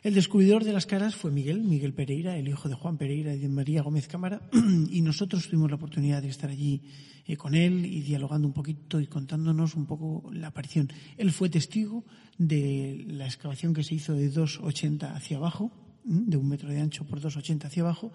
el 0.03 0.15
descubridor 0.15 0.65
de 0.65 0.73
las 0.73 0.87
caras 0.87 1.15
fue 1.15 1.31
Miguel, 1.31 1.63
Miguel 1.63 1.95
Pereira, 1.95 2.37
el 2.37 2.49
hijo 2.49 2.69
de 2.69 2.75
Juan 2.75 2.97
Pereira 2.97 3.35
y 3.35 3.39
de 3.39 3.49
María 3.49 3.83
Gómez 3.83 4.09
Cámara, 4.09 4.43
y 4.91 5.03
nosotros 5.03 5.47
tuvimos 5.49 5.71
la 5.71 5.77
oportunidad 5.77 6.23
de 6.23 6.29
estar 6.29 6.51
allí 6.51 6.83
eh, 7.27 7.37
con 7.37 7.55
él 7.55 7.87
y 7.87 8.03
dialogando 8.03 8.47
un 8.47 8.55
poquito 8.55 9.01
y 9.01 9.07
contándonos 9.07 9.75
un 9.75 9.87
poco 9.87 10.31
la 10.33 10.49
aparición. 10.49 10.93
Él 11.17 11.33
fue 11.33 11.49
testigo 11.49 12.05
de 12.39 13.05
la 13.09 13.27
excavación 13.27 13.75
que 13.75 13.85
se 13.85 13.95
hizo 13.95 14.15
de 14.15 14.33
2,80 14.33 15.15
hacia 15.15 15.37
abajo, 15.37 15.73
de 16.05 16.37
un 16.37 16.49
metro 16.49 16.69
de 16.69 16.81
ancho 16.81 17.05
por 17.05 17.21
2,80 17.21 17.67
hacia 17.67 17.83
abajo, 17.83 18.13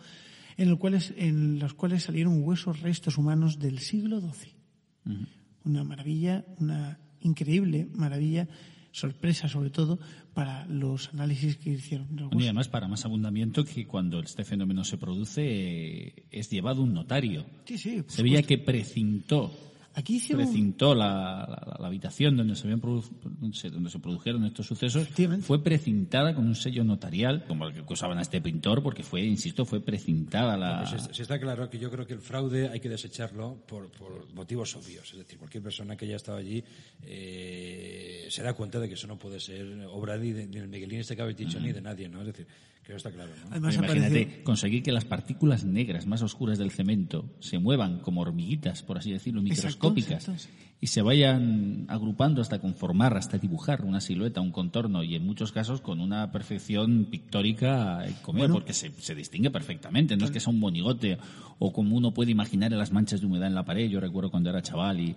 en, 0.58 0.70
el 0.70 0.78
cuales, 0.78 1.14
en 1.18 1.60
los 1.60 1.74
cuales 1.74 2.04
salieron 2.04 2.44
huesos 2.44 2.82
restos 2.82 3.18
humanos 3.18 3.60
del 3.60 3.80
siglo 3.80 4.20
XII 4.20 4.58
una 5.68 5.84
maravilla, 5.84 6.46
una 6.60 7.00
increíble 7.20 7.88
maravilla, 7.94 8.48
sorpresa 8.92 9.48
sobre 9.48 9.70
todo 9.70 10.00
para 10.34 10.66
los 10.68 11.10
análisis 11.14 11.58
que 11.58 11.72
hicieron. 11.72 12.08
y 12.32 12.44
además, 12.44 12.68
para 12.68 12.88
más 12.88 13.06
abundamiento, 13.06 13.66
que 13.66 13.88
cuando 13.88 14.20
este 14.20 14.44
fenómeno 14.44 14.84
se 14.84 14.98
produce, 14.98 15.42
eh, 15.44 16.14
es 16.32 16.50
llevado 16.50 16.84
un 16.84 16.94
notario. 16.94 17.46
Sí, 17.66 17.78
sí, 17.78 18.04
Se 18.08 18.22
veía 18.22 18.44
que 18.44 18.58
precintó, 18.58 19.52
Aquí 19.98 20.18
hicieron 20.18 20.46
precintó 20.46 20.94
la, 20.94 21.40
la- 21.50 21.78
la 21.80 21.88
habitación 21.88 22.38
donde 22.38 22.56
se, 22.56 22.64
habían 22.64 22.80
produ- 22.82 23.10
donde 23.40 23.58
se- 23.58 23.70
donde 23.72 23.90
se 23.90 23.98
produjeron 24.00 24.46
estos 24.46 24.68
sucesos, 24.68 25.08
fue 25.42 25.64
precintada 25.64 26.36
con 26.36 26.46
un 26.46 26.56
sello 26.56 26.84
notarial, 26.84 27.46
como 27.48 27.66
el 27.68 27.74
que 27.74 27.82
usaban 27.92 28.20
a 28.20 28.22
este 28.22 28.40
pintor, 28.40 28.84
porque 28.84 29.02
fue, 29.02 29.22
insisto, 29.24 29.66
fue 29.66 29.82
precintada 29.82 30.56
la... 30.56 30.86
Pues 30.88 31.02
es- 31.10 31.16
sí 31.16 31.22
está 31.24 31.40
claro 31.40 31.68
que 31.70 31.80
yo 31.80 31.90
creo 31.90 32.06
que 32.06 32.14
el 32.14 32.22
fraude 32.22 32.70
hay 32.70 32.80
que 32.80 32.90
desecharlo 32.90 33.56
por, 33.68 33.90
por 33.92 34.32
motivos 34.36 34.76
obvios. 34.76 35.12
Es 35.12 35.18
decir, 35.18 35.40
cualquier 35.40 35.64
persona 35.64 35.98
que 35.98 36.06
haya 36.06 36.16
estado 36.18 36.38
allí 36.38 36.64
eh, 37.32 38.28
se 38.30 38.44
da 38.44 38.54
cuenta 38.54 38.80
de 38.80 38.88
que 38.88 38.94
eso 38.94 39.08
no 39.08 39.18
puede 39.18 39.40
ser 39.40 39.66
obra 39.90 40.18
ni, 40.18 40.32
de- 40.32 40.46
ni 40.48 40.60
del 40.60 40.68
Miguelín 40.68 41.00
este 41.00 41.16
que 41.16 41.22
habéis 41.24 41.38
dicho 41.38 41.60
ni 41.60 41.72
de 41.72 41.82
nadie, 41.82 42.08
¿no? 42.08 42.22
Es 42.22 42.28
decir, 42.28 42.48
que 42.88 42.96
está 42.96 43.12
claro, 43.12 43.32
¿no? 43.44 43.52
Además 43.52 43.76
Imagínate, 43.76 44.22
apareció- 44.22 44.44
conseguir 44.44 44.82
que 44.82 44.92
las 44.92 45.06
partículas 45.06 45.66
negras 45.66 46.08
más 46.08 46.22
oscuras 46.22 46.58
del 46.58 46.72
cemento 46.72 47.36
se 47.40 47.60
muevan 47.60 48.00
como 48.00 48.22
hormiguitas, 48.22 48.82
por 48.82 48.98
así 48.98 49.12
decirlo, 49.12 49.42
microscópicas, 49.42 50.28
exacto. 50.30 50.54
y 50.80 50.88
se 50.88 51.02
vayan 51.02 51.86
agrupando 51.90 52.42
hasta 52.42 52.60
conformar, 52.60 53.18
hasta 53.18 53.38
dibujar 53.38 53.84
una 53.84 54.00
silueta, 54.00 54.40
un 54.42 54.52
contorno, 54.52 55.04
y 55.04 55.16
en 55.16 55.26
muchos 55.26 55.52
casos 55.52 55.82
con 55.82 56.00
una 56.00 56.32
perfección 56.32 57.06
pictórica 57.12 58.08
eh, 58.08 58.16
Bueno. 58.26 58.54
porque 58.54 58.74
se, 58.74 58.90
se 58.92 59.16
distingue 59.16 59.52
perfectamente, 59.52 60.16
no 60.16 60.24
es 60.26 60.32
que 60.32 60.40
sea 60.40 60.54
un 60.54 60.60
monigote, 60.60 61.18
o 61.60 61.74
como 61.74 61.96
uno 61.98 62.14
puede 62.14 62.32
imaginar 62.32 62.72
en 62.72 62.80
las 62.80 62.92
manchas 62.92 63.20
de 63.20 63.26
humedad 63.28 63.48
en 63.48 63.56
la 63.56 63.66
pared. 63.66 63.90
Yo 63.90 64.00
recuerdo 64.00 64.32
cuando 64.32 64.50
era 64.50 64.62
chaval 64.62 65.00
y, 65.02 65.16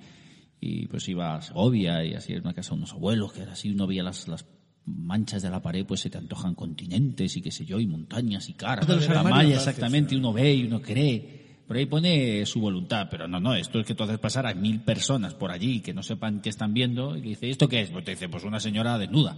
y 0.61 0.87
pues 0.89 1.09
iba 1.09 1.37
a 1.37 1.43
Segovia 1.43 2.05
y 2.05 2.15
así 2.15 2.33
en 2.33 2.41
una 2.41 2.53
casa 2.55 2.71
de 2.71 2.77
unos 2.79 2.93
abuelos, 2.93 3.33
que 3.33 3.43
era 3.43 3.53
así, 3.53 3.71
uno 3.71 3.87
veía 3.87 4.03
las, 4.03 4.27
las 4.29 4.45
manchas 4.87 5.43
de 5.43 5.51
la 5.51 5.61
pared, 5.61 5.85
pues 5.87 6.01
se 6.01 6.11
te 6.11 6.19
antojan 6.19 6.55
continentes 6.55 7.37
y 7.37 7.43
qué 7.43 7.51
sé 7.51 7.65
yo, 7.65 7.79
y 7.81 7.87
montañas 7.87 8.49
y 8.49 8.55
caras. 8.55 8.89
La 9.09 9.23
malla 9.23 9.55
exactamente, 9.57 10.15
y 10.15 10.19
uno 10.19 10.33
ve 10.33 10.55
y 10.55 10.65
uno 10.65 10.81
cree. 10.81 11.41
Por 11.67 11.77
ahí 11.77 11.87
pone 11.87 12.45
su 12.47 12.61
voluntad, 12.61 13.07
pero 13.09 13.29
no, 13.29 13.39
no, 13.39 13.55
esto 13.55 13.79
es 13.79 13.87
que 13.87 13.95
tú 13.95 14.03
haces 14.03 14.19
pasar 14.19 14.45
a 14.47 14.55
mil 14.55 14.81
personas 14.81 15.35
por 15.35 15.53
allí 15.53 15.81
que 15.81 15.95
no 15.95 16.03
sepan 16.03 16.41
qué 16.41 16.49
están 16.49 16.75
viendo 16.75 17.17
y 17.17 17.23
que 17.23 17.29
dice, 17.29 17.49
¿esto 17.49 17.69
qué 17.69 17.83
es? 17.83 17.91
Pues 17.91 18.05
te 18.05 18.11
dice, 18.11 18.29
pues 18.29 18.43
una 18.43 18.59
señora 18.59 18.99
desnuda. 18.99 19.37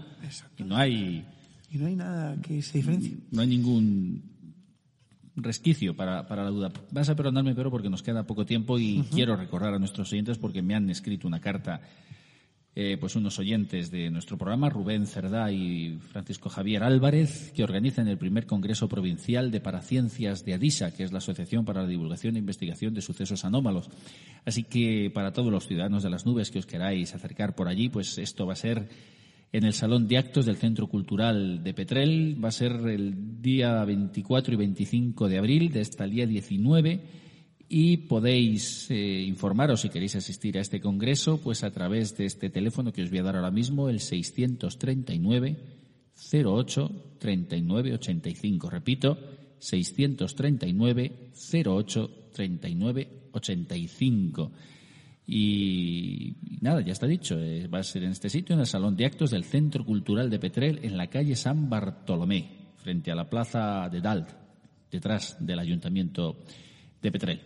Y 0.56 0.62
no 0.62 0.76
hay, 0.76 1.26
Y 1.70 1.76
no 1.76 1.86
hay 1.86 1.96
nada 1.96 2.36
que 2.40 2.62
se 2.62 2.78
diferencie. 2.78 3.18
no 3.30 3.42
hay 3.42 3.48
ningún 3.48 4.22
resquicio 5.36 5.94
para, 5.94 6.26
para 6.26 6.44
la 6.44 6.50
duda. 6.50 6.72
Vas 6.90 7.10
a 7.10 7.16
perdonarme, 7.16 7.54
pero 7.54 7.70
porque 7.70 7.90
nos 7.90 8.02
queda 8.02 8.24
poco 8.26 8.46
tiempo 8.46 8.78
y 8.78 9.04
quiero 9.12 9.36
recordar 9.36 9.74
a 9.74 9.78
nuestros 9.78 10.10
oyentes 10.12 10.38
porque 10.38 10.62
me 10.62 10.74
han 10.74 10.88
escrito 10.88 11.28
una 11.28 11.40
carta 11.40 11.82
eh, 12.74 12.96
pues 12.98 13.16
unos 13.16 13.38
oyentes 13.38 13.90
de 13.90 14.08
nuestro 14.10 14.38
programa, 14.38 14.70
Rubén 14.70 15.06
Cerdá 15.06 15.52
y 15.52 15.98
Francisco 16.10 16.48
Javier 16.48 16.82
Álvarez, 16.82 17.52
que 17.54 17.64
organizan 17.64 18.08
el 18.08 18.16
primer 18.16 18.46
Congreso 18.46 18.88
Provincial 18.88 19.50
de 19.50 19.60
Paraciencias 19.60 20.44
de 20.46 20.54
ADISA, 20.54 20.94
que 20.94 21.04
es 21.04 21.12
la 21.12 21.18
Asociación 21.18 21.66
para 21.66 21.82
la 21.82 21.88
Divulgación 21.88 22.36
e 22.36 22.38
Investigación 22.38 22.94
de 22.94 23.02
Sucesos 23.02 23.44
Anómalos. 23.44 23.90
Así 24.46 24.62
que 24.62 25.10
para 25.12 25.34
todos 25.34 25.52
los 25.52 25.66
ciudadanos 25.66 26.02
de 26.02 26.08
las 26.08 26.24
nubes 26.24 26.50
que 26.50 26.60
os 26.60 26.66
queráis 26.66 27.14
acercar 27.14 27.54
por 27.54 27.68
allí, 27.68 27.90
pues 27.90 28.16
esto 28.16 28.46
va 28.46 28.54
a 28.54 28.56
ser 28.56 28.88
en 29.52 29.64
el 29.64 29.74
Salón 29.74 30.08
de 30.08 30.16
Actos 30.16 30.46
del 30.46 30.56
Centro 30.56 30.86
Cultural 30.86 31.62
de 31.62 31.74
Petrel. 31.74 32.42
Va 32.42 32.48
a 32.48 32.52
ser 32.52 32.72
el 32.88 33.42
día 33.42 33.84
24 33.84 34.54
y 34.54 34.56
25 34.56 35.28
de 35.28 35.38
abril 35.38 35.70
de 35.70 35.82
esta 35.82 36.06
día 36.06 36.26
19 36.26 37.21
y 37.74 37.96
podéis 37.96 38.90
eh, 38.90 39.22
informaros 39.22 39.80
si 39.80 39.88
queréis 39.88 40.14
asistir 40.14 40.58
a 40.58 40.60
este 40.60 40.78
congreso 40.78 41.40
pues 41.40 41.64
a 41.64 41.70
través 41.70 42.14
de 42.18 42.26
este 42.26 42.50
teléfono 42.50 42.92
que 42.92 43.02
os 43.02 43.08
voy 43.08 43.20
a 43.20 43.22
dar 43.22 43.36
ahora 43.36 43.50
mismo, 43.50 43.88
el 43.88 44.00
639 44.00 45.56
08 46.34 47.16
39 47.18 47.94
85. 47.94 48.68
Repito, 48.68 49.18
639 49.58 51.30
08 51.64 52.10
39 52.34 53.08
85. 53.32 54.52
Y, 55.28 56.36
nada, 56.60 56.82
ya 56.82 56.92
está 56.92 57.06
dicho, 57.06 57.38
eh, 57.38 57.68
va 57.68 57.78
a 57.78 57.84
ser 57.84 58.04
en 58.04 58.10
este 58.10 58.28
sitio, 58.28 58.52
en 58.52 58.60
el 58.60 58.66
Salón 58.66 58.96
de 58.96 59.06
Actos 59.06 59.30
del 59.30 59.44
Centro 59.44 59.82
Cultural 59.86 60.28
de 60.28 60.38
Petrel, 60.38 60.80
en 60.82 60.98
la 60.98 61.06
calle 61.06 61.36
San 61.36 61.70
Bartolomé, 61.70 62.50
frente 62.76 63.10
a 63.10 63.14
la 63.14 63.30
Plaza 63.30 63.88
de 63.88 64.02
Dalt, 64.02 64.28
detrás 64.90 65.38
del 65.40 65.58
Ayuntamiento 65.58 66.36
de 67.02 67.12
Petrel. 67.12 67.40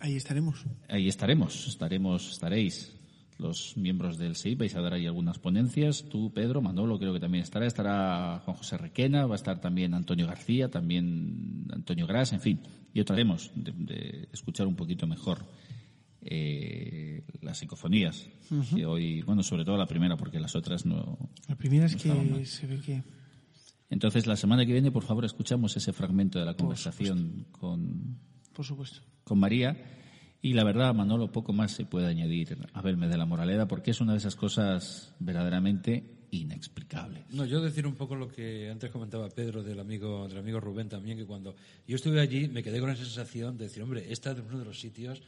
Ahí 0.00 0.16
estaremos. 0.16 0.64
Ahí 0.88 1.08
estaremos, 1.08 1.66
estaremos, 1.66 2.30
estaréis 2.30 2.94
los 3.38 3.76
miembros 3.76 4.18
del 4.18 4.34
SEI, 4.34 4.56
vais 4.56 4.74
a 4.74 4.80
dar 4.80 4.94
ahí 4.94 5.06
algunas 5.06 5.38
ponencias, 5.38 6.04
tú, 6.08 6.32
Pedro, 6.32 6.60
Manolo 6.60 6.98
creo 6.98 7.12
que 7.12 7.20
también 7.20 7.44
estará, 7.44 7.66
estará 7.66 8.42
Juan 8.44 8.56
José 8.56 8.76
Requena, 8.78 9.26
va 9.26 9.34
a 9.34 9.36
estar 9.36 9.60
también 9.60 9.94
Antonio 9.94 10.26
García, 10.26 10.68
también 10.68 11.66
Antonio 11.72 12.06
Gras, 12.06 12.32
en 12.32 12.40
fin, 12.40 12.60
y 12.92 13.04
trataremos 13.04 13.52
de, 13.54 13.72
de 13.72 14.28
escuchar 14.32 14.66
un 14.66 14.74
poquito 14.74 15.06
mejor 15.06 15.46
eh, 16.20 17.22
las 17.40 17.58
psicofonías, 17.58 18.28
que 18.74 18.84
hoy, 18.84 19.22
bueno, 19.22 19.42
sobre 19.42 19.64
todo 19.64 19.76
la 19.76 19.86
primera, 19.86 20.16
porque 20.16 20.40
las 20.40 20.56
otras 20.56 20.84
no... 20.84 21.16
La 21.48 21.54
primera 21.54 21.86
es 21.86 22.04
no 22.04 22.38
que 22.38 22.44
se 22.44 22.66
ve 22.66 22.80
que 22.80 23.02
Entonces, 23.90 24.26
la 24.26 24.36
semana 24.36 24.66
que 24.66 24.72
viene, 24.72 24.90
por 24.90 25.04
favor, 25.04 25.24
escuchamos 25.24 25.76
ese 25.76 25.92
fragmento 25.92 26.38
de 26.38 26.44
la 26.44 26.54
conversación 26.54 27.46
con, 27.52 28.18
por 28.52 28.64
supuesto. 28.64 29.00
con 29.24 29.38
María. 29.38 29.76
Y 30.40 30.52
la 30.52 30.62
verdad, 30.62 30.94
Manolo, 30.94 31.32
poco 31.32 31.52
más 31.52 31.72
se 31.72 31.84
puede 31.84 32.06
añadir 32.06 32.56
a 32.72 32.80
verme 32.82 33.08
de 33.08 33.16
la 33.16 33.24
moraleda, 33.26 33.66
porque 33.66 33.90
es 33.90 34.00
una 34.00 34.12
de 34.12 34.18
esas 34.18 34.36
cosas 34.36 35.14
verdaderamente 35.18 36.14
inexplicables. 36.30 37.24
No, 37.30 37.44
yo 37.46 37.60
decir 37.62 37.86
un 37.86 37.94
poco 37.94 38.14
lo 38.14 38.28
que 38.28 38.70
antes 38.70 38.90
comentaba 38.90 39.28
Pedro 39.30 39.62
del 39.62 39.80
amigo, 39.80 40.28
del 40.28 40.38
amigo 40.38 40.60
Rubén 40.60 40.88
también, 40.88 41.16
que 41.18 41.24
cuando 41.24 41.56
yo 41.86 41.96
estuve 41.96 42.20
allí 42.20 42.46
me 42.48 42.62
quedé 42.62 42.78
con 42.80 42.90
esa 42.90 43.02
sensación 43.04 43.56
de 43.56 43.64
decir, 43.64 43.82
hombre, 43.82 44.12
esta 44.12 44.32
es 44.32 44.38
uno 44.46 44.58
de 44.58 44.64
los 44.66 44.78
sitios 44.78 45.22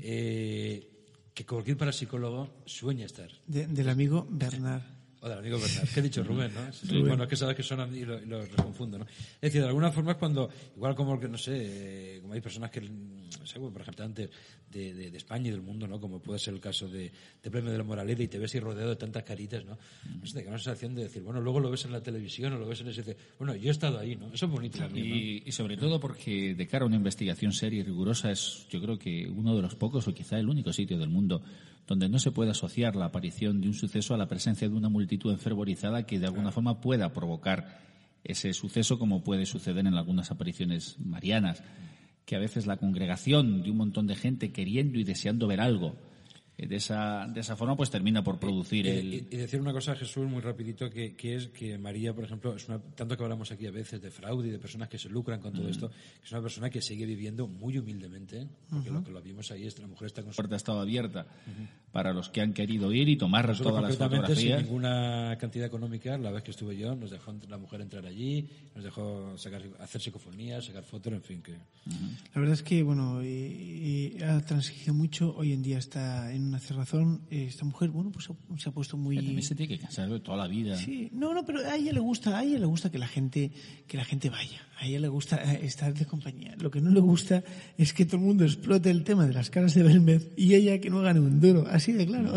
eh, 0.00 0.88
que 1.34 1.44
cualquier 1.46 1.76
parapsicólogo 1.78 2.50
sueña 2.66 3.06
estar. 3.06 3.30
De- 3.46 3.66
del 3.66 3.88
amigo 3.88 4.26
Bernard. 4.30 4.82
O 5.24 5.28
del 5.28 5.38
amigo 5.38 5.56
Bernard. 5.58 5.88
¿Qué 5.94 6.00
he 6.00 6.02
dicho? 6.02 6.24
Rubén, 6.24 6.50
¿no? 6.52 6.72
Sí, 6.72 6.98
Bueno, 6.98 7.22
es 7.22 7.28
que 7.28 7.36
sabes 7.36 7.54
que 7.56 7.62
son 7.62 7.94
y 7.96 8.04
lo- 8.04 8.20
y 8.20 8.26
los, 8.26 8.50
los 8.50 8.60
confundo, 8.60 8.98
¿no? 8.98 9.04
Es 9.06 9.40
decir, 9.40 9.60
de 9.62 9.68
alguna 9.68 9.92
forma 9.92 10.12
es 10.12 10.18
cuando, 10.18 10.50
igual 10.74 10.96
como 10.96 11.18
que, 11.20 11.28
no 11.28 11.38
sé, 11.38 12.16
eh, 12.16 12.18
como 12.20 12.34
hay 12.34 12.40
personas 12.40 12.70
que, 12.72 12.80
no 12.80 13.46
sé, 13.46 13.58
bueno, 13.60 13.72
por 13.72 13.82
ejemplo, 13.82 14.04
antes 14.04 14.28
de, 14.68 14.92
de- 14.94 15.10
de 15.12 15.16
España 15.16 15.46
y 15.48 15.50
del 15.52 15.62
mundo, 15.62 15.86
¿no? 15.86 16.00
Como 16.00 16.20
puede 16.20 16.40
ser 16.40 16.54
el 16.54 16.60
caso 16.60 16.88
de, 16.88 17.12
de 17.40 17.50
Premio 17.52 17.70
de 17.70 17.78
la 17.78 17.84
Moraleda 17.84 18.20
y 18.20 18.26
te 18.26 18.38
ves 18.40 18.52
ahí 18.54 18.60
rodeado 18.60 18.90
de 18.90 18.96
tantas 18.96 19.22
caritas, 19.22 19.64
¿no? 19.64 19.78
No 20.20 20.26
sé, 20.26 20.40
te 20.42 20.48
una 20.48 20.58
sensación 20.58 20.96
de 20.96 21.04
decir, 21.04 21.22
bueno, 21.22 21.40
luego 21.40 21.60
lo 21.60 21.70
ves 21.70 21.84
en 21.84 21.92
la 21.92 22.02
televisión 22.02 22.52
o 22.54 22.58
lo 22.58 22.66
ves 22.66 22.80
en 22.80 22.88
ese, 22.88 23.16
bueno, 23.38 23.54
yo 23.54 23.68
he 23.68 23.70
estado 23.70 24.00
ahí, 24.00 24.16
¿no? 24.16 24.26
Eso 24.34 24.46
es 24.46 24.50
bonito 24.52 24.78
también, 24.78 25.08
¿no? 25.08 25.14
Y, 25.14 25.42
y 25.46 25.52
sobre 25.52 25.76
todo 25.76 26.00
porque 26.00 26.54
de 26.56 26.66
cara 26.66 26.82
a 26.84 26.88
una 26.88 26.96
investigación 26.96 27.52
seria 27.52 27.78
y 27.78 27.84
rigurosa 27.84 28.32
es 28.32 28.66
yo 28.70 28.80
creo 28.82 28.98
que 28.98 29.28
uno 29.28 29.54
de 29.54 29.62
los 29.62 29.76
pocos 29.76 30.08
o 30.08 30.12
quizá 30.14 30.36
el 30.38 30.48
único 30.48 30.72
sitio 30.72 30.98
del 30.98 31.10
mundo 31.10 31.42
donde 31.86 32.08
no 32.08 32.18
se 32.18 32.30
puede 32.30 32.50
asociar 32.50 32.96
la 32.96 33.06
aparición 33.06 33.60
de 33.60 33.68
un 33.68 33.74
suceso 33.74 34.14
a 34.14 34.18
la 34.18 34.28
presencia 34.28 34.68
de 34.68 34.74
una 34.74 34.88
multitud 34.88 35.32
enfervorizada 35.32 36.06
que 36.06 36.18
de 36.18 36.26
alguna 36.26 36.52
forma 36.52 36.80
pueda 36.80 37.12
provocar 37.12 37.80
ese 38.24 38.52
suceso 38.52 38.98
como 38.98 39.24
puede 39.24 39.46
suceder 39.46 39.86
en 39.86 39.94
algunas 39.94 40.30
apariciones 40.30 40.96
marianas 41.00 41.62
que 42.24 42.36
a 42.36 42.38
veces 42.38 42.66
la 42.66 42.76
congregación 42.76 43.62
de 43.62 43.70
un 43.70 43.76
montón 43.76 44.06
de 44.06 44.14
gente 44.14 44.52
queriendo 44.52 44.98
y 44.98 45.04
deseando 45.04 45.48
ver 45.48 45.60
algo 45.60 45.96
de 46.66 46.76
esa 46.76 47.26
de 47.26 47.40
esa 47.40 47.56
forma 47.56 47.76
pues 47.76 47.90
termina 47.90 48.22
por 48.22 48.38
producir 48.38 48.86
Y, 48.86 48.88
el 48.90 49.14
y- 49.14 49.16
y 49.30 49.36
decir 49.36 49.60
una 49.60 49.72
cosa, 49.72 49.94
Jesús, 49.94 50.26
muy 50.28 50.40
rapidito, 50.40 50.88
que, 50.90 51.14
que 51.14 51.36
es 51.36 51.48
que 51.48 51.78
María, 51.78 52.14
por 52.14 52.24
ejemplo, 52.24 52.54
es 52.54 52.68
una, 52.68 52.78
tanto 52.80 53.16
que 53.16 53.22
hablamos 53.22 53.50
aquí 53.52 53.66
a 53.66 53.70
veces 53.70 54.00
de 54.00 54.10
fraude 54.10 54.48
y 54.48 54.50
de 54.50 54.58
personas 54.58 54.88
que 54.88 54.98
se 54.98 55.08
lucran 55.08 55.40
con 55.40 55.52
todo 55.52 55.68
esto, 55.68 55.88
que 55.90 56.24
es 56.26 56.32
una 56.32 56.42
persona 56.42 56.70
que 56.70 56.80
sigue 56.82 57.06
viviendo 57.06 57.46
muy 57.46 57.78
humildemente, 57.78 58.46
porque 58.70 58.90
lo 58.90 59.02
que 59.04 59.10
lo 59.10 59.20
vimos 59.22 59.50
ahí 59.50 59.66
es 59.66 59.74
que 59.74 59.82
la 59.82 59.88
mujer 59.88 60.06
está 60.06 60.22
con 60.22 60.32
su 60.32 60.36
puerta 60.36 60.54
ha 60.54 60.58
estado 60.58 60.80
abierta 60.80 61.26
para 61.92 62.12
los 62.14 62.30
que 62.30 62.40
han 62.40 62.54
querido 62.54 62.90
ir 62.92 63.08
y 63.10 63.16
tomar 63.16 63.46
Nosotros 63.48 63.72
todas 63.74 63.82
las 63.82 63.96
concretamente, 63.98 64.34
sin 64.34 64.44
fotografías. 64.48 64.62
ninguna 64.70 65.36
cantidad 65.38 65.66
económica, 65.66 66.16
la 66.16 66.30
vez 66.30 66.42
que 66.42 66.50
estuve 66.52 66.76
yo, 66.76 66.94
nos 66.94 67.10
dejó 67.10 67.34
la 67.48 67.58
mujer 67.58 67.82
entrar 67.82 68.06
allí, 68.06 68.48
nos 68.74 68.82
dejó 68.84 69.36
sacar, 69.36 69.62
hacer 69.78 70.00
psicofonías, 70.00 70.64
sacar 70.64 70.84
fotos, 70.84 71.12
en 71.12 71.22
fin, 71.22 71.42
que... 71.42 71.52
La 71.52 72.40
verdad 72.40 72.54
es 72.54 72.62
que, 72.62 72.82
bueno, 72.82 73.20
eh, 73.22 74.16
eh, 74.18 74.24
ha 74.24 74.40
transigido 74.40 74.94
mucho. 74.94 75.34
Hoy 75.36 75.52
en 75.52 75.62
día 75.62 75.78
está 75.78 76.32
en 76.32 76.51
una 76.52 76.60
cerrazón. 76.60 77.22
Eh, 77.30 77.46
esta 77.48 77.64
mujer, 77.64 77.88
bueno, 77.90 78.12
pues 78.12 78.28
se- 78.58 78.68
ha 78.68 78.72
puesto 78.72 78.96
muy... 78.98 79.16
También 79.16 79.42
se 79.42 79.54
tiene 79.54 79.74
que 79.74 79.80
cansar 79.80 80.08
de 80.10 80.20
toda 80.20 80.36
la 80.36 80.46
vida. 80.46 80.76
Sí, 80.76 81.08
no, 81.12 81.32
no, 81.32 81.44
pero 81.46 81.60
a 81.60 81.76
ella 81.76 81.92
le 81.92 82.00
gusta, 82.00 82.38
a 82.38 82.44
ella 82.44 82.58
le 82.58 82.66
gusta 82.66 82.90
que 82.90 82.98
la 82.98 83.08
gente, 83.08 83.50
que 83.86 83.96
la 83.96 84.04
gente 84.04 84.28
vaya. 84.28 84.60
A 84.78 84.86
ella 84.86 85.00
le 85.00 85.08
gusta 85.08 85.36
eh, 85.54 85.60
estar 85.64 85.94
de 85.94 86.04
compañía. 86.04 86.54
Lo 86.60 86.70
que 86.70 86.80
no 86.80 86.90
le 86.90 87.00
gusta 87.00 87.42
es 87.78 87.92
que 87.94 88.04
todo 88.04 88.16
el 88.18 88.22
mundo 88.24 88.44
explote 88.44 88.90
el 88.90 89.02
tema 89.02 89.26
de 89.26 89.32
las 89.32 89.48
caras 89.48 89.74
de 89.74 89.82
Belmez 89.82 90.30
y 90.36 90.54
ella 90.54 90.78
que 90.80 90.90
no 90.90 91.00
gane 91.00 91.20
un 91.20 91.40
duro, 91.40 91.66
así 91.68 91.92
de 91.92 92.06
claro. 92.06 92.34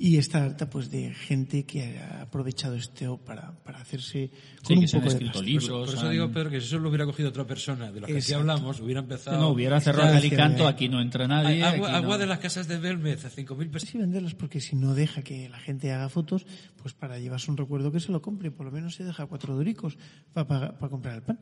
Y 0.00 0.16
está 0.16 0.44
harta 0.44 0.70
pues 0.70 0.90
de 0.92 1.12
gente 1.12 1.66
que 1.66 1.98
ha 1.98 2.22
aprovechado 2.22 2.76
esto 2.76 3.16
para, 3.18 3.50
para 3.64 3.80
hacerse 3.80 4.30
con 4.58 4.66
Sí, 4.66 4.74
un 4.74 4.80
que 4.82 4.86
se 4.88 4.96
han 4.96 5.02
poco 5.02 5.10
de 5.10 5.16
escrito 5.16 5.32
pasta. 5.32 5.46
libros. 5.46 5.68
Por 5.86 5.88
eso 5.96 6.06
han- 6.06 6.12
digo, 6.12 6.30
Pedro, 6.30 6.50
que 6.50 6.60
si 6.60 6.66
eso 6.68 6.78
lo 6.78 6.88
hubiera 6.88 7.04
cogido 7.04 7.28
otra 7.30 7.44
persona 7.48 7.90
de 7.90 8.00
los 8.00 8.06
que 8.06 8.12
aquí 8.12 8.18
Exacto. 8.20 8.40
hablamos, 8.40 8.80
hubiera 8.80 9.00
empezado... 9.00 9.40
no 9.40 9.48
hubiera 9.48 9.80
cerrado 9.80 10.14
Alicanto, 10.16 10.62
sí, 10.62 10.68
aquí 10.68 10.88
no 10.88 11.00
entra 11.00 11.26
nadie. 11.26 11.64
agua, 11.64 11.88
aquí 11.88 11.92
no- 11.92 11.96
agua 11.98 12.18
de 12.18 12.26
las 12.26 12.38
casas 12.38 12.68
de 12.68 12.78
Belmez 12.78 13.24
a 13.24 13.30
5.000 13.30 13.70
pesos. 13.70 13.88
Sí, 13.88 13.98
venderlas 13.98 14.34
porque 14.36 14.60
si 14.60 14.76
no 14.76 14.94
deja 14.94 15.22
que 15.22 15.48
la 15.48 15.58
gente 15.58 15.90
haga 15.92 16.08
fotos, 16.08 16.46
pues 16.80 16.94
para 16.94 17.18
llevarse 17.18 17.50
un 17.50 17.56
recuerdo 17.56 17.90
que 17.90 17.98
se 17.98 18.12
lo 18.12 18.22
compre, 18.22 18.52
por 18.52 18.66
lo 18.66 18.70
menos 18.72 18.94
se 18.94 19.02
deja 19.02 19.26
cuatro 19.26 19.56
duricos 19.56 19.98
para, 20.32 20.78
para, 20.78 20.88
comprar 20.90 21.16
el 21.16 21.22
pan. 21.22 21.40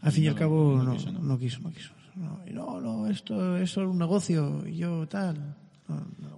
Al 0.00 0.12
fin 0.12 0.24
y 0.24 0.28
al 0.28 0.36
cabo, 0.36 0.80
no, 0.80 0.94
no 0.94 1.38
quiso, 1.38 1.58
no 1.60 1.72
quiso. 1.72 1.92
No, 2.14 2.40
y 2.46 2.52
no, 2.52 2.80
no, 2.80 3.08
esto 3.08 3.56
es 3.56 3.70
solo 3.70 3.90
un 3.90 3.98
negocio, 3.98 4.64
y 4.66 4.76
yo 4.76 5.08
tal. 5.08 5.56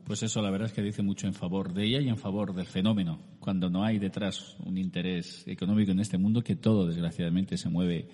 Pues 0.05 0.23
eso 0.23 0.43
la 0.43 0.51
verdad 0.51 0.69
es 0.69 0.75
que 0.75 0.83
dice 0.83 1.03
mucho 1.03 1.27
en 1.27 1.35
favor 1.35 1.73
de 1.73 1.85
ella 1.85 2.01
y 2.01 2.09
en 2.09 2.19
favor 2.19 2.55
del 2.55 2.67
fenómeno, 2.67 3.19
cuando 3.39 3.71
no 3.71 3.85
hay 3.85 3.99
detrás 3.99 4.57
un 4.65 4.79
interés 4.79 5.45
económico 5.47 5.93
en 5.93 6.01
este 6.01 6.19
mundo 6.19 6.43
que 6.43 6.57
todo 6.57 6.87
desgraciadamente 6.87 7.57
se 7.57 7.69
mueve 7.69 8.09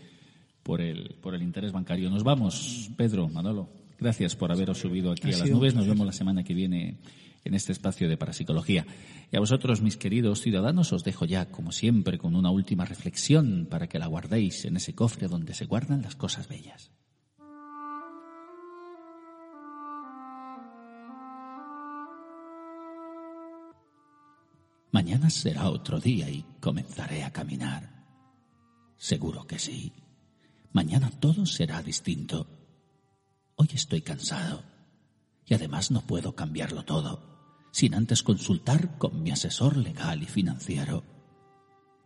por 0.62 0.80
el, 0.80 1.16
por 1.20 1.34
el 1.34 1.42
interés 1.42 1.72
bancario. 1.72 2.10
Nos 2.10 2.24
vamos, 2.24 2.90
Pedro, 2.96 3.28
Manolo. 3.28 3.68
Gracias 3.98 4.36
por 4.36 4.52
haberos 4.52 4.78
subido 4.78 5.10
aquí 5.10 5.32
a 5.32 5.38
las 5.38 5.50
nubes. 5.50 5.74
Nos 5.74 5.88
vemos 5.88 6.06
la 6.06 6.12
semana 6.12 6.44
que 6.44 6.54
viene 6.54 6.98
en 7.44 7.54
este 7.54 7.72
espacio 7.72 8.08
de 8.08 8.16
parapsicología. 8.16 8.86
Y 9.32 9.36
a 9.36 9.40
vosotros, 9.40 9.80
mis 9.80 9.96
queridos 9.96 10.40
ciudadanos, 10.40 10.92
os 10.92 11.04
dejo 11.04 11.24
ya, 11.24 11.46
como 11.46 11.72
siempre, 11.72 12.18
con 12.18 12.36
una 12.36 12.50
última 12.50 12.84
reflexión 12.84 13.66
para 13.68 13.88
que 13.88 13.98
la 13.98 14.06
guardéis 14.06 14.64
en 14.66 14.76
ese 14.76 14.94
cofre 14.94 15.28
donde 15.28 15.54
se 15.54 15.64
guardan 15.64 16.02
las 16.02 16.14
cosas 16.14 16.48
bellas. 16.48 16.90
Mañana 24.98 25.30
será 25.30 25.70
otro 25.70 26.00
día 26.00 26.28
y 26.28 26.44
comenzaré 26.58 27.22
a 27.22 27.32
caminar. 27.32 28.04
Seguro 28.96 29.46
que 29.46 29.60
sí. 29.60 29.92
Mañana 30.72 31.08
todo 31.08 31.46
será 31.46 31.80
distinto. 31.84 32.48
Hoy 33.54 33.68
estoy 33.74 34.02
cansado 34.02 34.64
y 35.46 35.54
además 35.54 35.92
no 35.92 36.00
puedo 36.00 36.34
cambiarlo 36.34 36.84
todo 36.84 37.68
sin 37.70 37.94
antes 37.94 38.24
consultar 38.24 38.98
con 38.98 39.22
mi 39.22 39.30
asesor 39.30 39.76
legal 39.76 40.20
y 40.24 40.26
financiero. 40.26 41.04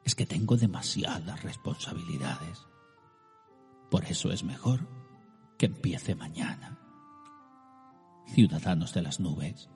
Es 0.05 0.14
que 0.14 0.26
tengo 0.26 0.59
demasiadas 0.59 1.43
responsabilidades. 1.43 2.59
Por 3.90 4.05
eso 4.05 4.32
es 4.32 4.45
mejor 4.45 4.86
que 5.57 5.64
empiece 5.64 6.14
mañana. 6.14 6.78
Ciudadanos 8.34 8.93
de 8.93 9.01
las 9.01 9.18
nubes, 9.18 9.70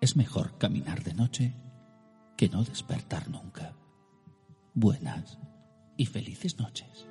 es 0.00 0.14
mejor 0.14 0.56
caminar 0.56 1.02
de 1.02 1.14
noche 1.14 1.71
que 2.36 2.48
no 2.48 2.64
despertar 2.64 3.28
nunca. 3.28 3.74
Buenas 4.74 5.38
y 5.96 6.06
felices 6.06 6.58
noches. 6.58 7.06